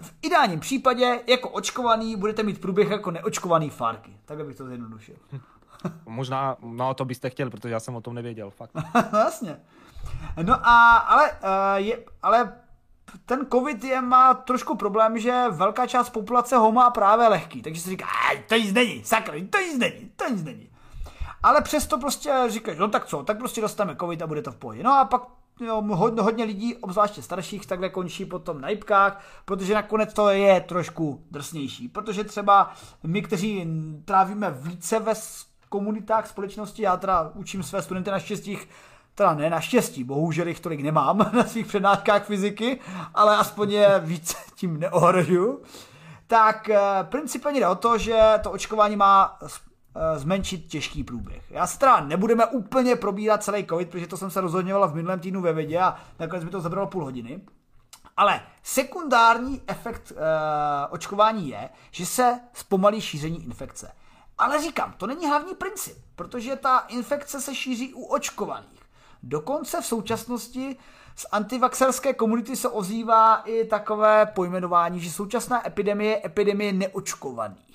V 0.00 0.14
ideálním 0.22 0.60
případě 0.60 1.20
jako 1.26 1.48
očkovaný 1.48 2.16
budete 2.16 2.42
mít 2.42 2.60
průběh 2.60 2.90
jako 2.90 3.10
neočkovaný 3.10 3.70
farky. 3.70 4.16
Tak 4.24 4.46
bych 4.46 4.56
to 4.56 4.66
zjednodušil. 4.66 5.14
Možná, 6.06 6.56
no 6.62 6.94
to 6.94 7.04
byste 7.04 7.30
chtěl, 7.30 7.50
protože 7.50 7.74
já 7.74 7.80
jsem 7.80 7.96
o 7.96 8.00
tom 8.00 8.14
nevěděl, 8.14 8.50
fakt. 8.50 8.70
no 9.12 9.18
jasně. 9.18 9.60
No 10.42 10.54
a, 10.68 10.96
ale, 10.96 11.32
uh, 11.32 11.38
je, 11.74 11.98
ale 12.22 12.52
ten 13.26 13.46
covid 13.52 13.84
je, 13.84 14.00
má 14.00 14.34
trošku 14.34 14.76
problém, 14.76 15.18
že 15.18 15.44
velká 15.50 15.86
část 15.86 16.10
populace 16.10 16.56
ho 16.56 16.72
má 16.72 16.90
právě 16.90 17.28
lehký, 17.28 17.62
takže 17.62 17.80
si 17.80 17.90
říká, 17.90 18.06
to 18.48 18.54
nic 18.54 18.72
není, 18.72 19.04
sakra, 19.04 19.34
to 19.50 19.58
nic 19.58 19.78
není, 19.78 20.10
to 20.16 20.28
nic 20.28 20.44
není. 20.44 20.70
Ale 21.42 21.60
přesto 21.60 21.98
prostě 21.98 22.44
říkáš, 22.48 22.78
no 22.78 22.88
tak 22.88 23.06
co, 23.06 23.22
tak 23.22 23.38
prostě 23.38 23.60
dostaneme 23.60 23.98
covid 24.00 24.22
a 24.22 24.26
bude 24.26 24.42
to 24.42 24.52
v 24.52 24.56
pohodě. 24.56 24.82
No 24.82 24.92
a 24.92 25.04
pak 25.04 25.22
jo, 25.60 25.82
hodně, 25.82 26.22
hodně 26.22 26.44
lidí, 26.44 26.76
obzvláště 26.76 27.22
starších, 27.22 27.66
takhle 27.66 27.88
končí 27.88 28.24
potom 28.24 28.60
na 28.60 28.68
jibkách, 28.68 29.24
protože 29.44 29.74
nakonec 29.74 30.14
to 30.14 30.28
je 30.28 30.60
trošku 30.60 31.24
drsnější. 31.30 31.88
Protože 31.88 32.24
třeba 32.24 32.72
my, 33.02 33.22
kteří 33.22 33.66
trávíme 34.04 34.50
více 34.50 34.98
ve 34.98 35.12
komunitách 35.68 36.26
společnosti, 36.26 36.82
já 36.82 36.96
teda 36.96 37.30
učím 37.34 37.62
své 37.62 37.82
studenty 37.82 38.10
na 38.10 38.18
štěstích 38.18 38.68
teda 39.16 39.34
ne 39.34 39.50
naštěstí, 39.50 40.04
bohužel 40.04 40.48
jich 40.48 40.60
tolik 40.60 40.80
nemám 40.80 41.18
na 41.32 41.44
svých 41.44 41.66
přednáškách 41.66 42.24
fyziky, 42.24 42.80
ale 43.14 43.36
aspoň 43.36 43.72
je 43.72 44.00
víc 44.04 44.36
tím 44.54 44.80
neohrožuju, 44.80 45.62
tak 46.26 46.68
eh, 46.68 46.80
principálně 47.02 47.60
jde 47.60 47.68
o 47.68 47.74
to, 47.74 47.98
že 47.98 48.20
to 48.42 48.50
očkování 48.50 48.96
má 48.96 49.38
eh, 49.42 50.18
zmenšit 50.18 50.66
těžký 50.66 51.04
průběh. 51.04 51.50
Já 51.50 51.66
se 51.66 51.78
teda 51.78 52.00
nebudeme 52.00 52.46
úplně 52.46 52.96
probírat 52.96 53.42
celý 53.42 53.66
covid, 53.66 53.90
protože 53.90 54.06
to 54.06 54.16
jsem 54.16 54.30
se 54.30 54.40
rozhodňovala 54.40 54.86
v 54.86 54.94
minulém 54.94 55.20
týdnu 55.20 55.40
ve 55.40 55.52
vědě 55.52 55.78
a 55.78 55.96
nakonec 56.18 56.44
mi 56.44 56.50
to 56.50 56.60
zabralo 56.60 56.86
půl 56.86 57.04
hodiny. 57.04 57.40
Ale 58.16 58.40
sekundární 58.62 59.62
efekt 59.66 60.12
e, 60.12 60.16
očkování 60.88 61.48
je, 61.48 61.68
že 61.90 62.06
se 62.06 62.40
zpomalí 62.52 63.00
šíření 63.00 63.44
infekce. 63.44 63.92
Ale 64.38 64.62
říkám, 64.62 64.94
to 64.96 65.06
není 65.06 65.26
hlavní 65.26 65.54
princip, 65.54 65.98
protože 66.16 66.56
ta 66.56 66.78
infekce 66.78 67.40
se 67.40 67.54
šíří 67.54 67.94
u 67.94 68.04
očkovaných. 68.04 68.75
Dokonce 69.22 69.80
v 69.80 69.86
současnosti 69.86 70.76
z 71.16 71.26
antivaxerské 71.32 72.14
komunity 72.14 72.56
se 72.56 72.68
ozývá 72.68 73.36
i 73.36 73.64
takové 73.64 74.26
pojmenování, 74.26 75.00
že 75.00 75.10
současná 75.10 75.66
epidemie 75.66 76.10
je 76.10 76.20
epidemie 76.24 76.72
neočkovaných. 76.72 77.66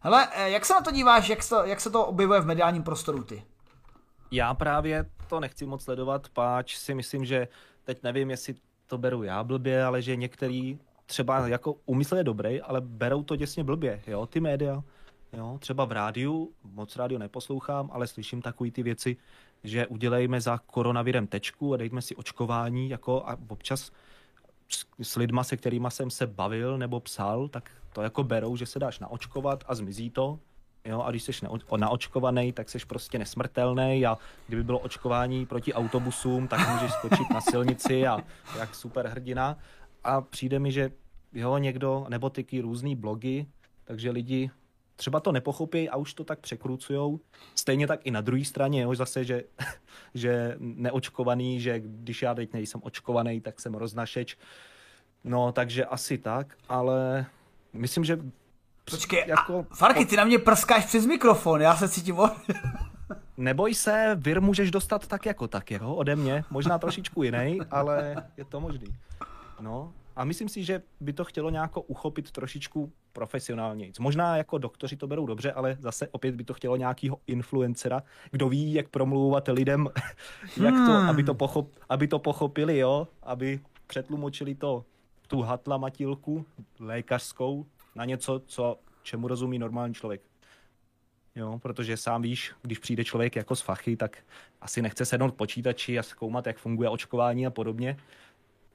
Hele, 0.00 0.28
eh, 0.32 0.50
jak 0.50 0.64
se 0.64 0.74
na 0.74 0.80
to 0.80 0.90
díváš, 0.90 1.28
jak 1.28 1.42
se, 1.42 1.56
jak 1.64 1.80
se 1.80 1.90
to 1.90 2.06
objevuje 2.06 2.40
v 2.40 2.46
mediálním 2.46 2.82
prostoru 2.82 3.24
ty? 3.24 3.44
Já 4.30 4.54
právě 4.54 5.10
to 5.28 5.40
nechci 5.40 5.66
moc 5.66 5.84
sledovat, 5.84 6.28
páč 6.28 6.76
si 6.76 6.94
myslím, 6.94 7.24
že 7.24 7.48
teď 7.84 8.02
nevím, 8.02 8.30
jestli 8.30 8.54
to 8.86 8.98
beru 8.98 9.22
já 9.22 9.44
blbě, 9.44 9.84
ale 9.84 10.02
že 10.02 10.16
některý 10.16 10.78
třeba 11.06 11.48
jako 11.48 11.74
úmysl 11.86 12.16
je 12.16 12.24
dobrý, 12.24 12.60
ale 12.60 12.80
berou 12.80 13.22
to 13.22 13.36
děsně 13.36 13.64
blbě, 13.64 14.02
jo, 14.06 14.26
ty 14.26 14.40
média. 14.40 14.82
Jo, 15.32 15.58
třeba 15.60 15.84
v 15.84 15.92
rádiu, 15.92 16.52
moc 16.64 16.96
rádio 16.96 17.18
neposlouchám, 17.18 17.90
ale 17.92 18.06
slyším 18.06 18.42
takové 18.42 18.70
ty 18.70 18.82
věci, 18.82 19.16
že 19.64 19.86
udělejme 19.86 20.40
za 20.40 20.58
koronavirem 20.58 21.26
tečku 21.26 21.74
a 21.74 21.76
dejme 21.76 22.02
si 22.02 22.16
očkování, 22.16 22.90
jako 22.90 23.22
a 23.26 23.36
občas 23.48 23.90
s, 25.02 25.16
lidma, 25.16 25.44
se 25.44 25.56
kterými 25.56 25.88
jsem 25.90 26.10
se 26.10 26.26
bavil 26.26 26.78
nebo 26.78 27.00
psal, 27.00 27.48
tak 27.48 27.70
to 27.92 28.02
jako 28.02 28.24
berou, 28.24 28.56
že 28.56 28.66
se 28.66 28.78
dáš 28.78 28.98
naočkovat 28.98 29.64
a 29.66 29.74
zmizí 29.74 30.10
to. 30.10 30.38
Jo, 30.84 31.02
a 31.02 31.10
když 31.10 31.22
jsi 31.22 31.32
naočkovaný, 31.76 32.52
tak 32.52 32.68
jsi 32.68 32.78
prostě 32.86 33.18
nesmrtelný 33.18 34.06
a 34.06 34.18
kdyby 34.46 34.64
bylo 34.64 34.78
očkování 34.78 35.46
proti 35.46 35.74
autobusům, 35.74 36.48
tak 36.48 36.68
můžeš 36.68 36.92
skočit 36.92 37.30
na 37.34 37.40
silnici 37.40 38.06
a 38.06 38.18
jak 38.58 38.74
super 38.74 39.06
hrdina. 39.06 39.58
A 40.04 40.20
přijde 40.20 40.58
mi, 40.58 40.72
že 40.72 40.90
jo, 41.32 41.58
někdo, 41.58 42.06
nebo 42.08 42.30
tyky 42.30 42.60
různý 42.60 42.96
blogy, 42.96 43.46
takže 43.84 44.10
lidi 44.10 44.50
třeba 44.96 45.20
to 45.20 45.32
nepochopí 45.32 45.88
a 45.88 45.96
už 45.96 46.14
to 46.14 46.24
tak 46.24 46.38
překrucujou. 46.38 47.20
Stejně 47.54 47.86
tak 47.86 48.00
i 48.04 48.10
na 48.10 48.20
druhé 48.20 48.44
straně, 48.44 48.82
jo, 48.82 48.94
zase, 48.94 49.24
že, 49.24 49.42
že 50.14 50.54
neočkovaný, 50.58 51.60
že 51.60 51.80
když 51.80 52.22
já 52.22 52.34
teď 52.34 52.52
nejsem 52.52 52.80
očkovaný, 52.84 53.40
tak 53.40 53.60
jsem 53.60 53.74
roznašeč. 53.74 54.36
No, 55.24 55.52
takže 55.52 55.84
asi 55.84 56.18
tak, 56.18 56.56
ale 56.68 57.26
myslím, 57.72 58.04
že... 58.04 58.18
Počkej, 58.90 59.24
jako... 59.26 59.66
a 59.70 59.74
Farky, 59.74 60.06
ty 60.06 60.16
na 60.16 60.24
mě 60.24 60.38
prskáš 60.38 60.86
přes 60.86 61.06
mikrofon, 61.06 61.60
já 61.60 61.76
se 61.76 61.88
cítím... 61.88 62.16
neboj 63.36 63.74
se, 63.74 64.16
vir 64.20 64.40
můžeš 64.40 64.70
dostat 64.70 65.06
tak 65.06 65.26
jako 65.26 65.48
tak, 65.48 65.70
jo, 65.70 65.94
ode 65.94 66.16
mě. 66.16 66.44
Možná 66.50 66.78
trošičku 66.78 67.22
jiný, 67.22 67.60
ale 67.70 68.16
je 68.36 68.44
to 68.44 68.60
možný. 68.60 68.96
No, 69.60 69.92
a 70.16 70.24
myslím 70.24 70.48
si, 70.48 70.64
že 70.64 70.82
by 71.00 71.12
to 71.12 71.24
chtělo 71.24 71.50
nějak 71.50 71.70
uchopit 71.90 72.30
trošičku 72.30 72.92
profesionálně. 73.12 73.92
Možná 74.00 74.36
jako 74.36 74.58
doktoři 74.58 74.96
to 74.96 75.06
berou 75.06 75.26
dobře, 75.26 75.52
ale 75.52 75.76
zase 75.80 76.08
opět 76.08 76.34
by 76.34 76.44
to 76.44 76.54
chtělo 76.54 76.76
nějakého 76.76 77.18
influencera, 77.26 78.02
kdo 78.30 78.48
ví, 78.48 78.74
jak 78.74 78.88
promlouvat 78.88 79.48
lidem, 79.48 79.88
jak 80.62 80.74
to, 80.74 80.92
Hmm. 80.92 81.08
aby 81.10 81.24
to, 81.24 81.34
pochop, 81.34 81.70
aby 81.88 82.08
to 82.08 82.18
pochopili, 82.18 82.78
jo, 82.78 83.08
aby 83.22 83.60
přetlumočili 83.86 84.54
to, 84.54 84.84
tu 85.28 85.42
hatlamatilku 85.42 86.46
lékařskou 86.80 87.66
na 87.94 88.04
něco, 88.04 88.42
co, 88.46 88.78
čemu 89.02 89.28
rozumí 89.28 89.58
normální 89.58 89.94
člověk. 89.94 90.20
Jo, 91.36 91.58
protože 91.62 91.96
sám 91.96 92.22
víš, 92.22 92.52
když 92.62 92.78
přijde 92.78 93.04
člověk 93.04 93.36
jako 93.36 93.56
z 93.56 93.60
fachy, 93.60 93.96
tak 93.96 94.18
asi 94.60 94.82
nechce 94.82 95.04
sednout 95.04 95.30
k 95.30 95.34
počítači 95.34 95.98
a 95.98 96.02
zkoumat, 96.02 96.46
jak 96.46 96.58
funguje 96.58 96.88
očkování 96.88 97.46
a 97.46 97.50
podobně. 97.50 97.96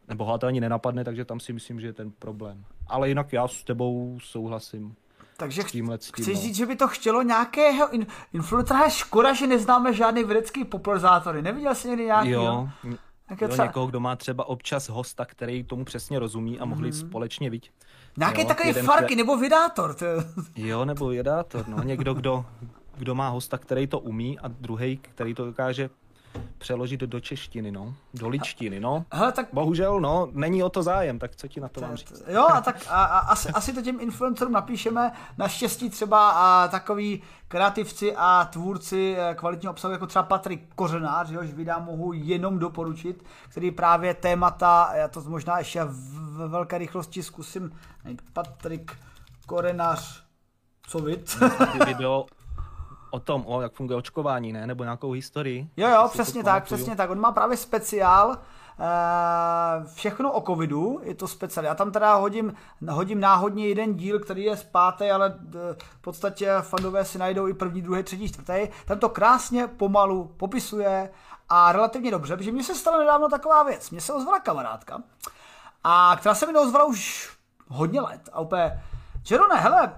Nebo 0.10 0.26
ho 0.26 0.38
to 0.38 0.48
ani 0.48 0.62
nenapadne, 0.62 1.04
takže 1.04 1.26
tam 1.26 1.40
si 1.40 1.54
myslím, 1.54 1.80
že 1.80 1.88
je 1.88 1.94
ten 1.94 2.12
problém. 2.12 2.66
Ale 2.88 3.10
jinak 3.10 3.34
já 3.34 3.48
s 3.48 3.64
tebou 3.64 4.18
souhlasím. 4.24 4.96
Takže 5.38 5.62
S 5.62 5.66
tímhle, 5.72 5.98
s 5.98 6.12
tím, 6.12 6.24
chceš 6.24 6.36
no. 6.38 6.42
říct, 6.42 6.56
že 6.56 6.66
by 6.66 6.76
to 6.76 6.88
chtělo 6.88 7.22
nějakého 7.22 7.90
in, 7.94 8.08
influencera? 8.34 8.84
Je 8.84 8.92
Škoda, 8.92 9.34
že 9.34 9.48
neznáme 9.48 9.94
žádný 9.94 10.24
vědecký 10.24 10.66
popularizátory. 10.66 11.42
Neviděl 11.42 11.76
jsi 11.76 11.88
někdy 11.88 12.06
nějaký? 12.06 12.30
Jo, 12.30 12.70
Tak 13.28 13.42
jo 13.42 13.48
třeba- 13.48 13.66
někoho, 13.66 13.88
kdo 13.88 14.00
má 14.00 14.16
třeba 14.16 14.48
občas 14.48 14.90
hosta, 14.90 15.26
který 15.26 15.64
tomu 15.64 15.86
přesně 15.86 16.20
rozumí 16.20 16.60
a 16.60 16.66
mohli 16.66 16.90
Mhm. 16.90 16.98
společně 16.98 17.50
vidět. 17.50 17.72
Nějaký 18.18 18.42
jo, 18.42 18.48
takový 18.48 18.68
jeden 18.70 18.86
farky 18.86 19.16
nebo 19.16 19.38
vydátor. 19.38 19.94
To... 19.94 20.06
Jo, 20.56 20.86
nebo 20.86 21.12
jedátor, 21.12 21.68
no. 21.68 21.84
Někdo, 21.84 22.14
kdo, 22.14 22.46
kdo 22.98 23.16
má 23.16 23.30
hosta, 23.30 23.58
který 23.58 23.88
to 23.88 24.00
umí 24.00 24.40
a 24.40 24.48
druhý, 24.48 24.98
který 24.98 25.34
to 25.34 25.46
dokáže 25.46 25.90
přeložit 26.58 27.00
do 27.00 27.20
češtiny, 27.20 27.72
no. 27.72 27.94
Do 28.14 28.30
ličtiny, 28.30 28.80
no. 28.80 29.06
Hele, 29.14 29.32
tak 29.32 29.48
Bohužel, 29.54 30.00
no, 30.00 30.28
není 30.32 30.64
o 30.64 30.70
to 30.70 30.84
zájem, 30.84 31.20
tak 31.20 31.36
co 31.36 31.48
ti 31.48 31.60
na 31.60 31.68
to 31.68 31.82
mám 31.82 31.96
říct? 31.96 32.24
Jo, 32.28 32.48
a 32.54 32.62
tak 32.62 32.86
a, 32.90 33.04
a, 33.04 33.20
asi, 33.20 33.50
asi 33.50 33.74
to 33.74 33.82
těm 33.82 34.00
influencerům 34.00 34.54
napíšeme. 34.54 35.12
Naštěstí 35.38 35.90
třeba 35.90 36.32
a, 36.32 36.68
takový 36.68 37.22
kreativci 37.48 38.16
a 38.16 38.50
tvůrci 38.52 39.16
eh, 39.18 39.36
kvalitního 39.36 39.72
obsahu, 39.72 39.92
jako 39.92 40.08
třeba 40.08 40.24
Patrik 40.24 40.74
Kořenář, 40.76 41.30
jehož 41.30 41.54
videa 41.54 41.80
mohu 41.80 42.14
jenom 42.14 42.60
doporučit, 42.60 43.26
který 43.50 43.72
právě 43.72 44.14
témata, 44.14 44.92
já 44.94 45.08
to 45.08 45.22
možná 45.22 45.60
ještě 45.60 45.84
v, 45.84 45.90
v 45.90 46.48
velké 46.48 46.78
rychlosti 46.78 47.24
zkusím. 47.24 47.72
Patrik 48.34 48.92
Kořenář, 49.46 50.24
co 50.88 51.00
vid? 51.00 51.38
Video 51.86 52.26
o 53.12 53.20
tom, 53.20 53.44
o 53.48 53.62
jak 53.62 53.74
funguje 53.74 53.98
očkování, 53.98 54.54
ne? 54.54 54.68
Nebo 54.68 54.84
nějakou 54.84 55.12
historii? 55.12 55.70
Jo, 55.78 55.90
jo, 55.90 56.10
přesně 56.14 56.44
tak, 56.44 56.64
přesně 56.64 56.96
tak. 56.96 57.10
On 57.10 57.20
má 57.20 57.32
právě 57.32 57.58
speciál, 57.58 58.38
eh, 58.80 59.86
všechno 59.94 60.32
o 60.32 60.42
covidu, 60.42 61.00
je 61.04 61.16
to 61.16 61.28
speciál. 61.28 61.66
Já 61.66 61.76
tam 61.76 61.92
teda 61.92 62.16
hodím, 62.16 62.54
hodím 62.90 63.20
náhodně 63.20 63.68
jeden 63.68 63.96
díl, 63.96 64.20
který 64.20 64.44
je 64.44 64.58
z 64.58 64.64
páté, 64.64 65.12
ale 65.12 65.34
eh, 65.50 65.76
v 65.80 66.02
podstatě 66.02 66.56
fandové 66.62 67.06
si 67.06 67.18
najdou 67.18 67.48
i 67.48 67.54
první, 67.54 67.82
druhý, 67.82 68.04
třetí, 68.04 68.28
čtvrtý. 68.28 68.68
Tam 68.86 69.00
to 69.00 69.10
krásně 69.10 69.68
pomalu 69.68 70.34
popisuje 70.38 71.10
a 71.50 71.72
relativně 71.72 72.12
dobře, 72.12 72.38
protože 72.38 72.52
mně 72.52 72.64
se 72.64 72.76
stala 72.76 73.00
nedávno 73.00 73.30
taková 73.30 73.64
věc. 73.64 73.90
Mně 73.90 74.02
se 74.02 74.14
ozvala 74.14 74.40
kamarádka, 74.40 74.98
a 75.84 76.16
která 76.20 76.36
se 76.36 76.46
mi 76.46 76.54
neozvala 76.54 76.86
už 76.86 77.30
hodně 77.68 78.02
let. 78.02 78.30
A 78.34 78.40
úplně, 78.40 78.84
Jerone, 79.32 79.56
hele, 79.56 79.94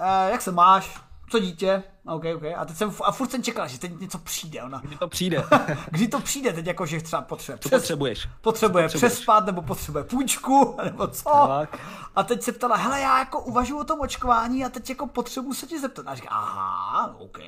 eh, 0.00 0.30
jak 0.30 0.42
se 0.42 0.52
máš? 0.52 1.00
Co 1.32 1.38
dítě? 1.38 1.82
OK, 2.06 2.24
OK. 2.36 2.42
A 2.56 2.64
teď 2.64 2.76
jsem, 2.76 2.92
a 3.04 3.12
furt 3.12 3.30
jsem 3.30 3.42
čekal, 3.42 3.68
že 3.68 3.78
teď 3.78 4.00
něco 4.00 4.18
přijde. 4.18 4.62
Ona, 4.62 4.80
Kdy 4.84 4.96
to 4.96 5.08
přijde? 5.08 5.44
Kdy 5.90 6.08
to 6.08 6.20
přijde 6.20 6.52
teď, 6.52 6.66
jako 6.66 6.86
že 6.86 7.00
třeba 7.00 7.22
potřebuje, 7.22 7.58
přes, 7.58 7.70
potřebuješ? 7.70 8.28
potřebuje 8.40 8.84
potřebuješ? 8.84 9.12
přespat, 9.12 9.46
nebo 9.46 9.62
potřebuje 9.62 10.04
půjčku, 10.04 10.76
nebo 10.84 11.06
co. 11.06 11.30
Tak. 11.30 11.78
A 12.14 12.22
teď 12.22 12.42
se 12.42 12.52
ptala, 12.52 12.76
hele, 12.76 13.00
já 13.00 13.18
jako 13.18 13.40
uvažuji 13.40 13.78
o 13.78 13.84
tom 13.84 14.00
očkování 14.00 14.64
a 14.64 14.68
teď 14.68 14.88
jako 14.88 15.06
potřebuji 15.06 15.54
se 15.54 15.66
tě 15.66 15.80
zeptat. 15.80 16.06
A 16.08 16.14
říká, 16.14 16.28
aha, 16.30 17.16
OK. 17.18 17.38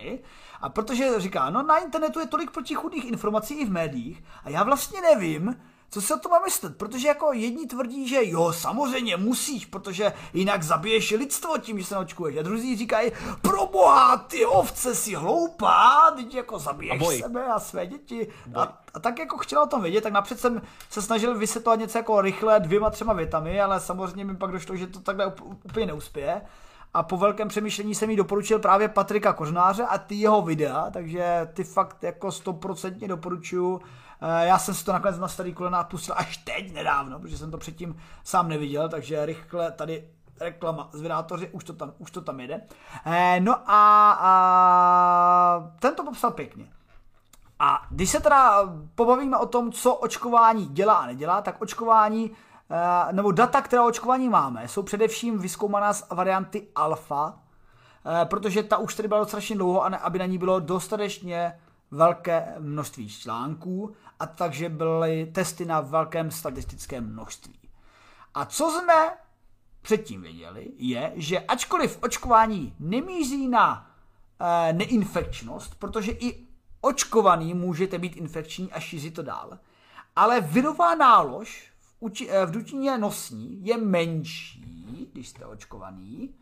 A 0.60 0.68
protože 0.68 1.20
říká, 1.20 1.50
no 1.50 1.62
na 1.62 1.78
internetu 1.78 2.20
je 2.20 2.26
tolik 2.26 2.50
protichudných 2.50 3.04
informací 3.04 3.54
i 3.54 3.66
v 3.66 3.70
médiích 3.70 4.24
a 4.44 4.50
já 4.50 4.62
vlastně 4.62 5.00
nevím, 5.00 5.56
co 5.94 6.00
se 6.00 6.14
o 6.14 6.18
tom 6.18 6.32
má 6.32 6.38
myslet, 6.44 6.76
protože 6.76 7.08
jako 7.08 7.32
jedni 7.32 7.66
tvrdí, 7.66 8.08
že 8.08 8.18
jo, 8.22 8.52
samozřejmě 8.52 9.16
musíš, 9.16 9.66
protože 9.66 10.12
jinak 10.32 10.62
zabiješ 10.62 11.10
lidstvo 11.10 11.58
tím, 11.58 11.78
že 11.78 11.84
se 11.84 11.94
naočkuješ. 11.94 12.36
A 12.36 12.42
druzí 12.42 12.76
říkají, 12.76 13.12
pro 13.42 13.66
boha, 13.66 14.16
ty 14.16 14.46
ovce 14.46 14.94
si 14.94 15.14
hloupá, 15.14 16.10
teď 16.16 16.34
jako 16.34 16.56
A 16.56 16.58
zabiješ 16.58 16.98
boj. 16.98 17.18
sebe 17.18 17.46
a 17.46 17.60
své 17.60 17.86
děti. 17.86 18.28
A, 18.54 18.78
a, 18.94 19.00
tak 19.00 19.18
jako 19.18 19.38
chtěla 19.38 19.62
o 19.62 19.66
tom 19.66 19.82
vědět, 19.82 20.00
tak 20.00 20.12
napřed 20.12 20.40
jsem 20.40 20.62
se 20.90 21.02
snažil 21.02 21.38
vysvětlovat 21.38 21.80
něco 21.80 21.98
jako 21.98 22.20
rychle 22.20 22.60
dvěma, 22.60 22.90
třema 22.90 23.12
větami, 23.12 23.60
ale 23.60 23.80
samozřejmě 23.80 24.24
mi 24.24 24.36
pak 24.36 24.52
došlo, 24.52 24.76
že 24.76 24.86
to 24.86 25.00
takhle 25.00 25.32
úplně 25.64 25.86
neuspěje. 25.86 26.42
A 26.94 27.02
po 27.02 27.16
velkém 27.16 27.48
přemýšlení 27.48 27.94
jsem 27.94 28.10
jí 28.10 28.16
doporučil 28.16 28.58
právě 28.58 28.88
Patrika 28.88 29.32
Kořnáře 29.32 29.82
a 29.82 29.98
ty 29.98 30.14
jeho 30.14 30.42
videa, 30.42 30.90
takže 30.90 31.48
ty 31.54 31.64
fakt 31.64 32.02
jako 32.02 32.32
stoprocentně 32.32 33.08
doporučuju. 33.08 33.80
Eh, 34.26 34.46
Já 34.46 34.58
jsem 34.58 34.74
si 34.74 34.84
to 34.84 34.92
nakonec 34.92 35.18
na 35.18 35.28
starý 35.28 35.54
kolena 35.54 35.84
pustil 35.84 36.14
až 36.18 36.36
teď 36.36 36.72
nedávno, 36.72 37.18
protože 37.20 37.38
jsem 37.38 37.50
to 37.50 37.58
předtím 37.58 37.96
sám 38.24 38.48
neviděl, 38.48 38.88
takže 38.88 39.26
rychle 39.26 39.72
tady 39.72 40.08
reklama 40.40 40.88
z 40.92 41.00
vydátoři, 41.00 41.48
už 41.50 41.64
to 41.64 41.72
tam, 41.72 41.92
už 41.98 42.10
to 42.10 42.20
tam 42.20 42.40
jede. 42.40 42.60
Eh, 43.06 43.40
No 43.40 43.54
a, 43.70 44.10
a 44.20 45.70
ten 45.78 45.94
to 45.94 46.04
popsal 46.04 46.30
pěkně. 46.30 46.64
A 47.58 47.86
když 47.90 48.10
se 48.10 48.20
teda 48.20 48.68
pobavíme 48.94 49.36
o 49.38 49.46
tom, 49.46 49.72
co 49.72 49.94
očkování 49.94 50.66
dělá 50.66 50.94
a 50.94 51.06
nedělá, 51.06 51.42
tak 51.42 51.62
očkování, 51.62 52.30
eh, 52.70 53.12
nebo 53.12 53.32
data, 53.32 53.62
která 53.62 53.84
očkování 53.84 54.28
máme, 54.28 54.68
jsou 54.68 54.82
především 54.82 55.38
vyskoumaná 55.38 55.92
z 55.92 56.10
varianty 56.10 56.68
alfa, 56.74 57.38
protože 58.24 58.62
ta 58.62 58.76
už 58.76 58.94
tady 58.94 59.08
byla 59.08 59.20
dostatečně 59.20 59.56
dlouho, 59.56 59.84
aby 60.04 60.18
na 60.18 60.26
ní 60.26 60.38
bylo 60.38 60.60
dostatečně 60.60 61.60
velké 61.90 62.54
množství 62.58 63.08
článků, 63.08 63.94
a 64.20 64.26
takže 64.26 64.68
byly 64.68 65.26
testy 65.26 65.64
na 65.64 65.80
velkém 65.80 66.30
statistickém 66.30 67.12
množství. 67.12 67.58
A 68.34 68.44
co 68.44 68.70
jsme 68.70 69.16
předtím 69.82 70.22
věděli, 70.22 70.72
je, 70.76 71.12
že 71.14 71.40
ačkoliv 71.40 71.98
očkování 72.02 72.74
nemíří 72.80 73.48
na 73.48 73.90
e, 74.40 74.72
neinfekčnost, 74.72 75.74
protože 75.74 76.12
i 76.12 76.46
očkovaný 76.80 77.54
můžete 77.54 77.98
být 77.98 78.16
infekční 78.16 78.72
a 78.72 78.80
šířit 78.80 79.14
to 79.14 79.22
dál, 79.22 79.58
ale 80.16 80.40
virová 80.40 80.94
nálož 80.94 81.72
v, 81.80 81.96
uči, 82.00 82.30
e, 82.30 82.46
v 82.46 82.50
dutině 82.50 82.98
nosní 82.98 83.66
je 83.66 83.76
menší, 83.76 85.08
když 85.12 85.28
jste 85.28 85.46
očkovaný, 85.46 86.34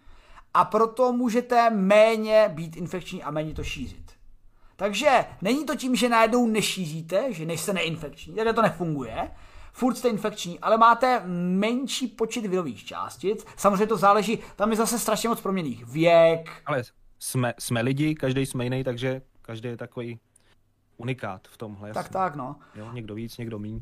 a 0.54 0.64
proto 0.64 1.12
můžete 1.12 1.70
méně 1.70 2.50
být 2.54 2.76
infekční 2.76 3.22
a 3.22 3.30
méně 3.30 3.54
to 3.54 3.64
šířit. 3.64 4.01
Takže 4.76 5.24
není 5.42 5.66
to 5.66 5.76
tím, 5.76 5.96
že 5.96 6.08
najednou 6.08 6.46
nešíříte, 6.46 7.32
že 7.32 7.46
nejste 7.46 7.72
neinfekční, 7.72 8.34
takhle 8.34 8.52
to 8.52 8.62
nefunguje. 8.62 9.30
Furt 9.72 9.94
jste 9.94 10.08
infekční, 10.08 10.58
ale 10.60 10.76
máte 10.78 11.22
menší 11.26 12.06
počet 12.06 12.46
virových 12.46 12.84
částic. 12.84 13.46
Samozřejmě 13.56 13.86
to 13.86 13.96
záleží, 13.96 14.38
tam 14.56 14.70
je 14.70 14.76
zase 14.76 14.98
strašně 14.98 15.28
moc 15.28 15.40
proměných. 15.40 15.86
Věk, 15.86 16.62
Ale 16.66 16.82
jsme, 17.18 17.54
jsme 17.58 17.80
lidi, 17.80 18.14
každý 18.14 18.46
jsme 18.46 18.64
jiný, 18.64 18.84
takže 18.84 19.22
každý 19.42 19.68
je 19.68 19.76
takový 19.76 20.20
unikát 20.96 21.48
v 21.48 21.56
tomhle. 21.56 21.88
tak 21.88 21.96
jasně. 21.96 22.12
tak 22.12 22.36
no. 22.36 22.56
Jo, 22.74 22.92
někdo 22.92 23.14
víc, 23.14 23.38
někdo 23.38 23.58
míň. 23.58 23.80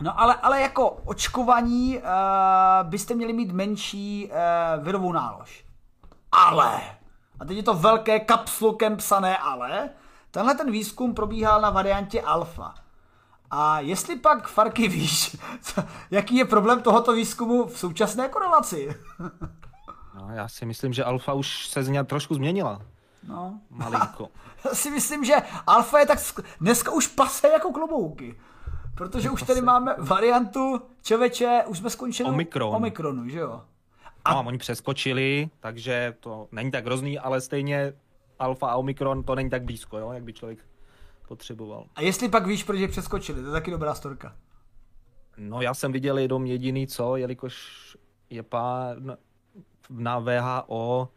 No 0.00 0.20
ale, 0.20 0.34
ale 0.34 0.60
jako 0.60 0.90
očkovaní 0.90 1.98
uh, 1.98 2.02
byste 2.88 3.14
měli 3.14 3.32
mít 3.32 3.52
menší 3.52 4.30
uh, 4.30 4.84
virovou 4.84 5.12
nálož. 5.12 5.64
Ale, 6.32 6.80
a 7.40 7.44
teď 7.44 7.56
je 7.56 7.62
to 7.62 7.74
velké 7.74 8.20
kapslukem 8.20 8.96
psané 8.96 9.38
ale, 9.38 9.90
tenhle 10.30 10.54
ten 10.54 10.70
výzkum 10.70 11.14
probíhal 11.14 11.60
na 11.60 11.70
variantě 11.70 12.22
alfa. 12.22 12.74
A 13.50 13.80
jestli 13.80 14.16
pak, 14.16 14.48
Farky, 14.48 14.88
víš, 14.88 15.36
co, 15.62 15.82
jaký 16.10 16.36
je 16.36 16.44
problém 16.44 16.82
tohoto 16.82 17.12
výzkumu 17.12 17.66
v 17.66 17.78
současné 17.78 18.28
korelaci? 18.28 18.94
No, 20.14 20.28
já 20.34 20.48
si 20.48 20.66
myslím, 20.66 20.92
že 20.92 21.04
alfa 21.04 21.32
už 21.32 21.68
se 21.68 21.82
z 21.82 21.88
ní 21.88 21.98
trošku 22.04 22.34
změnila. 22.34 22.82
No. 23.28 23.60
Malinko. 23.70 24.28
Já 24.64 24.74
si 24.74 24.90
myslím, 24.90 25.24
že 25.24 25.34
alfa 25.66 25.98
je 25.98 26.06
tak 26.06 26.18
sk- 26.18 26.44
dneska 26.60 26.90
už 26.90 27.06
pase 27.06 27.48
jako 27.48 27.72
klobouky. 27.72 28.40
Protože 28.94 29.30
už 29.30 29.42
tady 29.42 29.60
máme 29.60 29.94
variantu, 29.98 30.82
čověče, 31.02 31.62
už 31.66 31.78
jsme 31.78 31.90
skončili 31.90 32.28
Omikron. 32.28 32.76
Omikronu, 32.76 33.28
že 33.28 33.38
jo? 33.38 33.62
A... 34.24 34.34
No, 34.34 34.44
oni 34.46 34.58
přeskočili, 34.58 35.50
takže 35.60 36.14
to 36.20 36.48
není 36.52 36.70
tak 36.70 36.84
hrozný, 36.84 37.18
ale 37.18 37.40
stejně 37.40 37.92
alfa 38.40 38.68
a 38.70 38.76
omikron 38.76 39.22
to 39.22 39.34
není 39.34 39.50
tak 39.50 39.62
blízko, 39.62 39.98
jo, 39.98 40.12
jak 40.12 40.24
by 40.24 40.32
člověk 40.32 40.58
potřeboval. 41.28 41.86
A 41.94 42.02
jestli 42.02 42.28
pak 42.28 42.46
víš, 42.46 42.64
proč 42.64 42.80
je 42.80 42.88
přeskočili, 42.88 43.40
to 43.40 43.46
je 43.46 43.52
taky 43.52 43.70
dobrá 43.70 43.94
storka. 43.94 44.36
No 45.38 45.62
já 45.62 45.74
jsem 45.74 45.92
viděl 45.92 46.18
jenom 46.18 46.46
jediný 46.46 46.86
co, 46.86 47.16
jelikož 47.16 47.96
je 48.30 48.42
pán 48.42 49.16
na 49.90 50.18
VHO 50.18 51.08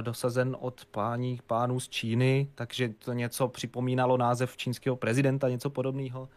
dosazen 0.00 0.56
od 0.60 0.84
pání, 0.84 1.40
pánů 1.46 1.80
z 1.80 1.88
Číny, 1.88 2.48
takže 2.54 2.88
to 2.88 3.12
něco 3.12 3.48
připomínalo 3.48 4.16
název 4.16 4.56
čínského 4.56 4.96
prezidenta, 4.96 5.48
něco 5.48 5.70
podobného. 5.70 6.28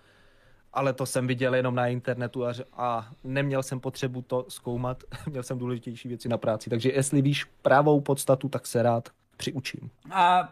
Ale 0.73 0.93
to 0.93 1.05
jsem 1.05 1.27
viděl 1.27 1.55
jenom 1.55 1.75
na 1.75 1.88
internetu 1.88 2.45
a, 2.45 2.53
a 2.73 3.11
neměl 3.23 3.63
jsem 3.63 3.79
potřebu 3.79 4.21
to 4.21 4.45
zkoumat, 4.49 5.03
měl 5.29 5.43
jsem 5.43 5.57
důležitější 5.57 6.07
věci 6.07 6.29
na 6.29 6.38
práci. 6.38 6.69
Takže 6.69 6.91
jestli 6.91 7.21
víš 7.21 7.43
pravou 7.61 8.01
podstatu, 8.01 8.49
tak 8.49 8.67
se 8.67 8.84
rád 8.84 9.09
přiučím. 9.41 9.89
A 10.11 10.49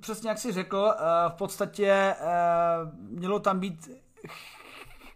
přesně 0.00 0.28
jak 0.28 0.38
jsi 0.38 0.52
řekl, 0.52 0.94
v 1.28 1.32
podstatě 1.32 2.14
mělo 3.10 3.40
tam 3.40 3.60
být 3.60 3.88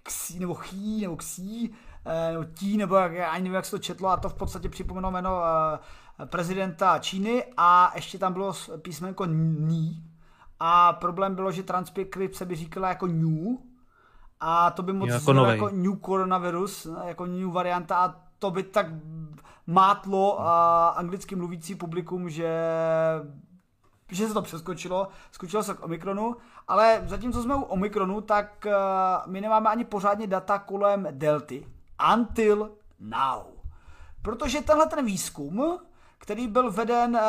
ksí, 0.03 0.39
nebo 0.39 0.55
chý, 0.55 1.01
nebo 1.03 1.17
ksí, 1.17 1.75
nebo 2.33 2.45
tí, 2.45 2.77
nebo 2.77 2.97
jak, 2.97 3.13
ani 3.13 3.43
nevím, 3.43 3.55
jak 3.55 3.65
se 3.65 3.71
to 3.71 3.79
četlo, 3.79 4.09
a 4.09 4.17
to 4.17 4.29
v 4.29 4.35
podstatě 4.35 4.69
připomínalo 4.69 5.13
jméno 5.13 5.41
prezidenta 6.25 6.99
Číny 6.99 7.45
a 7.57 7.93
ještě 7.95 8.19
tam 8.19 8.33
bylo 8.33 8.53
písmenko 8.83 9.27
ní. 9.27 10.05
A 10.61 10.93
problém 10.93 11.35
bylo, 11.35 11.53
že 11.53 11.63
transkripce 11.63 12.45
by 12.45 12.57
říkala 12.57 12.89
jako 12.89 13.07
new, 13.07 13.57
a 14.41 14.71
to 14.71 14.83
by 14.83 14.93
moc 14.93 15.11
jako, 15.11 15.33
jako 15.33 15.69
new 15.69 16.01
coronavirus, 16.07 16.89
jako 17.05 17.27
new 17.27 17.51
varianta 17.51 17.97
a 17.97 18.15
to 18.39 18.51
by 18.51 18.63
tak 18.63 18.87
mátlo 19.67 20.41
a 20.41 20.89
anglicky 20.89 21.37
mluvící 21.37 21.75
publikum, 21.75 22.31
že 22.31 22.51
že 24.09 24.29
se 24.29 24.35
to 24.35 24.43
přeskočilo, 24.43 25.09
skočilo 25.31 25.63
se 25.63 25.75
k 25.75 25.83
Omikronu, 25.83 26.37
ale 26.69 27.03
zatímco 27.07 27.43
jsme 27.43 27.55
u 27.55 27.63
Omikronu, 27.63 28.21
tak 28.21 28.67
my 29.27 29.41
nemáme 29.41 29.71
ani 29.71 29.85
pořádně 29.85 30.27
data 30.27 30.59
kolem 30.59 31.09
Delty. 31.11 31.67
Until 32.15 32.71
now. 33.01 33.43
Protože 34.23 34.61
tenhle 34.61 34.87
ten 34.87 35.05
výzkum 35.05 35.79
který 36.23 36.49
byl 36.49 36.71
veden 36.71 37.15
uh, 37.17 37.21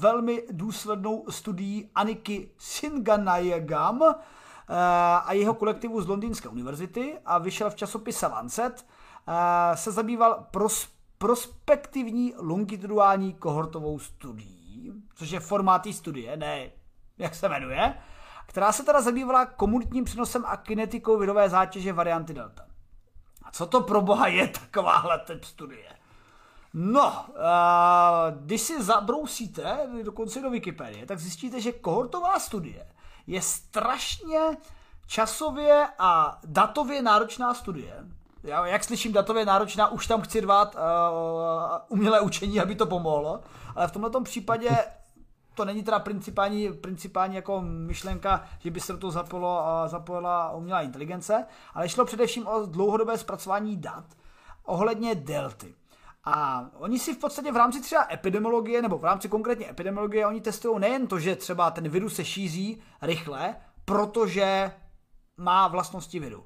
velmi 0.00 0.42
důslednou 0.50 1.24
studií 1.30 1.90
Aniky 1.94 2.50
Singanayagam 2.58 4.00
uh, 4.00 4.14
a 5.24 5.32
jeho 5.32 5.54
kolektivu 5.54 6.00
z 6.00 6.08
Londýnské 6.08 6.48
univerzity 6.48 7.18
a 7.26 7.38
vyšel 7.38 7.70
v 7.70 7.74
časopise 7.74 8.26
Lancet, 8.26 8.86
se 9.74 9.92
zabýval 9.92 10.46
pros, 10.50 10.88
prospektivní 11.18 12.34
longitudinální 12.36 13.34
kohortovou 13.34 13.98
studií, 13.98 14.92
což 15.14 15.30
je 15.30 15.40
formát 15.40 15.86
studie, 15.90 16.36
ne 16.36 16.70
jak 17.18 17.34
se 17.34 17.48
jmenuje, 17.48 17.94
která 18.46 18.72
se 18.72 18.82
teda 18.82 19.00
zabývala 19.00 19.46
komunitním 19.46 20.04
přenosem 20.04 20.44
a 20.46 20.56
kinetikou 20.56 21.18
virové 21.18 21.48
zátěže 21.48 21.92
varianty 21.92 22.34
delta. 22.34 22.66
A 23.42 23.50
co 23.50 23.66
to 23.66 23.80
pro 23.80 24.00
boha 24.00 24.26
je 24.26 24.48
takováhle 24.48 25.18
typ 25.18 25.44
studie? 25.44 25.88
No, 26.74 27.26
když 28.40 28.60
si 28.60 28.82
zabrousíte 28.82 29.88
dokonce 30.02 30.40
do 30.40 30.50
Wikipedie, 30.50 31.06
tak 31.06 31.18
zjistíte, 31.18 31.60
že 31.60 31.72
kohortová 31.72 32.38
studie 32.38 32.92
je 33.26 33.42
strašně 33.42 34.56
časově 35.06 35.88
a 35.98 36.40
datově 36.44 37.02
náročná 37.02 37.54
studie. 37.54 38.04
Já, 38.44 38.66
jak 38.66 38.84
slyším 38.84 39.12
datově 39.12 39.44
náročná, 39.44 39.88
už 39.88 40.06
tam 40.06 40.20
chci 40.20 40.40
dvat 40.40 40.74
uh, 40.74 40.80
umělé 41.88 42.20
učení, 42.20 42.60
aby 42.60 42.74
to 42.74 42.86
pomohlo, 42.86 43.40
ale 43.74 43.88
v 43.88 43.92
tomto 43.92 44.20
případě 44.20 44.70
to 45.54 45.64
není 45.64 45.82
teda 45.82 45.98
principální, 45.98 46.72
principální 46.72 47.36
jako 47.36 47.60
myšlenka, 47.60 48.44
že 48.58 48.70
by 48.70 48.80
se 48.80 48.92
do 48.92 48.98
toho 48.98 49.10
zapojilo, 49.10 49.62
uh, 49.62 49.88
zapojila 49.88 50.50
umělá 50.50 50.82
inteligence, 50.82 51.46
ale 51.74 51.88
šlo 51.88 52.04
především 52.04 52.46
o 52.46 52.66
dlouhodobé 52.66 53.18
zpracování 53.18 53.76
dat 53.76 54.04
ohledně 54.64 55.14
delty. 55.14 55.74
A 56.24 56.66
oni 56.78 56.98
si 56.98 57.14
v 57.14 57.18
podstatě 57.18 57.52
v 57.52 57.56
rámci 57.56 57.80
třeba 57.80 58.06
epidemiologie, 58.12 58.82
nebo 58.82 58.98
v 58.98 59.04
rámci 59.04 59.28
konkrétně 59.28 59.70
epidemiologie, 59.70 60.26
oni 60.26 60.40
testují 60.40 60.80
nejen 60.80 61.06
to, 61.06 61.18
že 61.18 61.36
třeba 61.36 61.70
ten 61.70 61.88
virus 61.88 62.14
se 62.14 62.24
šíří 62.24 62.82
rychle, 63.02 63.56
protože 63.84 64.72
má 65.36 65.68
vlastnosti 65.68 66.20
viru. 66.20 66.44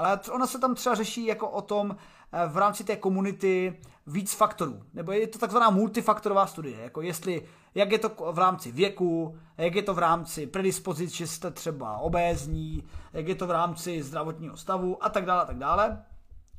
Ale 0.00 0.20
ona 0.30 0.46
se 0.46 0.58
tam 0.58 0.74
třeba 0.74 0.94
řeší 0.94 1.26
jako 1.26 1.48
o 1.48 1.62
tom 1.62 1.96
eh, 2.32 2.48
v 2.48 2.56
rámci 2.56 2.84
té 2.84 2.96
komunity 2.96 3.80
víc 4.06 4.34
faktorů. 4.34 4.82
Nebo 4.94 5.12
je 5.12 5.26
to 5.26 5.38
takzvaná 5.38 5.70
multifaktorová 5.70 6.46
studie. 6.46 6.80
Jako 6.80 7.02
jestli, 7.02 7.42
jak 7.74 7.92
je 7.92 7.98
to 7.98 8.32
v 8.32 8.38
rámci 8.38 8.72
věku, 8.72 9.38
jak 9.58 9.74
je 9.74 9.82
to 9.82 9.94
v 9.94 9.98
rámci 9.98 10.46
predispozic, 10.46 11.10
že 11.10 11.26
jste 11.26 11.50
třeba 11.50 11.98
obézní, 11.98 12.84
jak 13.12 13.28
je 13.28 13.34
to 13.34 13.46
v 13.46 13.50
rámci 13.50 14.02
zdravotního 14.02 14.56
stavu 14.56 15.04
a 15.04 15.08
tak 15.08 15.24
dále 15.24 15.42
a 15.42 15.46
tak 15.46 15.58
dále. 15.58 16.04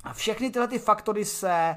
A 0.04 0.12
všechny 0.12 0.50
tyhle 0.50 0.68
ty 0.68 0.78
faktory 0.78 1.24
se 1.24 1.76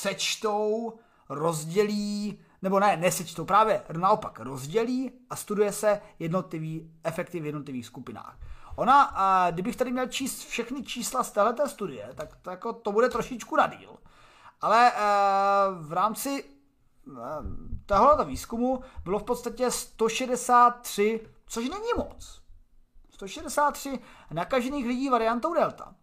sečtou, 0.00 0.92
rozdělí, 1.28 2.38
nebo 2.62 2.80
ne, 2.80 2.96
nesečtou, 2.96 3.44
právě 3.44 3.82
naopak 3.92 4.40
rozdělí 4.40 5.10
a 5.30 5.36
studuje 5.36 5.72
se 5.72 6.00
jednotlivý 6.18 6.90
efekty 7.04 7.40
v 7.40 7.46
jednotlivých 7.46 7.86
skupinách. 7.86 8.38
Ona, 8.76 9.02
a 9.02 9.50
kdybych 9.50 9.76
tady 9.76 9.92
měl 9.92 10.06
číst 10.06 10.44
všechny 10.44 10.82
čísla 10.82 11.24
z 11.24 11.32
této 11.32 11.68
studie, 11.68 12.12
tak 12.14 12.36
to, 12.42 12.50
jako, 12.50 12.72
to 12.72 12.92
bude 12.92 13.08
trošičku 13.08 13.56
na 13.56 13.66
díl. 13.66 13.96
Ale 14.60 14.92
e, 14.92 14.94
v 15.80 15.92
rámci 15.92 16.44
e, 16.44 17.20
tohoto 17.86 18.24
výzkumu 18.24 18.82
bylo 19.04 19.18
v 19.18 19.24
podstatě 19.24 19.70
163, 19.70 21.28
což 21.46 21.68
není 21.68 21.88
moc. 21.96 22.42
163 23.10 23.98
nakažených 24.30 24.86
lidí 24.86 25.08
variantou 25.08 25.54
Delta 25.54 25.94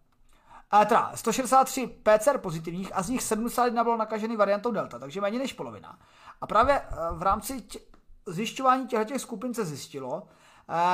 a 0.72 0.84
teda 0.84 1.12
163 1.14 1.86
PCR 1.86 2.38
pozitivních 2.38 2.96
a 2.96 3.02
z 3.02 3.08
nich 3.08 3.22
71 3.22 3.84
bylo 3.84 3.96
nakažený 3.96 4.36
variantou 4.36 4.70
Delta, 4.70 4.98
takže 4.98 5.20
méně 5.20 5.38
než 5.38 5.52
polovina. 5.52 5.98
A 6.40 6.46
právě 6.46 6.80
eh, 6.80 6.94
v 7.12 7.22
rámci 7.22 7.60
tě, 7.60 7.78
zjišťování 8.26 8.86
těchto 8.86 9.18
skupin 9.18 9.54
se 9.54 9.64
zjistilo, 9.64 10.22
eh, 10.26 10.41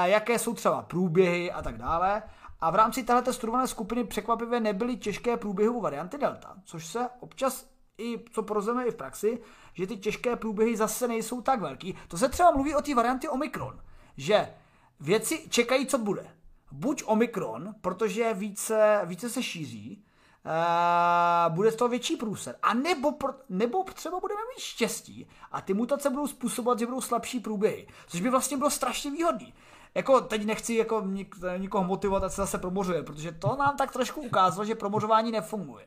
jaké 0.05 0.39
jsou 0.39 0.55
třeba 0.55 0.83
průběhy 0.83 1.53
a 1.53 1.63
tak 1.63 1.79
dále. 1.79 2.23
A 2.61 2.71
v 2.71 2.75
rámci 2.75 3.03
této 3.03 3.33
studované 3.33 3.67
skupiny 3.67 4.05
překvapivě 4.05 4.61
nebyly 4.61 4.97
těžké 4.97 5.37
průběhy 5.37 5.69
u 5.69 5.81
varianty 5.81 6.19
Delta, 6.19 6.55
což 6.65 6.87
se 6.87 7.09
občas 7.21 7.67
i 7.99 8.25
co 8.33 8.43
porozumíme 8.43 8.87
i 8.87 8.91
v 8.91 8.97
praxi, 8.97 9.41
že 9.75 9.87
ty 9.87 9.97
těžké 9.97 10.37
průběhy 10.37 10.77
zase 10.77 11.09
nejsou 11.09 11.41
tak 11.41 11.61
velký. 11.61 11.95
To 12.09 12.19
se 12.19 12.29
třeba 12.29 12.51
mluví 12.51 12.75
o 12.75 12.83
té 12.83 12.95
varianty 12.95 13.29
Omikron, 13.29 13.81
že 14.17 14.55
věci 15.01 15.47
čekají, 15.51 15.87
co 15.87 15.99
bude 15.99 16.31
buď 16.73 17.03
Omikron, 17.07 17.75
protože 17.81 18.35
více, 18.35 19.01
více 19.05 19.29
se 19.31 19.43
šíří, 19.43 20.05
Uh, 20.45 21.55
bude 21.55 21.73
to 21.73 21.89
větší 21.89 22.17
průser. 22.17 22.57
A 22.63 22.75
nebo, 22.75 23.15
nebo 23.49 23.85
třeba 23.85 24.21
budeme 24.21 24.41
mít 24.41 24.63
štěstí 24.63 25.29
a 25.53 25.61
ty 25.61 25.75
mutace 25.75 26.11
budou 26.11 26.27
způsobovat, 26.27 26.79
že 26.79 26.87
budou 26.87 27.01
slabší 27.01 27.41
průběhy. 27.41 27.87
Což 28.07 28.21
by 28.21 28.31
vlastně 28.31 28.57
bylo 28.57 28.71
strašně 28.71 29.11
výhodný. 29.11 29.55
Jako 29.95 30.21
teď 30.21 30.45
nechci 30.45 30.75
jako 30.75 31.01
nik, 31.01 31.37
nikoho 31.59 31.85
motivovat, 31.85 32.25
ať 32.25 32.33
se 32.33 32.41
zase 32.41 32.59
promořuje, 32.59 33.03
protože 33.03 33.33
to 33.33 33.57
nám 33.57 33.77
tak 33.77 33.93
trošku 33.93 34.21
ukázalo, 34.21 34.65
že 34.65 34.75
promořování 34.75 35.33
nefunguje. 35.33 35.87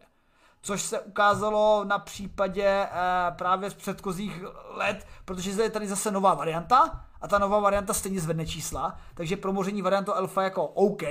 Což 0.62 0.82
se 0.82 1.00
ukázalo 1.00 1.84
na 1.84 2.00
případě 2.00 2.88
uh, 2.92 3.38
právě 3.38 3.70
z 3.70 3.74
předchozích 3.74 4.44
let, 4.70 5.08
protože 5.26 5.64
je 5.64 5.70
tady 5.70 5.88
zase 5.88 6.12
nová 6.12 6.34
varianta, 6.34 7.06
a 7.22 7.28
ta 7.28 7.40
nová 7.40 7.60
varianta 7.60 7.94
stejně 7.94 8.20
zvedne 8.20 8.46
čísla, 8.46 8.98
takže 9.14 9.38
promoření 9.38 9.82
variantu 9.82 10.16
alfa 10.16 10.44
jako 10.44 10.68
OK, 10.68 11.04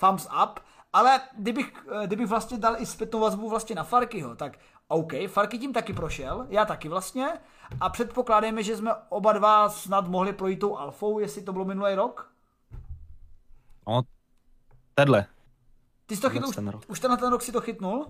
thumbs 0.00 0.28
up, 0.42 0.60
ale 0.92 1.20
kdybych, 1.38 1.72
eh, 2.02 2.06
kdybych 2.06 2.26
vlastně 2.26 2.58
dal 2.58 2.76
i 2.78 2.86
zpětnou 2.86 3.20
vazbu 3.20 3.50
vlastně 3.50 3.76
na 3.76 3.84
Farkyho, 3.84 4.36
tak 4.36 4.58
OK, 4.88 5.12
Farky 5.26 5.58
tím 5.58 5.72
taky 5.72 5.92
prošel, 5.92 6.46
já 6.48 6.64
taky 6.64 6.88
vlastně, 6.88 7.28
a 7.80 7.88
předpokládáme, 7.88 8.62
že 8.62 8.76
jsme 8.76 8.90
oba 9.08 9.32
dva 9.32 9.68
snad 9.68 10.08
mohli 10.08 10.32
projít 10.32 10.56
tou 10.58 10.76
alfou, 10.76 11.18
jestli 11.18 11.42
to 11.42 11.52
bylo 11.52 11.64
minulý 11.64 11.94
rok? 11.94 12.30
No, 13.88 14.02
tenhle. 14.94 15.26
Ty 16.06 16.16
jsi 16.16 16.22
to 16.22 16.30
chytl, 16.30 16.48
už, 16.48 16.56
už 16.88 17.00
tenhle 17.00 17.18
ten 17.18 17.30
rok 17.30 17.42
si 17.42 17.52
to 17.52 17.60
chytnul? 17.60 18.06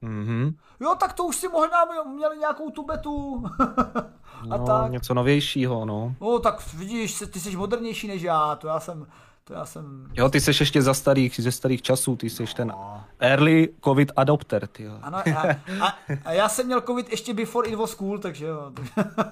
Mhm. 0.00 0.56
Jo, 0.80 0.94
tak 1.00 1.12
to 1.12 1.24
už 1.24 1.36
si 1.36 1.48
možná 1.48 1.84
měli 2.14 2.38
nějakou 2.38 2.70
tu 2.70 2.82
betu. 2.84 3.44
a 4.50 4.56
no, 4.56 4.66
tak. 4.66 4.90
něco 4.90 5.14
novějšího, 5.14 5.84
no. 5.84 6.14
No, 6.20 6.38
tak 6.38 6.74
vidíš, 6.74 7.22
ty 7.32 7.40
jsi 7.40 7.56
modernější 7.56 8.08
než 8.08 8.22
já, 8.22 8.56
to 8.56 8.68
já 8.68 8.80
jsem... 8.80 9.06
To 9.48 9.54
já 9.54 9.66
jsem... 9.66 10.08
Jo, 10.14 10.28
ty 10.28 10.40
jsi 10.40 10.50
ještě 10.50 10.82
za 10.82 10.94
starých, 10.94 11.40
ze 11.40 11.52
starých 11.52 11.82
časů, 11.82 12.16
ty 12.16 12.30
jsi 12.30 12.44
ten 12.56 12.68
no. 12.68 13.04
early 13.18 13.68
covid 13.84 14.12
adopter, 14.16 14.66
ty 14.66 14.86
Ano, 14.88 15.18
a, 15.18 15.56
a, 15.80 15.98
a, 16.24 16.32
já 16.32 16.48
jsem 16.48 16.66
měl 16.66 16.80
covid 16.80 17.10
ještě 17.10 17.34
before 17.34 17.68
it 17.68 17.74
was 17.74 17.94
cool, 17.94 18.18
takže 18.18 18.46
jo. 18.46 18.72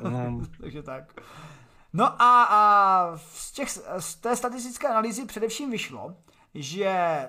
no. 0.01 0.41
takže 0.61 0.83
tak. 0.83 1.21
No 1.93 2.23
a, 2.23 2.45
a 2.45 3.17
z, 3.17 3.53
těch, 3.53 3.69
z 3.99 4.15
té 4.15 4.37
statistické 4.37 4.89
analýzy 4.89 5.27
především 5.27 5.71
vyšlo, 5.71 6.15
že 6.55 7.27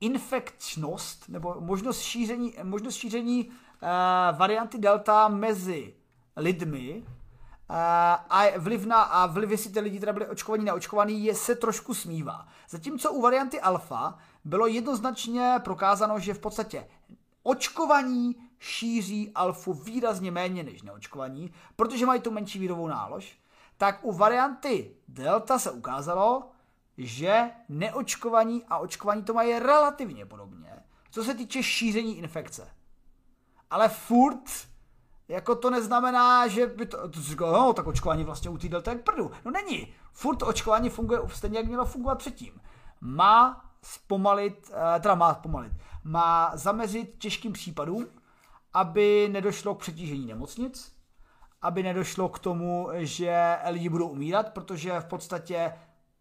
infekčnost 0.00 1.28
nebo 1.28 1.56
možnost 1.60 2.00
šíření, 2.00 2.54
možnost 2.62 2.96
šíření 2.96 3.48
uh, 3.48 4.38
varianty 4.38 4.78
delta 4.78 5.28
mezi 5.28 5.94
lidmi 6.36 7.02
a 7.68 8.44
vliv 8.58 8.86
na 8.86 9.02
a 9.02 9.26
vliv, 9.26 9.50
jestli 9.50 9.70
ty 9.70 9.80
lidi 9.80 10.00
teda 10.00 10.12
byli 10.12 10.26
očkovaní, 10.26 10.64
neočkovaní, 10.64 11.24
je 11.24 11.34
se 11.34 11.54
trošku 11.54 11.94
smívá. 11.94 12.48
Zatímco 12.68 13.12
u 13.12 13.20
varianty 13.20 13.60
alfa 13.60 14.18
bylo 14.44 14.66
jednoznačně 14.66 15.54
prokázáno, 15.64 16.18
že 16.18 16.34
v 16.34 16.38
podstatě 16.38 16.88
očkovaní 17.42 18.36
šíří 18.58 19.32
alfu 19.34 19.72
výrazně 19.72 20.30
méně 20.30 20.62
než 20.62 20.82
neočkovaní, 20.82 21.52
protože 21.76 22.06
mají 22.06 22.20
tu 22.20 22.30
menší 22.30 22.58
vírovou 22.58 22.88
nálož, 22.88 23.38
tak 23.76 24.04
u 24.04 24.12
varianty 24.12 24.96
delta 25.08 25.58
se 25.58 25.70
ukázalo, 25.70 26.50
že 26.98 27.50
neočkovaní 27.68 28.64
a 28.68 28.78
očkovaní 28.78 29.22
to 29.22 29.34
mají 29.34 29.58
relativně 29.58 30.26
podobně, 30.26 30.72
co 31.10 31.24
se 31.24 31.34
týče 31.34 31.62
šíření 31.62 32.18
infekce. 32.18 32.70
Ale 33.70 33.88
furt 33.88 34.68
jako 35.28 35.54
to 35.54 35.70
neznamená, 35.70 36.48
že 36.48 36.66
by 36.66 36.86
to, 36.86 37.08
to 37.08 37.22
říkal, 37.22 37.52
no, 37.52 37.72
tak 37.72 37.86
očkování 37.86 38.24
vlastně 38.24 38.50
u 38.50 38.58
té 38.58 38.68
delta 38.68 38.90
jak 38.90 39.02
prdu. 39.02 39.30
No 39.44 39.50
není. 39.50 39.94
Furt 40.12 40.42
očkování 40.42 40.90
funguje 40.90 41.20
stejně, 41.26 41.58
jak 41.58 41.66
mělo 41.66 41.84
fungovat 41.84 42.18
předtím. 42.18 42.60
Má 43.00 43.64
zpomalit, 43.82 44.70
eh, 44.96 45.00
teda 45.00 45.14
má 45.14 45.34
zpomalit, 45.34 45.72
má 46.04 46.50
zamezit 46.54 47.14
těžkým 47.18 47.52
případům, 47.52 48.06
aby 48.74 49.28
nedošlo 49.32 49.74
k 49.74 49.78
přetížení 49.78 50.26
nemocnic, 50.26 50.92
aby 51.62 51.82
nedošlo 51.82 52.28
k 52.28 52.38
tomu, 52.38 52.88
že 52.92 53.58
lidi 53.68 53.88
budou 53.88 54.08
umírat, 54.08 54.52
protože 54.52 55.00
v 55.00 55.04
podstatě 55.04 55.72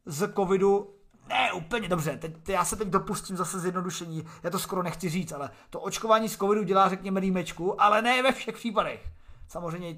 z 0.05 0.33
covidu 0.33 0.96
ne, 1.29 1.53
úplně 1.53 1.87
dobře, 1.87 2.17
teď, 2.17 2.49
já 2.49 2.65
se 2.65 2.75
teď 2.75 2.87
dopustím 2.87 3.37
zase 3.37 3.59
zjednodušení, 3.59 4.25
já 4.43 4.49
to 4.49 4.59
skoro 4.59 4.83
nechci 4.83 5.09
říct, 5.09 5.31
ale 5.31 5.49
to 5.69 5.79
očkování 5.79 6.29
z 6.29 6.37
covidu 6.37 6.63
dělá, 6.63 6.89
řekněme, 6.89 7.19
rýmečku, 7.19 7.81
ale 7.81 8.01
ne 8.01 8.23
ve 8.23 8.31
všech 8.31 8.55
případech. 8.55 9.11
Samozřejmě 9.47 9.97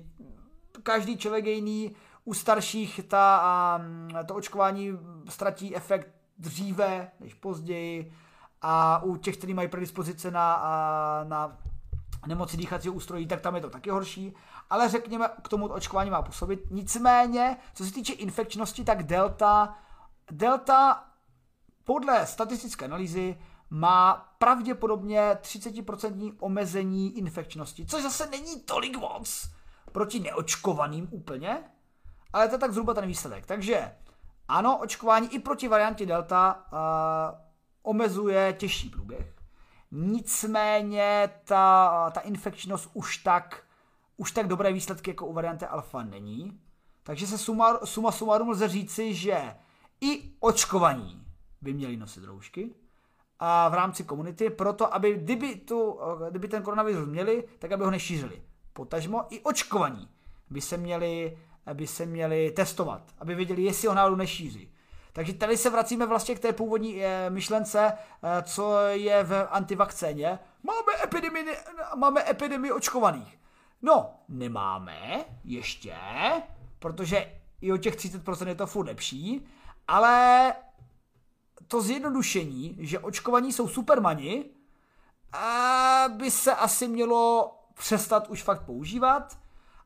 každý 0.84 1.18
člověk 1.18 1.46
je 1.46 1.52
jiný, 1.52 1.96
u 2.24 2.34
starších 2.34 3.02
ta, 3.08 3.82
to 4.26 4.36
očkování 4.36 5.00
ztratí 5.30 5.76
efekt 5.76 6.08
dříve 6.38 7.12
než 7.20 7.34
později 7.34 8.14
a 8.62 9.04
u 9.04 9.18
těch, 9.18 9.38
kteří 9.38 9.54
mají 9.54 9.68
predispozice 9.68 10.32
na, 10.32 10.64
na 11.24 11.58
nemoci 12.28 12.58
dýchacího 12.58 12.94
ústrojí, 12.94 13.28
tak 13.28 13.42
tam 13.42 13.56
je 13.56 13.62
to 13.62 13.70
taky 13.70 13.90
horší, 13.90 14.36
ale 14.70 14.90
řekněme, 14.90 15.30
k 15.44 15.50
tomu 15.50 15.68
očkování 15.68 16.10
má 16.10 16.22
působit. 16.22 16.60
Nicméně, 16.72 17.58
co 17.74 17.86
se 17.86 17.94
týče 17.94 18.14
infekčnosti, 18.14 18.84
tak 18.84 19.04
delta, 19.04 19.78
delta 20.32 21.09
podle 21.84 22.28
statistické 22.28 22.86
analýzy 22.86 23.38
má 23.70 24.34
pravděpodobně 24.38 25.38
30% 25.42 26.36
omezení 26.40 27.18
infekčnosti, 27.18 27.86
což 27.86 28.04
zase 28.04 28.28
není 28.28 28.60
tolik 28.60 28.98
moc 28.98 29.50
proti 29.92 30.20
neočkovaným 30.20 31.08
úplně, 31.12 31.64
ale 32.34 32.48
to 32.48 32.56
je 32.56 32.60
tak 32.60 32.72
zhruba 32.72 32.94
ten 32.94 33.08
výsledek. 33.08 33.46
Takže 33.46 33.96
ano, 34.48 34.78
očkování 34.78 35.34
i 35.34 35.40
proti 35.40 35.68
variantě 35.68 36.06
Delta 36.06 36.66
uh, 36.72 36.80
omezuje 37.84 38.54
těžší 38.54 38.90
průběh. 38.90 39.36
Nicméně 39.92 41.30
ta, 41.44 42.10
ta 42.12 42.20
infekčnost 42.20 42.90
už 42.94 43.18
tak, 43.18 43.64
už 44.18 44.32
tak 44.32 44.48
dobré 44.48 44.74
výsledky 44.74 45.10
jako 45.10 45.26
u 45.26 45.34
varianty 45.34 45.66
Alfa 45.66 46.04
není. 46.04 46.62
Takže 47.04 47.28
se 47.28 47.38
suma, 47.38 47.80
suma 47.84 48.12
sumarum 48.12 48.50
lze 48.50 48.68
říci, 48.68 49.14
že 49.14 49.56
i 50.02 50.32
očkovaní 50.40 51.29
by 51.62 51.74
měli 51.74 51.98
nosit 51.98 52.24
roušky 52.24 52.76
a 53.40 53.70
v 53.70 53.74
rámci 53.74 54.04
komunity, 54.04 54.50
proto 54.50 54.94
aby, 54.94 55.14
kdyby, 55.14 55.56
tu, 55.56 56.00
kdyby 56.30 56.48
ten 56.48 56.64
koronavirus 56.64 57.08
měli, 57.08 57.44
tak 57.60 57.72
aby 57.72 57.84
ho 57.84 57.92
nešířili. 57.92 58.42
Potažmo 58.74 59.26
i 59.30 59.40
očkovaní 59.40 60.10
by 60.50 60.62
se 60.62 60.78
měli, 60.78 61.38
by 61.74 61.88
se 61.88 62.06
měli 62.06 62.52
testovat, 62.52 63.02
aby 63.20 63.36
věděli, 63.36 63.64
jestli 63.64 63.88
ho 63.88 63.94
náhodou 63.94 64.16
nešíří. 64.16 64.74
Takže 65.14 65.34
tady 65.34 65.58
se 65.58 65.70
vracíme 65.70 66.06
vlastně 66.06 66.36
k 66.36 66.40
té 66.40 66.54
původní 66.54 67.06
e, 67.06 67.30
myšlence, 67.30 67.94
e, 68.24 68.44
co 68.44 68.78
je 68.88 69.24
v 69.24 69.48
antivakcéně. 69.50 70.40
Máme 70.64 71.04
epidemii, 71.04 71.46
máme 71.96 72.30
epidemii 72.30 72.72
očkovaných. 72.72 73.40
No, 73.82 74.10
nemáme 74.30 75.26
ještě, 75.44 75.96
protože 76.80 77.32
i 77.62 77.72
o 77.72 77.78
těch 77.78 77.96
30% 77.96 78.48
je 78.48 78.56
to 78.56 78.68
furt 78.68 78.86
lepší, 78.86 79.48
ale 79.88 80.54
to 81.70 81.82
zjednodušení, 81.82 82.78
že 82.80 83.00
očkovaní 83.00 83.54
jsou 83.54 83.68
supermani, 83.68 84.46
by 86.18 86.32
se 86.32 86.56
asi 86.56 86.88
mělo 86.88 87.52
přestat 87.74 88.30
už 88.30 88.44
fakt 88.44 88.62
používat 88.62 89.38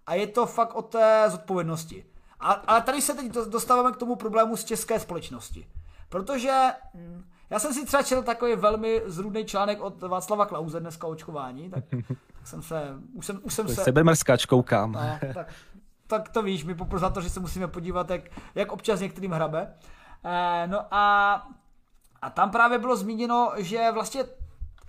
a 0.07 0.13
je 0.13 0.27
to 0.27 0.45
fakt 0.45 0.75
o 0.75 0.81
té 0.81 1.25
zodpovědnosti. 1.27 2.05
A, 2.39 2.51
ale 2.51 2.81
tady 2.81 3.01
se 3.01 3.13
teď 3.13 3.31
dostáváme 3.31 3.91
k 3.91 3.97
tomu 3.97 4.15
problému 4.15 4.57
z 4.57 4.63
české 4.63 4.99
společnosti. 4.99 5.67
Protože 6.09 6.71
hm, 6.93 7.23
já 7.49 7.59
jsem 7.59 7.73
si 7.73 7.86
třeba 7.86 8.03
četl 8.03 8.23
takový 8.23 8.55
velmi 8.55 9.01
zrůdný 9.05 9.45
článek 9.45 9.81
od 9.81 10.01
Václava 10.01 10.45
Klauze 10.45 10.79
dneska 10.79 11.07
o 11.07 11.09
očkování, 11.09 11.69
tak, 11.69 11.84
tak 12.07 12.47
jsem 12.47 12.61
se, 12.61 12.93
už 13.13 13.25
jsem, 13.25 13.39
už 13.43 13.53
jsem 13.53 13.67
se... 13.67 13.84
Sebemrskač 13.84 14.45
koukám. 14.45 14.91
No, 14.91 14.99
tak, 15.34 15.47
tak 16.07 16.29
to 16.29 16.41
víš, 16.41 16.63
mi 16.63 16.75
poprvé 16.75 16.99
za 16.99 17.09
to, 17.09 17.21
že 17.21 17.29
se 17.29 17.39
musíme 17.39 17.67
podívat, 17.67 18.09
jak, 18.09 18.21
jak 18.55 18.71
občas 18.71 18.99
některým 18.99 19.31
hrabe. 19.31 19.73
Eh, 20.25 20.67
no 20.67 20.86
a 20.91 21.47
a 22.24 22.30
tam 22.30 22.51
právě 22.51 22.78
bylo 22.78 22.95
zmíněno, 22.95 23.51
že 23.57 23.91
vlastně 23.91 24.24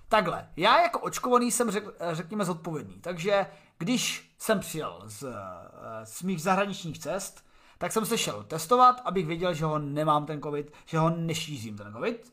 takhle, 0.09 0.49
já 0.57 0.83
jako 0.83 1.01
očkovaný 1.01 1.51
jsem 1.51 1.71
řek, 1.71 1.85
řekněme 2.13 2.45
zodpovědný, 2.45 3.01
takže 3.01 3.47
když 3.79 4.35
jsem 4.39 4.61
přijel 4.61 5.03
z, 5.05 5.25
z 6.05 6.23
mých 6.23 6.43
zahraničních 6.43 6.99
cest, 6.99 7.45
tak 7.79 7.93
jsem 7.93 8.07
se 8.07 8.19
šel 8.19 8.43
testovat, 8.43 9.03
abych 9.05 9.27
věděl, 9.27 9.55
že 9.55 9.65
ho 9.65 9.79
nemám 9.79 10.27
ten 10.27 10.43
covid, 10.43 10.73
že 10.87 10.99
ho 10.99 11.11
nešířím 11.11 11.77
ten 11.77 11.93
covid. 11.93 12.33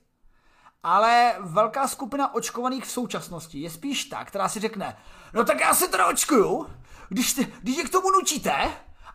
Ale 0.84 1.36
velká 1.40 1.88
skupina 1.88 2.34
očkovaných 2.34 2.86
v 2.86 2.92
současnosti 2.92 3.60
je 3.60 3.70
spíš 3.70 4.06
ta, 4.06 4.26
která 4.26 4.50
si 4.50 4.60
řekne, 4.60 4.98
no 5.34 5.44
tak 5.44 5.60
já 5.60 5.76
se 5.76 5.88
teda 5.88 6.08
očkuju, 6.08 6.68
když, 7.10 7.34
ty, 7.34 7.54
když 7.62 7.78
je 7.78 7.84
k 7.84 7.92
tomu 7.92 8.12
nutíte, 8.12 8.72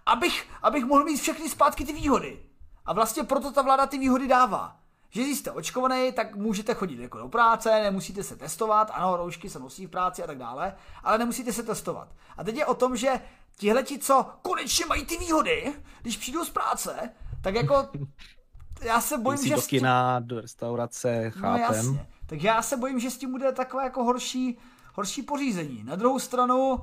abych, 0.07 0.49
abych 0.63 0.85
mohl 0.85 1.05
mít 1.05 1.21
všechny 1.21 1.49
zpátky 1.49 1.85
ty 1.85 1.93
výhody. 1.93 2.43
A 2.87 2.93
vlastně 2.93 3.25
proto 3.25 3.53
ta 3.53 3.63
vláda 3.63 3.87
ty 3.87 3.99
výhody 3.99 4.29
dává 4.29 4.86
že 5.11 5.23
jste 5.23 5.51
očkovaný, 5.51 6.13
tak 6.13 6.35
můžete 6.35 6.75
chodit 6.75 6.99
jako 6.99 7.19
do 7.19 7.29
práce, 7.29 7.83
nemusíte 7.83 8.23
se 8.23 8.37
testovat, 8.37 8.91
ano, 8.95 9.17
roušky 9.17 9.51
se 9.51 9.59
nosí 9.59 9.87
v 9.87 9.91
práci 9.91 10.23
a 10.23 10.27
tak 10.27 10.39
dále, 10.39 10.75
ale 11.03 11.19
nemusíte 11.19 11.53
se 11.53 11.63
testovat. 11.63 12.09
A 12.37 12.45
teď 12.45 12.57
je 12.57 12.67
o 12.67 12.75
tom, 12.75 12.97
že 12.97 13.21
tihleti, 13.57 13.99
co 13.99 14.27
konečně 14.43 14.87
mají 14.87 15.05
ty 15.05 15.19
výhody, 15.19 15.75
když 16.03 16.17
přijdou 16.17 16.45
z 16.45 16.51
práce, 16.51 17.11
tak 17.43 17.55
jako 17.55 17.89
já 18.83 19.01
se 19.01 19.19
bojím, 19.19 19.47
že... 19.47 19.55
do 19.55 19.63
kina, 19.63 20.21
tím... 20.21 20.29
do 20.29 20.41
restaurace, 20.41 21.23
no, 21.25 21.41
chápem. 21.41 21.69
No 21.69 21.77
jasně. 21.77 22.07
Takže 22.27 22.49
já 22.49 22.63
se 22.63 22.77
bojím, 22.77 23.01
že 23.01 23.11
s 23.11 23.19
tím 23.19 23.31
bude 23.31 23.53
takové 23.53 23.85
jako 23.85 24.05
horší, 24.05 24.59
horší 24.95 25.23
pořízení. 25.23 25.85
Na 25.85 25.97
druhou 25.97 26.19
stranu, 26.19 26.81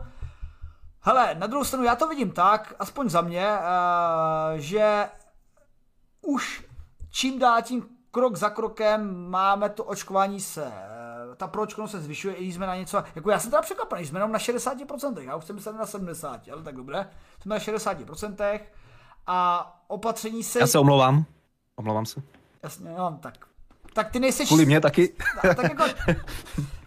hele, 0.99 1.35
na 1.35 1.47
druhou 1.47 1.63
stranu 1.63 1.85
já 1.85 1.95
to 1.95 2.07
vidím 2.07 2.31
tak, 2.31 2.75
aspoň 2.79 3.09
za 3.09 3.21
mě, 3.21 3.47
uh, 3.47 4.59
že 4.59 5.09
už 6.21 6.63
čím 7.11 7.39
dál 7.39 7.61
tím 7.61 7.92
krok 8.13 8.35
za 8.35 8.49
krokem 8.49 9.29
máme 9.29 9.69
to 9.69 9.83
očkování 9.83 10.39
se, 10.39 10.65
eh, 10.65 11.35
ta 11.35 11.47
proočkovanost 11.47 11.91
se 11.91 12.01
zvyšuje, 12.01 12.35
i 12.35 12.53
jsme 12.53 12.67
na 12.67 12.75
něco, 12.75 13.03
jako 13.15 13.31
já 13.31 13.39
jsem 13.39 13.51
teda 13.51 13.61
překvapený, 13.61 14.05
jsme 14.05 14.19
jenom 14.19 14.31
na 14.31 14.39
60%, 14.39 15.23
já 15.23 15.35
už 15.35 15.45
jsem 15.45 15.55
myslel 15.55 15.73
na 15.73 15.85
70, 15.85 16.41
ale 16.51 16.63
tak 16.63 16.75
dobré, 16.75 17.09
jsme 17.41 17.55
na 17.55 17.59
60% 17.59 18.59
a 19.27 19.69
opatření 19.87 20.43
se... 20.43 20.59
Já 20.59 20.67
se 20.67 20.79
omlouvám, 20.79 21.25
omlouvám 21.75 22.05
se. 22.05 22.21
Jasně, 22.63 22.93
no, 22.97 23.19
tak, 23.21 23.33
tak 23.93 24.11
ty 24.11 24.19
nejseš... 24.19 24.47
Kvůli 24.47 24.65
mě 24.65 24.81
taky. 24.81 25.15
Tak 25.41 25.63
jako, 25.63 25.83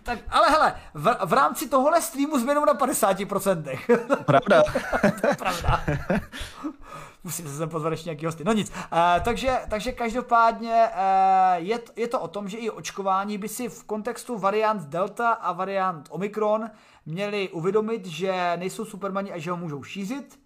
tak, 0.03 0.19
ale 0.29 0.51
hele, 0.51 0.75
v, 0.95 1.17
v 1.25 1.33
rámci 1.33 1.69
tohohle 1.69 2.03
streamu 2.03 2.39
jsme 2.39 2.51
jenom 2.51 2.65
na 2.67 2.75
50%. 2.75 4.25
Pravda. 4.25 4.63
to 5.21 5.27
je 5.27 5.37
pravda 5.37 5.85
musím 7.27 7.49
se 7.49 7.57
sem 7.57 7.69
pozvat 7.69 7.91
ještě 7.91 8.09
nějaký 8.09 8.27
hosty. 8.27 8.45
No 8.45 8.53
nic. 8.53 8.71
Uh, 8.71 8.99
takže, 9.25 9.61
takže 9.71 9.93
každopádně 9.93 10.89
uh, 10.89 11.65
je, 11.67 11.81
je 11.97 12.09
to 12.09 12.21
o 12.21 12.29
tom, 12.29 12.49
že 12.49 12.57
i 12.57 12.71
očkování 12.71 13.39
by 13.39 13.49
si 13.49 13.69
v 13.69 13.85
kontextu 13.85 14.39
variant 14.39 14.83
Delta 14.83 15.31
a 15.31 15.53
variant 15.53 16.09
Omikron 16.11 16.71
měli 17.07 17.49
uvědomit, 17.49 18.07
že 18.07 18.53
nejsou 18.57 18.85
supermani 18.85 19.33
a 19.33 19.39
že 19.39 19.51
ho 19.51 19.57
můžou 19.57 19.83
šířit. 19.83 20.41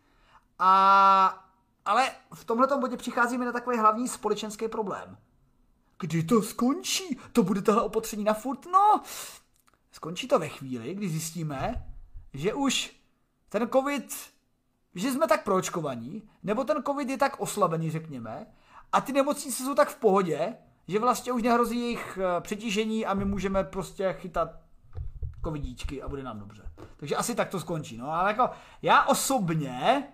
A, 0.58 1.44
ale 1.84 2.10
v 2.34 2.44
tomhle 2.44 2.78
bodě 2.80 2.96
přicházíme 2.96 3.44
na 3.44 3.52
takový 3.52 3.78
hlavní 3.78 4.08
společenský 4.08 4.68
problém. 4.68 5.16
Kdy 6.00 6.22
to 6.22 6.42
skončí? 6.42 7.18
To 7.32 7.42
bude 7.42 7.62
tohle 7.62 7.82
opatření 7.82 8.24
na 8.24 8.34
furt? 8.34 8.66
No, 8.66 9.02
skončí 9.92 10.28
to 10.28 10.38
ve 10.38 10.48
chvíli, 10.48 10.94
kdy 10.94 11.08
zjistíme, 11.08 11.86
že 12.34 12.54
už 12.54 12.92
ten 13.48 13.68
covid 13.68 14.14
že 14.94 15.12
jsme 15.12 15.26
tak 15.26 15.44
proočkovaní, 15.44 16.22
nebo 16.42 16.64
ten 16.64 16.82
covid 16.82 17.10
je 17.10 17.18
tak 17.18 17.40
oslabený, 17.40 17.90
řekněme, 17.90 18.46
a 18.92 19.00
ty 19.00 19.12
nemocnice 19.12 19.62
jsou 19.62 19.74
tak 19.74 19.88
v 19.88 19.96
pohodě, 19.96 20.56
že 20.88 20.98
vlastně 20.98 21.32
už 21.32 21.42
nehrozí 21.42 21.80
jejich 21.80 22.18
eh, 22.22 22.40
přetížení 22.40 23.06
a 23.06 23.14
my 23.14 23.24
můžeme 23.24 23.64
prostě 23.64 24.16
chytat 24.18 24.50
covidíčky 25.44 26.02
a 26.02 26.08
bude 26.08 26.22
nám 26.22 26.38
dobře. 26.38 26.62
Takže 26.96 27.16
asi 27.16 27.34
tak 27.34 27.48
to 27.48 27.60
skončí. 27.60 27.96
No 27.96 28.12
ale 28.12 28.30
jako 28.30 28.50
já 28.82 29.04
osobně 29.04 30.04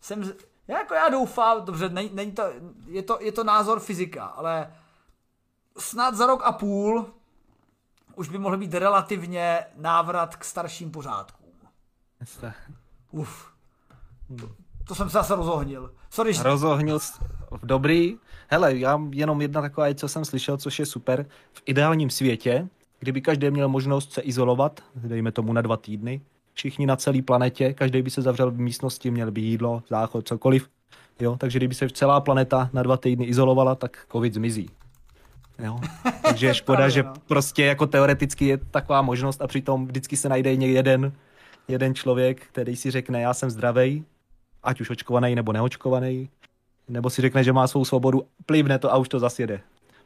jsem, 0.00 0.32
já 0.68 0.78
jako 0.78 0.94
já 0.94 1.08
doufám, 1.08 1.64
dobře, 1.64 1.88
není, 1.88 2.10
není 2.12 2.32
to, 2.32 2.42
je 2.86 3.02
to, 3.02 3.18
je 3.20 3.32
to 3.32 3.44
názor 3.44 3.80
fyzika, 3.80 4.24
ale 4.24 4.74
snad 5.78 6.14
za 6.14 6.26
rok 6.26 6.42
a 6.44 6.52
půl 6.52 7.14
už 8.16 8.28
by 8.28 8.38
mohl 8.38 8.56
být 8.56 8.74
relativně 8.74 9.66
návrat 9.76 10.36
k 10.36 10.44
starším 10.44 10.90
pořádkům. 10.90 11.52
Uf. 13.10 13.57
To, 14.36 14.48
to 14.84 14.94
jsem 14.94 15.08
se 15.08 15.12
zase 15.12 15.36
rozohnil. 15.36 15.90
Sorry, 16.10 16.32
že... 16.32 16.42
Rozohnil 16.42 16.98
v 17.50 17.66
dobrý. 17.66 18.16
Hele, 18.48 18.78
já 18.78 19.00
jenom 19.10 19.42
jedna 19.42 19.62
taková, 19.62 19.94
co 19.94 20.08
jsem 20.08 20.24
slyšel, 20.24 20.56
což 20.56 20.78
je 20.78 20.86
super. 20.86 21.26
V 21.52 21.62
ideálním 21.66 22.10
světě, 22.10 22.68
kdyby 23.00 23.20
každý 23.20 23.50
měl 23.50 23.68
možnost 23.68 24.12
se 24.12 24.20
izolovat, 24.20 24.80
dejme 24.94 25.32
tomu 25.32 25.52
na 25.52 25.62
dva 25.62 25.76
týdny, 25.76 26.20
všichni 26.54 26.86
na 26.86 26.96
celé 26.96 27.22
planetě, 27.22 27.72
každý 27.72 28.02
by 28.02 28.10
se 28.10 28.22
zavřel 28.22 28.50
v 28.50 28.58
místnosti, 28.58 29.10
měl 29.10 29.30
by 29.30 29.40
jídlo, 29.40 29.82
záchod, 29.88 30.28
cokoliv. 30.28 30.68
Jo, 31.20 31.36
takže 31.36 31.58
kdyby 31.58 31.74
se 31.74 31.88
celá 31.88 32.20
planeta 32.20 32.70
na 32.72 32.82
dva 32.82 32.96
týdny 32.96 33.24
izolovala, 33.24 33.74
tak 33.74 34.06
covid 34.12 34.34
zmizí. 34.34 34.70
Jo. 35.58 35.80
Takže 36.22 36.46
je 36.46 36.54
škoda, 36.54 36.76
Právě, 36.76 36.90
že 36.90 37.02
no. 37.02 37.12
prostě 37.26 37.64
jako 37.64 37.86
teoreticky 37.86 38.46
je 38.46 38.58
taková 38.58 39.02
možnost 39.02 39.42
a 39.42 39.46
přitom 39.46 39.86
vždycky 39.86 40.16
se 40.16 40.28
najde 40.28 40.52
jeden, 40.52 41.12
jeden 41.68 41.94
člověk, 41.94 42.46
který 42.46 42.76
si 42.76 42.90
řekne, 42.90 43.20
já 43.20 43.34
jsem 43.34 43.50
zdravý, 43.50 44.04
ať 44.68 44.80
už 44.80 44.90
očkovaný 44.90 45.34
nebo 45.34 45.52
neočkovaný, 45.52 46.28
nebo 46.88 47.10
si 47.10 47.22
řekne, 47.22 47.44
že 47.44 47.52
má 47.52 47.64
svou 47.64 47.84
svobodu, 47.84 48.22
plivne 48.46 48.78
to 48.78 48.92
a 48.92 48.96
už 48.96 49.08
to 49.08 49.18
zase 49.18 49.42
jede 49.42 49.60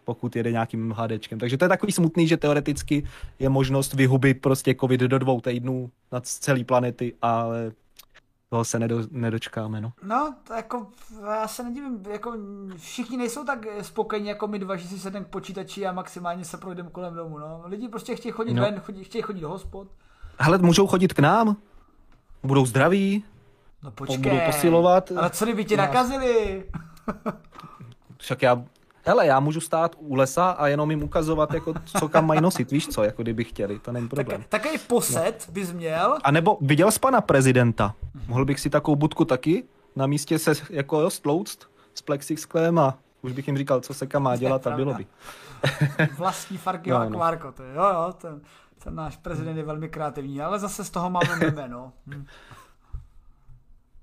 pokud 0.05 0.37
jede 0.37 0.53
nějakým 0.53 0.95
HDčkem. 0.97 1.39
Takže 1.39 1.57
to 1.57 1.65
je 1.65 1.69
takový 1.69 1.93
smutný, 1.93 2.29
že 2.29 2.37
teoreticky 2.37 3.07
je 3.39 3.49
možnost 3.49 3.95
vyhubit 3.95 4.41
prostě 4.41 4.75
covid 4.75 5.01
do 5.01 5.19
dvou 5.19 5.41
týdnů 5.41 5.91
nad 6.13 6.27
celý 6.27 6.65
planety, 6.65 7.15
ale 7.23 7.73
toho 8.49 8.65
se 8.65 8.79
nedo, 8.79 9.03
nedočkáme, 9.11 9.81
no. 9.81 9.93
No, 10.03 10.35
to 10.47 10.55
jako, 10.55 10.87
já 11.27 11.49
se 11.49 11.63
nedivím, 11.63 12.05
jako 12.13 12.37
všichni 12.77 13.17
nejsou 13.17 13.45
tak 13.45 13.67
spokojení 13.83 14.29
jako 14.29 14.49
my 14.49 14.59
dva, 14.59 14.77
že 14.77 14.89
si 14.89 14.99
sedneme 14.99 15.27
k 15.27 15.29
počítači 15.29 15.87
a 15.87 15.93
maximálně 15.93 16.45
se 16.45 16.57
projdeme 16.57 16.91
kolem 16.91 17.15
domu, 17.15 17.39
no. 17.39 17.63
Lidi 17.65 17.89
prostě 17.89 18.17
chtějí 18.17 18.33
chodit 18.33 18.55
no. 18.55 18.63
ven, 18.63 18.81
chodí, 18.81 19.05
chtějí 19.05 19.23
chodit 19.23 19.41
do 19.41 19.49
hospod. 19.49 19.89
Ale 20.39 20.59
můžou 20.59 20.87
chodit 20.87 21.13
k 21.13 21.19
nám, 21.19 21.57
budou 22.43 22.67
zdraví, 22.67 23.25
no 23.83 23.91
počkej, 23.91 24.19
budou 24.19 24.39
posilovat. 24.47 25.13
Ale 25.17 25.31
co 25.31 25.45
kdyby 25.45 25.65
tě 25.65 25.77
nakazili? 25.77 26.65
Však 28.19 28.43
já, 28.43 28.65
hele, 29.05 29.27
já 29.27 29.41
můžu 29.41 29.61
stát 29.61 29.97
u 29.99 30.15
lesa 30.15 30.51
a 30.51 30.67
jenom 30.67 30.91
jim 30.91 31.03
ukazovat, 31.03 31.55
jako, 31.55 31.75
co 31.99 32.09
kam 32.09 32.27
mají 32.27 32.41
nosit, 32.41 32.71
víš 32.71 32.89
co, 32.89 33.03
jako 33.03 33.23
kdyby 33.23 33.45
chtěli, 33.45 33.79
to 33.79 33.93
není 33.93 34.09
problém. 34.09 34.41
Tak, 34.41 34.49
takový 34.49 34.79
poset 34.79 35.45
no. 35.49 35.53
bys 35.53 35.73
měl. 35.73 36.19
A 36.25 36.31
nebo 36.31 36.59
viděl 36.61 36.91
jsi 36.91 37.01
pana 37.01 37.21
prezidenta? 37.21 37.95
Mohl 38.27 38.45
bych 38.45 38.61
si 38.61 38.71
takovou 38.71 38.97
budku 38.97 39.25
taky 39.25 39.65
na 39.97 40.07
místě 40.07 40.39
se 40.39 40.53
jako 40.71 41.01
jo, 41.01 41.11
stlouct 41.11 41.71
s 41.95 42.03
plexisklem 42.03 42.79
a 42.79 42.99
už 43.23 43.33
bych 43.33 43.47
jim 43.47 43.59
říkal, 43.59 43.81
co 43.81 43.95
se 43.95 44.07
kam 44.07 44.23
má 44.23 44.37
dělat 44.37 44.67
a 44.67 44.77
bylo 44.77 44.95
by. 44.95 45.07
Vlastní 46.19 46.59
Farky 46.59 46.91
no, 46.91 46.97
akvárko, 46.97 47.53
to 47.53 47.63
je, 47.63 47.75
jo, 47.75 47.85
jo, 47.85 48.15
ten, 48.21 48.41
ten 48.85 48.95
náš 48.95 49.17
prezident 49.17 49.57
je 49.57 49.65
velmi 49.65 49.89
kreativní, 49.89 50.43
ale 50.43 50.59
zase 50.59 50.85
z 50.85 50.91
toho 50.91 51.11
máme 51.11 51.37
meme, 51.37 51.69
no. 51.69 51.93
Hm. 52.07 52.27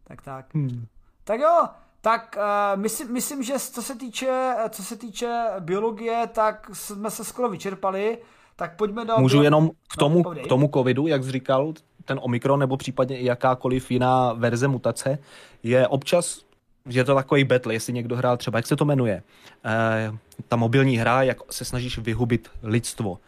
Tak 0.09 0.21
tak. 0.21 0.55
Hmm. 0.55 0.85
Tak 1.23 1.39
jo, 1.39 1.67
tak 2.01 2.37
uh, 2.37 2.81
myslím, 2.81 3.13
myslím, 3.13 3.43
že 3.43 3.59
co 3.59 3.81
se 3.81 3.95
týče, 3.95 4.55
co 4.69 4.83
se 4.83 4.97
týče 4.97 5.45
biologie, 5.59 6.27
tak 6.33 6.69
jsme 6.73 7.11
se 7.11 7.23
skoro 7.23 7.49
vyčerpali. 7.49 8.17
Tak 8.55 8.75
pojďme 8.75 9.05
do... 9.05 9.13
Můžu 9.17 9.43
jenom 9.43 9.69
k 9.93 9.97
tomu, 9.97 10.23
no, 10.23 10.31
k 10.31 10.47
tomu 10.47 10.69
covidu, 10.73 11.07
jak 11.07 11.23
jsi 11.23 11.31
říkal, 11.31 11.73
ten 12.05 12.19
Omikron 12.21 12.59
nebo 12.59 12.77
případně 12.77 13.19
i 13.19 13.25
jakákoliv 13.25 13.91
jiná 13.91 14.33
verze 14.33 14.67
mutace, 14.67 15.19
je 15.63 15.87
občas 15.87 16.41
je 16.89 17.03
to 17.03 17.15
takový 17.15 17.43
battle, 17.43 17.73
jestli 17.73 17.93
někdo 17.93 18.15
hrál 18.15 18.37
třeba, 18.37 18.57
jak 18.57 18.67
se 18.67 18.75
to 18.75 18.85
jmenuje, 18.85 19.23
e, 19.65 20.11
ta 20.47 20.55
mobilní 20.55 20.97
hra, 20.97 21.21
jak 21.23 21.37
se 21.49 21.65
snažíš 21.65 21.97
vyhubit 21.97 22.49
lidstvo. 22.63 23.19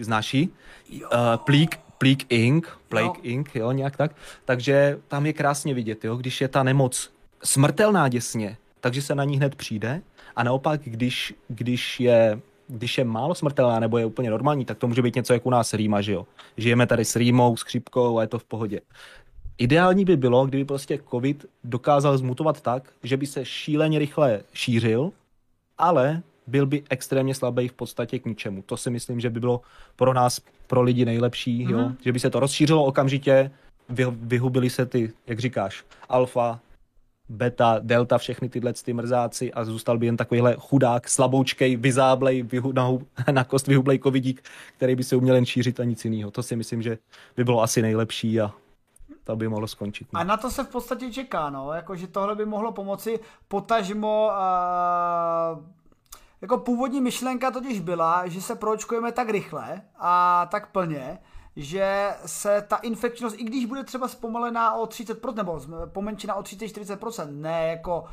Znáš 0.00 0.34
ji? 0.34 0.48
E, 0.92 0.98
Plík, 1.36 1.80
Plík 1.98 2.26
Inc., 2.28 2.66
Plague 2.88 3.08
no. 3.08 3.30
Inc., 3.30 3.48
jo, 3.54 3.72
nějak 3.72 3.96
tak. 3.96 4.12
Takže 4.44 4.98
tam 5.08 5.26
je 5.26 5.32
krásně 5.32 5.74
vidět, 5.74 6.04
jo, 6.04 6.16
když 6.16 6.40
je 6.40 6.48
ta 6.48 6.62
nemoc 6.62 7.10
smrtelná 7.44 8.08
děsně, 8.08 8.56
takže 8.80 9.02
se 9.02 9.14
na 9.14 9.24
ní 9.24 9.36
hned 9.36 9.54
přijde 9.54 10.02
a 10.36 10.42
naopak, 10.42 10.80
když, 10.84 11.34
když 11.48 12.00
je 12.00 12.40
když 12.68 12.98
je 12.98 13.04
málo 13.04 13.34
smrtelná 13.34 13.80
nebo 13.80 13.98
je 13.98 14.04
úplně 14.04 14.30
normální, 14.30 14.64
tak 14.64 14.78
to 14.78 14.88
může 14.88 15.02
být 15.02 15.14
něco 15.14 15.32
jako 15.32 15.48
u 15.48 15.50
nás 15.50 15.74
rýma, 15.74 16.00
že 16.00 16.12
jo. 16.12 16.26
Žijeme 16.56 16.86
tady 16.86 17.04
s 17.04 17.16
rýmou, 17.16 17.56
s 17.56 17.62
chřipkou 17.62 18.18
a 18.18 18.22
je 18.22 18.28
to 18.28 18.38
v 18.38 18.44
pohodě. 18.44 18.80
Ideální 19.58 20.04
by 20.04 20.16
bylo, 20.16 20.46
kdyby 20.46 20.64
prostě 20.64 20.98
covid 21.10 21.46
dokázal 21.64 22.18
zmutovat 22.18 22.60
tak, 22.60 22.92
že 23.02 23.16
by 23.16 23.26
se 23.26 23.44
šíleně 23.44 23.98
rychle 23.98 24.40
šířil, 24.52 25.12
ale 25.78 26.22
byl 26.48 26.66
by 26.66 26.82
extrémně 26.90 27.34
slabý 27.34 27.68
v 27.68 27.72
podstatě 27.72 28.18
k 28.18 28.26
ničemu. 28.26 28.62
To 28.62 28.76
si 28.76 28.90
myslím, 28.90 29.20
že 29.20 29.30
by 29.30 29.40
bylo 29.40 29.60
pro 29.96 30.14
nás, 30.14 30.40
pro 30.66 30.82
lidi 30.82 31.04
nejlepší, 31.04 31.66
mm-hmm. 31.66 31.70
jo? 31.70 31.78
Mhm. 31.78 31.96
že 32.04 32.12
by 32.12 32.20
se 32.20 32.30
to 32.30 32.40
rozšířilo 32.40 32.84
okamžitě, 32.84 33.50
vy, 33.88 34.04
vyhubili 34.10 34.70
se 34.70 34.86
ty, 34.86 35.12
jak 35.26 35.38
říkáš, 35.38 35.84
alfa, 36.08 36.60
beta, 37.28 37.78
delta, 37.82 38.18
všechny 38.18 38.48
tyhle 38.48 38.72
ty 38.72 38.92
mrzáci 38.92 39.52
a 39.52 39.64
zůstal 39.64 39.98
by 39.98 40.06
jen 40.06 40.16
takovýhle 40.16 40.56
chudák, 40.58 41.08
slaboučkej, 41.08 41.76
vyzáblej, 41.76 42.42
vyhu, 42.42 42.72
na, 42.72 42.88
na 43.30 43.44
kost 43.44 43.66
vyhublej 43.66 43.98
covidík, 43.98 44.42
který 44.76 44.96
by 44.96 45.04
se 45.04 45.16
uměl 45.16 45.34
jen 45.34 45.46
šířit 45.46 45.80
a 45.80 45.84
nic 45.84 46.04
jiného. 46.04 46.30
To 46.30 46.42
si 46.42 46.56
myslím, 46.56 46.82
že 46.82 46.98
by 47.36 47.44
bylo 47.44 47.62
asi 47.62 47.82
nejlepší 47.82 48.40
a 48.40 48.52
to 49.24 49.36
by 49.36 49.48
mohlo 49.48 49.66
skončit. 49.66 50.08
No. 50.12 50.20
A 50.20 50.24
na 50.24 50.36
to 50.36 50.50
se 50.50 50.64
v 50.64 50.68
podstatě 50.68 51.12
čeká, 51.12 51.50
no, 51.50 51.72
jako, 51.72 51.96
že 51.96 52.06
tohle 52.06 52.34
by 52.34 52.44
mohlo 52.44 52.72
pomoci 52.72 53.20
potažmo 53.48 54.30
uh, 54.32 55.64
jako 56.40 56.58
původní 56.58 57.00
myšlenka 57.00 57.50
totiž 57.50 57.80
byla, 57.80 58.28
že 58.28 58.40
se 58.40 58.54
proočkujeme 58.54 59.12
tak 59.12 59.30
rychle 59.30 59.82
a 59.98 60.46
tak 60.50 60.72
plně, 60.72 61.18
že 61.56 62.10
se 62.26 62.64
ta 62.68 62.76
infekčnost, 62.76 63.36
i 63.38 63.44
když 63.44 63.66
bude 63.66 63.84
třeba 63.84 64.08
zpomalená 64.08 64.74
o 64.74 64.86
30%, 64.86 65.34
nebo 65.34 65.60
pomenšená 65.86 66.34
o 66.34 66.42
30-40%, 66.42 67.40
ne 67.40 67.68
jako 67.68 68.04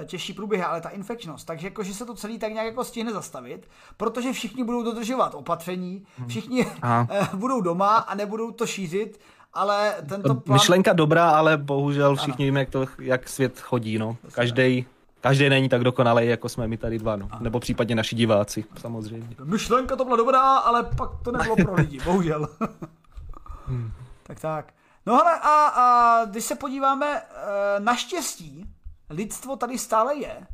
eh, 0.00 0.04
těžší 0.04 0.32
průběhy, 0.32 0.64
ale 0.64 0.80
ta 0.80 0.88
infekčnost. 0.88 1.46
Takže 1.46 1.66
jako, 1.66 1.82
že 1.82 1.94
se 1.94 2.06
to 2.06 2.14
celý 2.14 2.38
tak 2.38 2.52
nějak 2.52 2.66
jako 2.66 2.84
stihne 2.84 3.12
zastavit, 3.12 3.68
protože 3.96 4.32
všichni 4.32 4.64
budou 4.64 4.82
dodržovat 4.82 5.34
opatření, 5.34 6.06
hmm. 6.18 6.28
všichni 6.28 6.66
Aha. 6.82 7.08
budou 7.34 7.60
doma 7.60 7.96
a 7.96 8.14
nebudou 8.14 8.50
to 8.50 8.66
šířit, 8.66 9.20
ale 9.54 9.94
tento 10.08 10.34
plán... 10.34 10.54
Myšlenka 10.54 10.92
dobrá, 10.92 11.30
ale 11.30 11.56
bohužel 11.56 12.16
všichni 12.16 12.44
ano. 12.44 12.46
víme, 12.46 12.60
jak, 12.60 12.70
to, 12.70 12.86
jak 12.98 13.28
svět 13.28 13.60
chodí. 13.60 13.98
No. 13.98 14.16
Každý 14.32 14.86
Každý 15.22 15.48
není 15.48 15.68
tak 15.68 15.84
dokonalý, 15.84 16.26
jako 16.26 16.48
jsme 16.48 16.68
my 16.68 16.76
tady 16.76 16.98
dva, 16.98 17.16
no. 17.16 17.28
Nebo 17.40 17.60
případně 17.60 17.94
naši 17.94 18.16
diváci, 18.16 18.64
samozřejmě. 18.80 19.36
Myšlenka 19.44 19.96
to 19.96 20.04
byla 20.04 20.16
dobrá, 20.16 20.56
ale 20.56 20.82
pak 20.82 21.10
to 21.24 21.32
nebylo 21.32 21.56
pro 21.56 21.74
lidi, 21.74 22.00
bohužel. 22.04 22.48
hmm. 23.66 23.92
Tak 24.22 24.40
tak. 24.40 24.74
No 25.06 25.16
hele, 25.16 25.40
a, 25.40 25.66
a 25.66 26.24
když 26.24 26.44
se 26.44 26.54
podíváme, 26.54 27.06
e, 27.16 27.22
naštěstí, 27.80 28.66
lidstvo 29.10 29.56
tady 29.56 29.78
stále 29.78 30.16
je. 30.16 30.46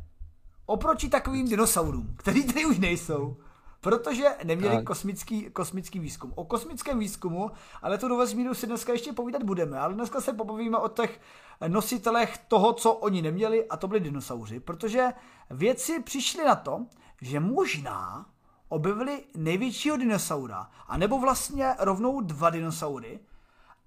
Oproti 0.65 1.09
takovým 1.09 1.47
dinosaurům, 1.47 2.13
který 2.17 2.43
tady 2.43 2.65
už 2.65 2.79
nejsou. 2.79 3.37
Protože 3.81 4.25
neměli 4.43 4.75
tak. 4.75 4.85
kosmický, 4.85 5.49
kosmický 5.49 5.99
výzkum. 5.99 6.33
O 6.35 6.45
kosmickém 6.45 6.99
výzkumu, 6.99 7.51
ale 7.81 7.97
to 7.97 8.07
do 8.07 8.17
vesmíru 8.17 8.53
si 8.53 8.67
dneska 8.67 8.93
ještě 8.93 9.13
povídat 9.13 9.43
budeme, 9.43 9.79
ale 9.79 9.93
dneska 9.93 10.21
se 10.21 10.33
pobavíme 10.33 10.77
o 10.77 10.89
těch 10.89 11.19
nositelech 11.67 12.37
toho, 12.37 12.73
co 12.73 12.93
oni 12.93 13.21
neměli, 13.21 13.67
a 13.67 13.77
to 13.77 13.87
byli 13.87 13.99
dinosauři, 13.99 14.59
protože 14.59 15.07
vědci 15.49 15.99
přišli 16.03 16.45
na 16.45 16.55
to, 16.55 16.85
že 17.21 17.39
možná 17.39 18.25
objevili 18.69 19.23
největšího 19.35 19.97
dinosaura, 19.97 20.67
anebo 20.87 21.19
vlastně 21.19 21.75
rovnou 21.79 22.21
dva 22.21 22.49
dinosaury 22.49 23.19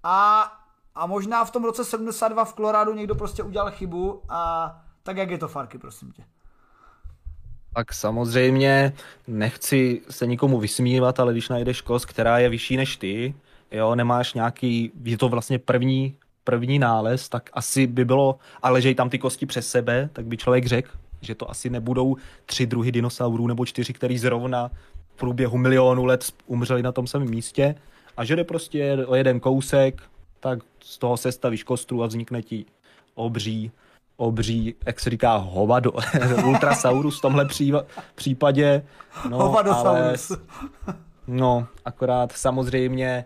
a, 0.03 0.41
a 0.95 1.05
možná 1.05 1.45
v 1.45 1.51
tom 1.51 1.63
roce 1.63 1.85
72 1.85 2.45
v 2.45 2.53
Kolorádu 2.53 2.93
někdo 2.93 3.15
prostě 3.15 3.43
udělal 3.43 3.71
chybu 3.71 4.21
a 4.29 4.71
tak 5.03 5.17
jak 5.17 5.29
je 5.29 5.37
to, 5.37 5.47
Farky, 5.47 5.77
prosím 5.77 6.11
tě? 6.11 6.23
Tak 7.75 7.93
samozřejmě 7.93 8.93
nechci 9.27 10.01
se 10.09 10.27
nikomu 10.27 10.59
vysmívat, 10.59 11.19
ale 11.19 11.33
když 11.33 11.49
najdeš 11.49 11.81
kost, 11.81 12.05
která 12.05 12.39
je 12.39 12.49
vyšší 12.49 12.77
než 12.77 12.97
ty, 12.97 13.35
jo, 13.71 13.95
nemáš 13.95 14.33
nějaký, 14.33 14.91
je 15.03 15.17
to 15.17 15.29
vlastně 15.29 15.59
první, 15.59 16.17
první 16.43 16.79
nález, 16.79 17.29
tak 17.29 17.49
asi 17.53 17.87
by 17.87 18.05
bylo, 18.05 18.37
ale 18.61 18.73
ležej 18.73 18.95
tam 18.95 19.09
ty 19.09 19.19
kosti 19.19 19.45
přes 19.45 19.67
sebe, 19.67 20.09
tak 20.13 20.25
by 20.25 20.37
člověk 20.37 20.65
řekl, 20.65 20.89
že 21.21 21.35
to 21.35 21.49
asi 21.49 21.69
nebudou 21.69 22.15
tři 22.45 22.65
druhy 22.65 22.91
dinosaurů 22.91 23.47
nebo 23.47 23.65
čtyři, 23.65 23.93
který 23.93 24.17
zrovna 24.17 24.71
v 25.15 25.17
průběhu 25.17 25.57
milionu 25.57 26.05
let 26.05 26.33
umřeli 26.47 26.83
na 26.83 26.91
tom 26.91 27.07
samém 27.07 27.29
místě 27.29 27.75
a 28.17 28.25
že 28.25 28.35
jde 28.35 28.43
prostě 28.43 29.05
o 29.05 29.15
jeden 29.15 29.39
kousek, 29.39 30.01
tak 30.39 30.59
z 30.83 30.97
toho 30.97 31.17
se 31.17 31.31
stavíš 31.31 31.63
kostru 31.63 32.03
a 32.03 32.07
vznikne 32.07 32.41
ti 32.41 32.65
obří 33.15 33.71
obří, 34.17 34.75
jak 34.85 34.99
se 34.99 35.09
říká, 35.09 35.35
hovado, 35.35 35.91
ultrasaurus 36.45 37.19
v 37.19 37.21
tomhle 37.21 37.45
pří, 37.45 37.73
případě. 38.15 38.83
No, 39.29 39.37
Hovadosaurus. 39.37 40.31
Ale, 40.31 40.95
no, 41.27 41.67
akorát 41.85 42.31
samozřejmě 42.31 43.25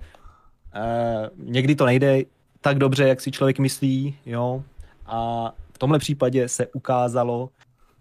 eh, 0.75 1.29
někdy 1.35 1.75
to 1.75 1.85
nejde 1.85 2.21
tak 2.67 2.77
dobře, 2.77 3.07
jak 3.07 3.21
si 3.21 3.31
člověk 3.31 3.59
myslí, 3.59 4.15
jo, 4.25 4.63
a 5.05 5.51
v 5.73 5.77
tomhle 5.77 5.99
případě 5.99 6.47
se 6.47 6.67
ukázalo, 6.67 7.49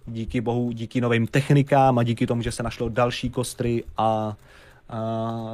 díky 0.06 0.40
bohu, 0.40 0.72
díky 0.72 1.00
novým 1.00 1.26
technikám 1.26 1.98
a 1.98 2.02
díky 2.02 2.26
tomu, 2.26 2.42
že 2.42 2.52
se 2.52 2.62
našlo 2.62 2.88
další 2.88 3.30
kostry 3.30 3.84
a 3.96 4.36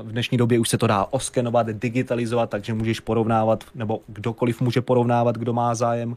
v 0.02 0.12
dnešní 0.12 0.38
době 0.38 0.58
už 0.58 0.68
se 0.68 0.78
to 0.78 0.86
dá 0.86 1.04
oskenovat, 1.10 1.66
digitalizovat, 1.66 2.50
takže 2.50 2.74
můžeš 2.74 3.00
porovnávat, 3.00 3.64
nebo 3.74 4.00
kdokoliv 4.06 4.60
může 4.60 4.80
porovnávat, 4.80 5.36
kdo 5.36 5.52
má 5.52 5.74
zájem 5.74 6.16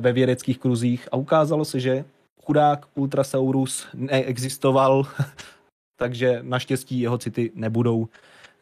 ve 0.00 0.12
vědeckých 0.12 0.58
kruzích. 0.58 1.08
A 1.12 1.16
ukázalo 1.16 1.64
se, 1.64 1.80
že 1.80 2.04
chudák 2.44 2.86
Ultrasaurus 2.94 3.86
neexistoval, 3.94 5.06
takže 5.98 6.38
naštěstí 6.42 7.00
jeho 7.00 7.18
city 7.18 7.52
nebudou, 7.54 8.08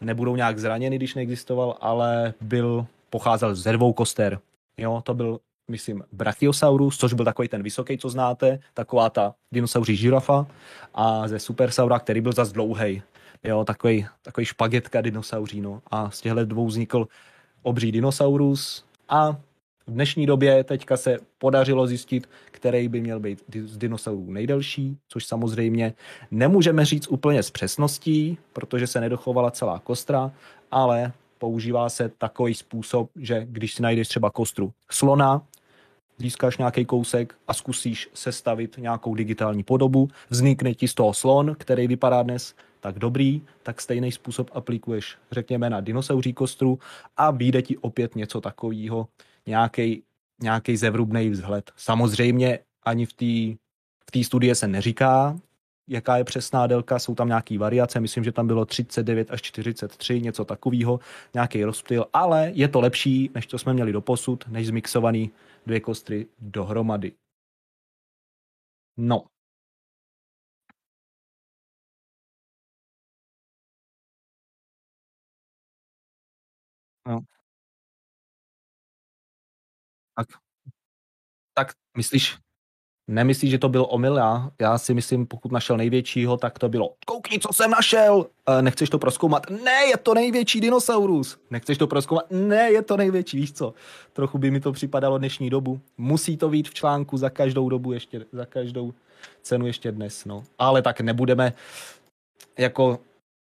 nebudou 0.00 0.36
nějak 0.36 0.58
zraněny, 0.58 0.96
když 0.96 1.14
neexistoval, 1.14 1.76
ale 1.80 2.34
byl, 2.40 2.86
pocházel 3.14 3.54
ze 3.54 3.72
dvou 3.72 3.92
koster. 3.92 4.38
Jo, 4.78 5.02
to 5.04 5.14
byl, 5.14 5.40
myslím, 5.70 6.02
Brachiosaurus, 6.12 6.98
což 6.98 7.12
byl 7.12 7.24
takový 7.24 7.48
ten 7.48 7.62
vysoký, 7.62 7.98
co 7.98 8.08
znáte, 8.10 8.58
taková 8.74 9.10
ta 9.10 9.34
dinosauří 9.52 9.96
žirafa 9.96 10.46
a 10.94 11.28
ze 11.28 11.38
Supersaura, 11.38 11.98
který 11.98 12.20
byl 12.20 12.32
zas 12.32 12.52
dlouhý. 12.52 13.02
Jo, 13.44 13.64
takový, 13.64 14.06
takový 14.22 14.44
špagetka 14.44 15.00
dinosauří, 15.00 15.60
no. 15.60 15.82
A 15.90 16.10
z 16.10 16.20
těchto 16.20 16.44
dvou 16.44 16.66
vznikl 16.66 17.08
obří 17.62 17.92
dinosaurus 17.92 18.84
a 19.08 19.32
v 19.86 19.92
dnešní 19.94 20.26
době 20.26 20.64
teďka 20.64 20.96
se 20.96 21.18
podařilo 21.38 21.86
zjistit, 21.86 22.28
který 22.50 22.88
by 22.88 23.00
měl 23.00 23.20
být 23.20 23.42
z 23.64 23.78
dinosaurů 23.78 24.32
nejdelší, 24.32 24.98
což 25.08 25.26
samozřejmě 25.26 25.94
nemůžeme 26.30 26.84
říct 26.84 27.08
úplně 27.08 27.42
s 27.42 27.50
přesností, 27.50 28.38
protože 28.52 28.86
se 28.86 29.00
nedochovala 29.00 29.50
celá 29.50 29.78
kostra, 29.78 30.32
ale 30.70 31.12
používá 31.44 31.88
se 31.88 32.08
takový 32.08 32.54
způsob, 32.54 33.10
že 33.16 33.46
když 33.50 33.74
si 33.74 33.82
najdeš 33.82 34.08
třeba 34.08 34.30
kostru 34.30 34.72
slona, 34.90 35.42
získáš 36.18 36.58
nějaký 36.58 36.84
kousek 36.84 37.34
a 37.48 37.54
zkusíš 37.54 38.08
sestavit 38.14 38.76
nějakou 38.78 39.14
digitální 39.14 39.62
podobu, 39.62 40.08
vznikne 40.30 40.74
ti 40.74 40.88
z 40.88 40.94
toho 40.94 41.14
slon, 41.14 41.56
který 41.58 41.86
vypadá 41.86 42.22
dnes 42.22 42.54
tak 42.80 42.98
dobrý, 42.98 43.42
tak 43.62 43.80
stejný 43.80 44.12
způsob 44.12 44.50
aplikuješ, 44.54 45.16
řekněme, 45.32 45.70
na 45.70 45.80
dinosauří 45.80 46.32
kostru 46.32 46.78
a 47.16 47.30
vyjde 47.30 47.62
ti 47.62 47.76
opět 47.78 48.16
něco 48.16 48.40
takového, 48.40 49.08
nějaký 50.40 50.76
zevrubný 50.76 51.30
vzhled. 51.30 51.72
Samozřejmě 51.76 52.58
ani 52.82 53.06
v 53.06 53.12
té 53.12 54.20
v 54.20 54.24
studie 54.24 54.54
se 54.54 54.68
neříká, 54.68 55.36
jaká 55.88 56.16
je 56.16 56.24
přesná 56.24 56.66
délka, 56.66 56.98
jsou 56.98 57.14
tam 57.14 57.28
nějaké 57.28 57.58
variace, 57.58 58.00
myslím, 58.00 58.24
že 58.24 58.32
tam 58.32 58.46
bylo 58.46 58.64
39 58.64 59.30
až 59.30 59.42
43, 59.42 60.20
něco 60.20 60.44
takového, 60.44 61.00
nějaký 61.34 61.64
rozptyl, 61.64 62.06
ale 62.12 62.50
je 62.54 62.68
to 62.68 62.80
lepší, 62.80 63.30
než 63.34 63.46
to 63.46 63.58
jsme 63.58 63.74
měli 63.74 63.92
do 63.92 64.00
posud, 64.00 64.44
než 64.48 64.66
zmixovaný 64.66 65.30
dvě 65.66 65.80
kostry 65.80 66.26
dohromady. 66.38 67.12
No. 68.96 69.28
No. 77.06 77.24
Tak. 80.16 80.28
Tak 81.54 81.72
myslíš, 81.96 82.36
nemyslíš, 83.08 83.50
že 83.50 83.58
to 83.58 83.68
byl 83.68 83.86
omyl? 83.90 84.16
Já, 84.16 84.50
já 84.60 84.78
si 84.78 84.94
myslím, 84.94 85.26
pokud 85.26 85.52
našel 85.52 85.76
největšího, 85.76 86.36
tak 86.36 86.58
to 86.58 86.68
bylo 86.68 86.94
koukni, 87.06 87.38
co 87.38 87.52
jsem 87.52 87.70
našel! 87.70 88.26
E, 88.48 88.62
nechceš 88.62 88.90
to 88.90 88.98
proskoumat? 88.98 89.50
Ne, 89.50 89.84
je 89.90 89.96
to 89.96 90.14
největší 90.14 90.60
dinosaurus! 90.60 91.38
Nechceš 91.50 91.78
to 91.78 91.86
proskoumat? 91.86 92.24
Ne, 92.30 92.70
je 92.70 92.82
to 92.82 92.96
největší, 92.96 93.36
víš 93.36 93.52
co? 93.52 93.74
Trochu 94.12 94.38
by 94.38 94.50
mi 94.50 94.60
to 94.60 94.72
připadalo 94.72 95.18
dnešní 95.18 95.50
dobu. 95.50 95.80
Musí 95.98 96.36
to 96.36 96.48
být 96.48 96.68
v 96.68 96.74
článku 96.74 97.16
za 97.16 97.30
každou 97.30 97.68
dobu 97.68 97.92
ještě, 97.92 98.24
za 98.32 98.46
každou 98.46 98.92
cenu 99.42 99.66
ještě 99.66 99.92
dnes, 99.92 100.24
no. 100.24 100.44
Ale 100.58 100.82
tak 100.82 101.00
nebudeme, 101.00 101.52
jako 102.58 102.98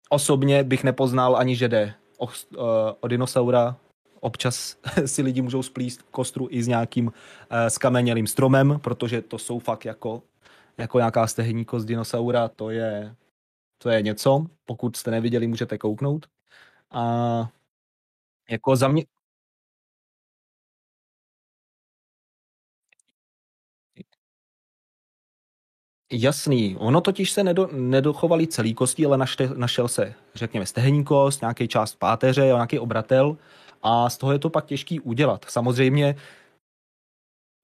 osobně 0.08 0.64
bych 0.64 0.84
nepoznal 0.84 1.36
ani, 1.36 1.56
že 1.56 1.68
jde 1.68 1.94
o, 2.18 2.28
o 3.00 3.08
dinosaura, 3.08 3.76
občas 4.26 4.76
si 5.06 5.22
lidi 5.22 5.42
můžou 5.42 5.62
splíst 5.62 6.02
kostru 6.02 6.48
i 6.50 6.62
s 6.62 6.68
nějakým 6.68 7.06
uh, 7.06 7.12
skamenělým 7.68 8.26
stromem, 8.26 8.80
protože 8.82 9.22
to 9.22 9.38
jsou 9.38 9.58
fakt 9.58 9.84
jako, 9.84 10.22
jako 10.78 10.98
nějaká 10.98 11.26
stehní 11.26 11.64
kost 11.64 11.86
dinosaura, 11.86 12.48
to 12.48 12.70
je, 12.70 13.14
to 13.78 13.90
je 13.90 14.02
něco. 14.02 14.46
Pokud 14.64 14.96
jste 14.96 15.10
neviděli, 15.10 15.46
můžete 15.46 15.78
kouknout. 15.78 16.26
A 16.90 17.02
jako 18.50 18.76
za 18.76 18.88
mě, 18.88 19.04
Jasný, 26.12 26.76
ono 26.76 27.00
totiž 27.00 27.30
se 27.30 27.44
nedo, 27.44 27.68
nedochovali 27.72 28.46
celý 28.46 28.74
kostí, 28.74 29.06
ale 29.06 29.18
našte, 29.18 29.48
našel 29.56 29.88
se, 29.88 30.14
řekněme, 30.34 30.66
stehenní 30.66 31.04
kost, 31.04 31.40
nějaký 31.40 31.68
část 31.68 31.94
páteře, 31.94 32.44
nějaký 32.44 32.78
obratel 32.78 33.36
a 33.86 34.10
z 34.10 34.16
toho 34.16 34.32
je 34.32 34.38
to 34.38 34.50
pak 34.50 34.66
těžký 34.66 35.00
udělat. 35.00 35.44
Samozřejmě 35.48 36.16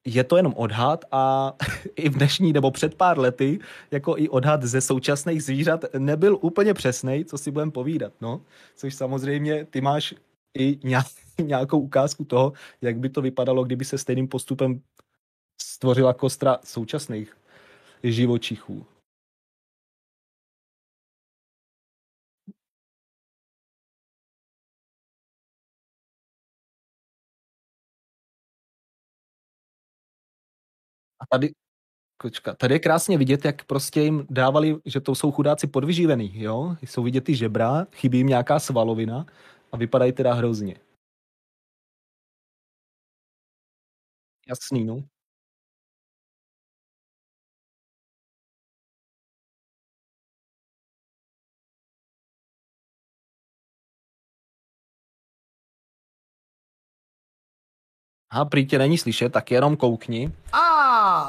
je 0.07 0.25
to 0.25 0.37
jenom 0.37 0.55
odhad 0.57 1.05
a 1.13 1.53
i 1.97 2.09
v 2.09 2.17
dnešní 2.17 2.53
nebo 2.53 2.71
před 2.71 2.95
pár 2.95 3.19
lety, 3.19 3.59
jako 3.91 4.19
i 4.19 4.29
odhad 4.29 4.63
ze 4.63 4.81
současných 4.81 5.43
zvířat, 5.43 5.85
nebyl 5.99 6.39
úplně 6.41 6.75
přesný, 6.75 7.25
co 7.25 7.39
si 7.39 7.51
budeme 7.51 7.73
povídat, 7.73 8.13
no. 8.21 8.41
Což 8.77 8.95
samozřejmě 8.95 9.65
ty 9.65 9.81
máš 9.81 10.15
i 10.59 10.79
nějakou 11.43 11.81
ukázku 11.81 12.25
toho, 12.25 12.53
jak 12.81 12.99
by 12.99 13.09
to 13.09 13.23
vypadalo, 13.23 13.65
kdyby 13.65 13.85
se 13.85 13.99
stejným 13.99 14.29
postupem 14.29 14.81
stvořila 15.63 16.15
kostra 16.15 16.59
současných 16.65 17.37
živočichů. 18.03 18.87
Tady, 31.33 31.53
kočka, 32.19 32.55
tady 32.55 32.75
je 32.75 32.79
krásně 32.79 33.19
vidět, 33.19 33.45
jak 33.45 33.65
prostě 33.65 34.01
jim 34.03 34.27
dávali, 34.31 34.77
že 34.87 35.01
to 35.01 35.15
jsou 35.17 35.33
chudáci 35.33 35.67
podvyživený, 35.67 36.33
jo? 36.43 36.77
Jsou 36.83 37.03
vidět 37.03 37.25
ty 37.25 37.37
žebra, 37.37 37.87
chybí 37.93 38.19
jim 38.19 38.27
nějaká 38.27 38.61
svalovina 38.61 39.27
a 39.73 39.77
vypadají 39.77 40.13
teda 40.13 40.35
hrozně. 40.35 40.77
Jasný, 44.49 44.85
no. 44.85 45.05
A 58.33 58.45
prý 58.45 58.67
tě 58.67 58.79
není 58.79 58.99
slyšet, 58.99 59.33
tak 59.33 59.51
jenom 59.51 59.77
koukni. 59.77 60.33
A 60.53 60.59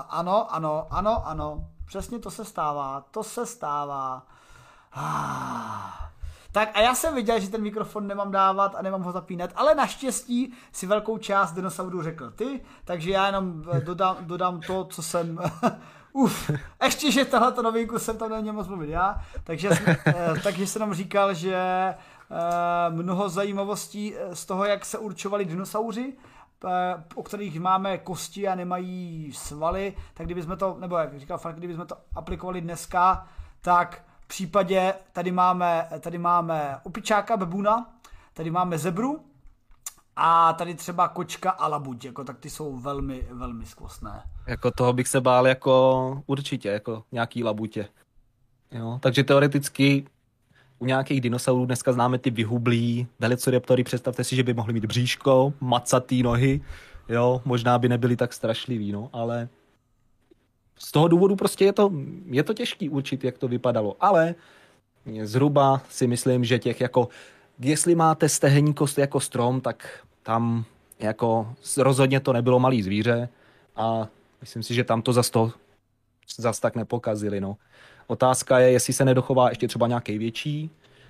ano, 0.10 0.54
ano, 0.54 0.88
ano, 0.90 1.28
ano. 1.28 1.66
Přesně 1.86 2.20
to 2.20 2.32
se 2.32 2.46
stává, 2.46 3.06
to 3.12 3.24
se 3.24 3.46
stává. 3.46 4.24
Ah. 4.94 6.04
Tak 6.54 6.70
a 6.74 6.82
já 6.82 6.96
jsem 6.96 7.16
viděl, 7.16 7.40
že 7.40 7.50
ten 7.50 7.62
mikrofon 7.62 8.08
nemám 8.08 8.32
dávat 8.32 8.76
a 8.76 8.82
nemám 8.82 9.04
ho 9.04 9.12
zapínat, 9.12 9.50
ale 9.56 9.76
naštěstí 9.76 10.54
si 10.72 10.88
velkou 10.88 11.18
část 11.18 11.52
dinosaurů 11.52 12.02
řekl 12.04 12.32
ty, 12.32 12.62
takže 12.86 13.12
já 13.12 13.26
jenom 13.26 13.64
eh, 13.72 13.82
dodám, 13.86 14.18
dodám 14.22 14.62
to, 14.62 14.86
co 14.86 15.04
jsem... 15.04 15.40
Uf, 16.14 16.52
ještě, 16.84 17.12
že 17.12 17.26
tahle 17.26 17.64
novinku 17.64 18.00
jsem 18.00 18.18
tam 18.18 18.30
neměl 18.30 18.54
moc 18.54 18.68
mluvit 18.68 18.90
já, 18.90 19.22
takže, 19.44 19.70
eh, 20.06 20.34
takže 20.44 20.68
jsem 20.68 20.80
nám 20.80 20.94
říkal, 20.94 21.34
že 21.34 21.56
eh, 21.56 21.96
mnoho 22.90 23.30
zajímavostí 23.30 24.14
z 24.34 24.46
toho, 24.46 24.66
jak 24.66 24.86
se 24.86 24.98
určovali 24.98 25.46
dinosauři, 25.46 26.14
o 27.16 27.24
kterých 27.24 27.60
máme 27.60 27.98
kosti 27.98 28.48
a 28.48 28.56
nemají 28.56 29.32
svaly, 29.34 29.96
tak 30.14 30.26
kdybychom 30.26 30.58
to, 30.58 30.78
nebo 30.80 30.98
jak 30.98 31.20
říkal 31.20 31.38
Frank, 31.38 31.58
kdybychom 31.58 31.88
to 31.88 31.98
aplikovali 32.16 32.62
dneska, 32.62 33.28
tak 33.62 34.06
v 34.22 34.28
případě 34.28 34.94
tady 35.12 35.32
máme, 35.32 35.88
tady 36.00 36.18
máme 36.18 36.78
opičáka, 36.84 37.38
bebuna, 37.38 37.94
tady 38.34 38.52
máme 38.52 38.78
zebru 38.78 39.26
a 40.16 40.54
tady 40.54 40.76
třeba 40.76 41.08
kočka 41.08 41.52
a 41.52 41.68
labuť, 41.68 42.06
jako 42.06 42.24
tak 42.24 42.40
ty 42.40 42.50
jsou 42.50 42.78
velmi, 42.78 43.28
velmi 43.32 43.66
skvostné. 43.66 44.24
Jako 44.48 44.72
toho 44.72 44.94
bych 44.94 45.08
se 45.08 45.22
bál 45.22 45.48
jako 45.48 46.24
určitě, 46.26 46.70
jako 46.70 47.04
nějaký 47.12 47.44
labutě. 47.44 47.88
Jo, 48.72 49.00
takže 49.02 49.24
teoreticky 49.24 50.06
u 50.84 50.86
nějakých 50.86 51.22
dinosaurů 51.22 51.66
dneska 51.66 51.92
známe 51.92 52.18
ty 52.18 52.30
vyhublí 52.30 53.08
velicoraptory, 53.20 53.84
představte 53.84 54.24
si, 54.24 54.36
že 54.36 54.44
by 54.44 54.54
mohli 54.54 54.74
mít 54.74 54.86
bříško, 54.86 55.54
macatý 55.62 56.24
nohy, 56.24 56.62
jo, 57.10 57.42
možná 57.46 57.80
by 57.80 57.90
nebyli 57.90 58.16
tak 58.16 58.34
strašliví, 58.34 58.92
no, 58.92 59.10
ale 59.14 59.50
z 60.80 60.92
toho 60.92 61.08
důvodu 61.08 61.36
prostě 61.36 61.66
je 61.66 61.74
to, 61.74 61.92
je 62.26 62.44
to 62.44 62.54
těžký 62.54 62.90
určit, 62.90 63.24
jak 63.24 63.38
to 63.38 63.48
vypadalo, 63.48 63.96
ale 64.00 64.36
zhruba 65.24 65.82
si 65.90 66.08
myslím, 66.08 66.44
že 66.44 66.60
těch 66.60 66.82
jako, 66.82 67.08
jestli 67.60 67.96
máte 67.96 68.30
stehenní 68.30 68.74
kost 68.74 68.98
jako 68.98 69.20
strom, 69.20 69.62
tak 69.62 70.04
tam 70.24 70.66
jako 71.00 71.54
rozhodně 71.78 72.20
to 72.20 72.34
nebylo 72.34 72.60
malý 72.60 72.84
zvíře 72.84 73.30
a 73.76 74.08
myslím 74.42 74.64
si, 74.64 74.74
že 74.74 74.84
tam 74.84 75.02
to 75.02 75.14
zas 75.14 75.30
to 75.30 75.52
zas 76.38 76.60
tak 76.60 76.76
nepokazili, 76.76 77.42
no. 77.42 77.58
Otázka 78.08 78.60
je, 78.60 78.72
jestli 78.72 78.94
se 78.94 79.06
nedochová 79.06 79.50
ještě 79.50 79.68
třeba 79.68 79.88
nějaký 79.88 80.18
větší, 80.18 80.70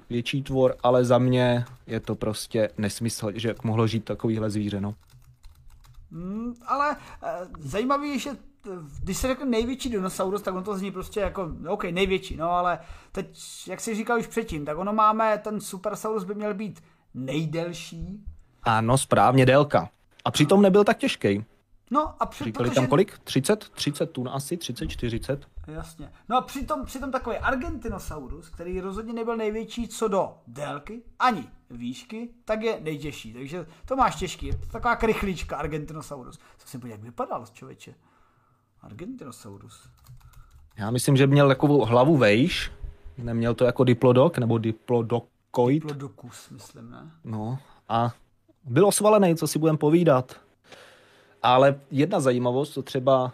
větší 0.10 0.44
tvor, 0.44 0.76
ale 0.84 1.06
za 1.06 1.18
mě 1.18 1.66
je 1.88 2.00
to 2.00 2.16
prostě 2.16 2.70
nesmysl, 2.78 3.32
že 3.36 3.56
mohlo 3.64 3.88
žít 3.88 4.06
takovýhle 4.06 4.50
zvíře, 4.50 4.82
no. 4.82 4.96
Mm, 6.12 6.54
ale 6.66 6.96
uh, 6.96 7.30
zajímavý 7.60 8.10
je, 8.10 8.20
že 8.20 8.30
když 9.04 9.18
se 9.18 9.28
řekne 9.28 9.46
největší 9.46 9.89
dinosaurus, 9.89 10.41
tak 10.41 10.56
on 10.56 10.64
to 10.64 10.78
zní 10.78 10.91
prostě 10.91 11.20
jako, 11.20 11.52
OK, 11.68 11.84
největší, 11.84 12.38
no 12.38 12.52
ale 12.52 12.80
teď, 13.12 13.38
jak 13.68 13.80
jsi 13.80 13.96
říkal 13.96 14.20
už 14.20 14.28
předtím, 14.28 14.66
tak 14.66 14.78
ono 14.78 14.94
máme, 14.94 15.38
ten 15.38 15.62
Supersaurus 15.62 16.24
by 16.24 16.36
měl 16.36 16.54
být 16.54 16.84
nejdelší. 17.14 18.24
Ano, 18.64 18.98
správně, 18.98 19.46
délka. 19.46 19.89
A 20.26 20.32
přitom 20.32 20.62
nebyl 20.62 20.84
tak 20.84 20.98
těžký. 20.98 21.46
No 21.91 22.14
a 22.20 22.26
při, 22.26 22.44
Říkali 22.44 22.70
protože... 22.70 22.76
tam 22.76 22.88
kolik? 22.88 23.18
30? 23.24 23.70
30 23.70 24.12
tun 24.12 24.30
asi? 24.34 24.58
30, 24.58 24.88
40? 24.88 25.48
Jasně. 25.68 26.11
No 26.30 26.38
a 26.38 26.41
přitom, 26.41 26.86
přitom 26.86 27.11
takový 27.11 27.38
Argentinosaurus, 27.38 28.49
který 28.49 28.82
rozhodně 28.82 29.14
nebyl 29.14 29.38
největší 29.38 29.88
co 29.88 30.07
do 30.07 30.38
délky, 30.47 31.01
ani 31.20 31.47
výšky, 31.70 32.30
tak 32.45 32.61
je 32.61 32.80
nejtěžší. 32.82 33.34
Takže 33.34 33.66
to 33.86 33.95
máš 33.95 34.16
těžký. 34.16 34.45
Je 34.45 34.57
to 34.57 34.66
taková 34.66 34.95
krychlíčka 34.95 35.57
Argentinosaurus. 35.57 36.39
Co 36.57 36.68
si 36.68 36.80
jak 36.86 37.01
vypadal, 37.01 37.45
člověče? 37.53 37.93
Argentinosaurus. 38.82 39.89
Já 40.78 40.91
myslím, 40.91 41.18
že 41.18 41.28
měl 41.28 41.47
takovou 41.47 41.86
hlavu 41.86 42.18
vejš. 42.18 42.72
Neměl 43.18 43.53
to 43.53 43.66
jako 43.66 43.84
diplodok 43.84 44.38
nebo 44.38 44.57
diplodokoid. 44.57 45.84
Diplodokus, 45.84 46.49
myslím, 46.49 46.91
ne? 46.91 47.11
No 47.24 47.59
a 47.89 48.14
byl 48.64 48.88
osvalený, 48.88 49.36
co 49.36 49.47
si 49.47 49.59
budem 49.59 49.78
povídat. 49.78 50.36
Ale 51.41 51.80
jedna 51.91 52.20
zajímavost, 52.20 52.74
co 52.74 52.82
třeba 52.82 53.32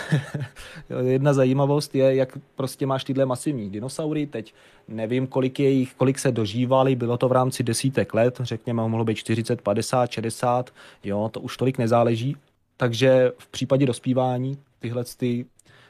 jedna 1.02 1.32
zajímavost 1.32 1.94
je, 1.94 2.14
jak 2.14 2.38
prostě 2.54 2.86
máš 2.86 3.04
tyhle 3.04 3.26
masivní 3.26 3.70
dinosaury. 3.70 4.26
Teď 4.26 4.54
nevím, 4.88 5.26
kolik, 5.26 5.60
je 5.60 5.70
jich, 5.70 5.94
kolik 5.94 6.18
se 6.18 6.32
dožívali, 6.32 6.96
bylo 6.96 7.18
to 7.18 7.28
v 7.28 7.32
rámci 7.32 7.62
desítek 7.62 8.14
let, 8.14 8.40
řekněme, 8.40 8.82
mohlo 8.88 9.04
být 9.04 9.14
40, 9.14 9.62
50, 9.62 10.10
60, 10.10 10.70
jo, 11.04 11.30
to 11.32 11.40
už 11.40 11.56
tolik 11.56 11.78
nezáleží. 11.78 12.36
Takže 12.76 13.32
v 13.38 13.48
případě 13.48 13.86
dospívání 13.86 14.58
tyhle, 14.78 15.04
ty, 15.16 15.46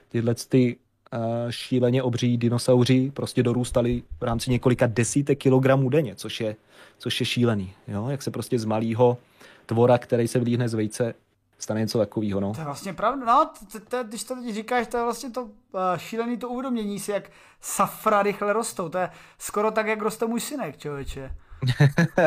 tyhle 0.09 0.35
ty, 0.35 0.77
uh, 1.13 1.51
šíleně 1.51 2.03
obří 2.03 2.37
dinosauři 2.37 3.11
prostě 3.15 3.43
dorůstali 3.43 4.03
v 4.21 4.23
rámci 4.23 4.51
několika 4.51 4.87
desítek 4.87 5.39
kilogramů 5.39 5.89
denně, 5.89 6.15
což 6.15 6.41
je, 6.41 6.57
což 6.99 7.21
je 7.21 7.27
šílený. 7.27 7.73
Jo? 7.89 8.09
Jak 8.09 8.23
se 8.23 8.31
prostě 8.31 8.59
z 8.59 8.65
malého 8.65 9.19
tvora, 9.67 9.99
který 9.99 10.29
se 10.29 10.39
vlíhne 10.39 10.69
z 10.69 10.75
vejce, 10.75 11.15
stane 11.63 11.81
něco 11.81 11.99
takového. 11.99 12.41
No. 12.41 12.53
To 12.55 12.61
je 12.61 12.65
vlastně 12.65 12.93
pravda. 12.93 13.27
No, 13.27 13.51
to, 13.73 13.81
to, 13.81 14.05
když 14.05 14.25
to 14.25 14.35
teď 14.35 14.55
říkáš, 14.55 14.87
to 14.87 14.97
je 14.97 15.03
vlastně 15.03 15.31
to 15.31 15.43
uh, 15.43 15.51
šílený 15.97 16.37
to 16.37 16.49
uvědomění 16.49 17.01
si, 17.01 17.11
jak 17.11 17.31
safra 17.61 18.23
rychle 18.23 18.53
rostou. 18.53 18.89
To 18.89 18.99
je 18.99 19.11
skoro 19.39 19.71
tak, 19.71 19.87
jak 19.87 20.03
roste 20.03 20.27
můj 20.27 20.41
synek, 20.41 20.79
člověče. 20.79 21.37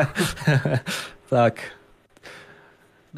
tak, 1.28 1.60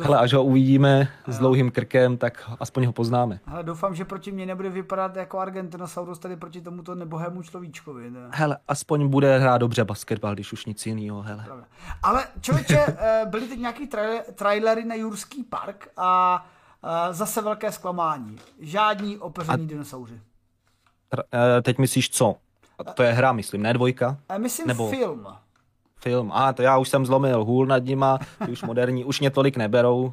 Hele, 0.05 0.19
až 0.19 0.33
ho 0.33 0.45
uvidíme 0.45 1.09
s 1.27 1.39
dlouhým 1.39 1.71
krkem, 1.71 2.17
tak 2.17 2.51
aspoň 2.61 2.87
ho 2.87 2.93
poznáme. 2.93 3.41
Ale 3.47 3.63
doufám, 3.63 3.95
že 3.95 4.05
proti 4.05 4.33
mě 4.33 4.47
nebude 4.47 4.71
vypadat 4.71 5.17
jako 5.17 5.39
Argentinosaurus 5.39 6.19
tady 6.19 6.37
proti 6.37 6.61
tomuto 6.61 6.95
nebohému 6.95 7.43
človíčkovi. 7.43 8.11
Ne? 8.11 8.21
Hele, 8.31 8.59
aspoň 8.69 9.09
bude 9.09 9.39
hrát 9.39 9.59
dobře 9.59 9.85
basketbal, 9.85 10.35
když 10.35 10.53
už 10.53 10.65
nic 10.65 10.87
jiného, 10.87 11.23
hele. 11.23 11.45
Ale 12.03 12.27
člověče, 12.41 12.79
eh, 12.99 13.27
byly 13.27 13.49
teď 13.49 13.59
nějaký 13.59 13.89
trailery 14.35 14.85
na 14.85 14.95
Jurský 14.95 15.45
park 15.45 15.89
a 15.97 16.47
eh, 16.85 17.15
zase 17.15 17.43
velké 17.43 17.73
zklamání. 17.73 18.37
Žádní 18.61 19.19
opeření 19.19 19.65
a... 19.65 19.69
dinosauři. 19.69 20.21
Eh, 21.35 21.63
teď 21.63 21.79
myslíš 21.79 22.11
co? 22.11 22.37
To 22.95 23.03
je 23.03 23.13
hra, 23.13 23.33
myslím, 23.33 23.63
ne 23.63 23.73
dvojka? 23.73 24.17
Myslím 24.39 24.67
Nebo... 24.67 24.91
film 24.91 25.27
film. 26.01 26.31
A 26.35 26.53
to 26.53 26.63
já 26.63 26.79
už 26.79 26.89
jsem 26.89 27.07
zlomil 27.07 27.45
hůl 27.45 27.67
nad 27.67 27.85
nima, 27.85 28.19
ty 28.45 28.53
už 28.53 28.63
moderní, 28.63 29.05
už 29.05 29.21
mě 29.21 29.31
tolik 29.31 29.57
neberou. 29.57 30.07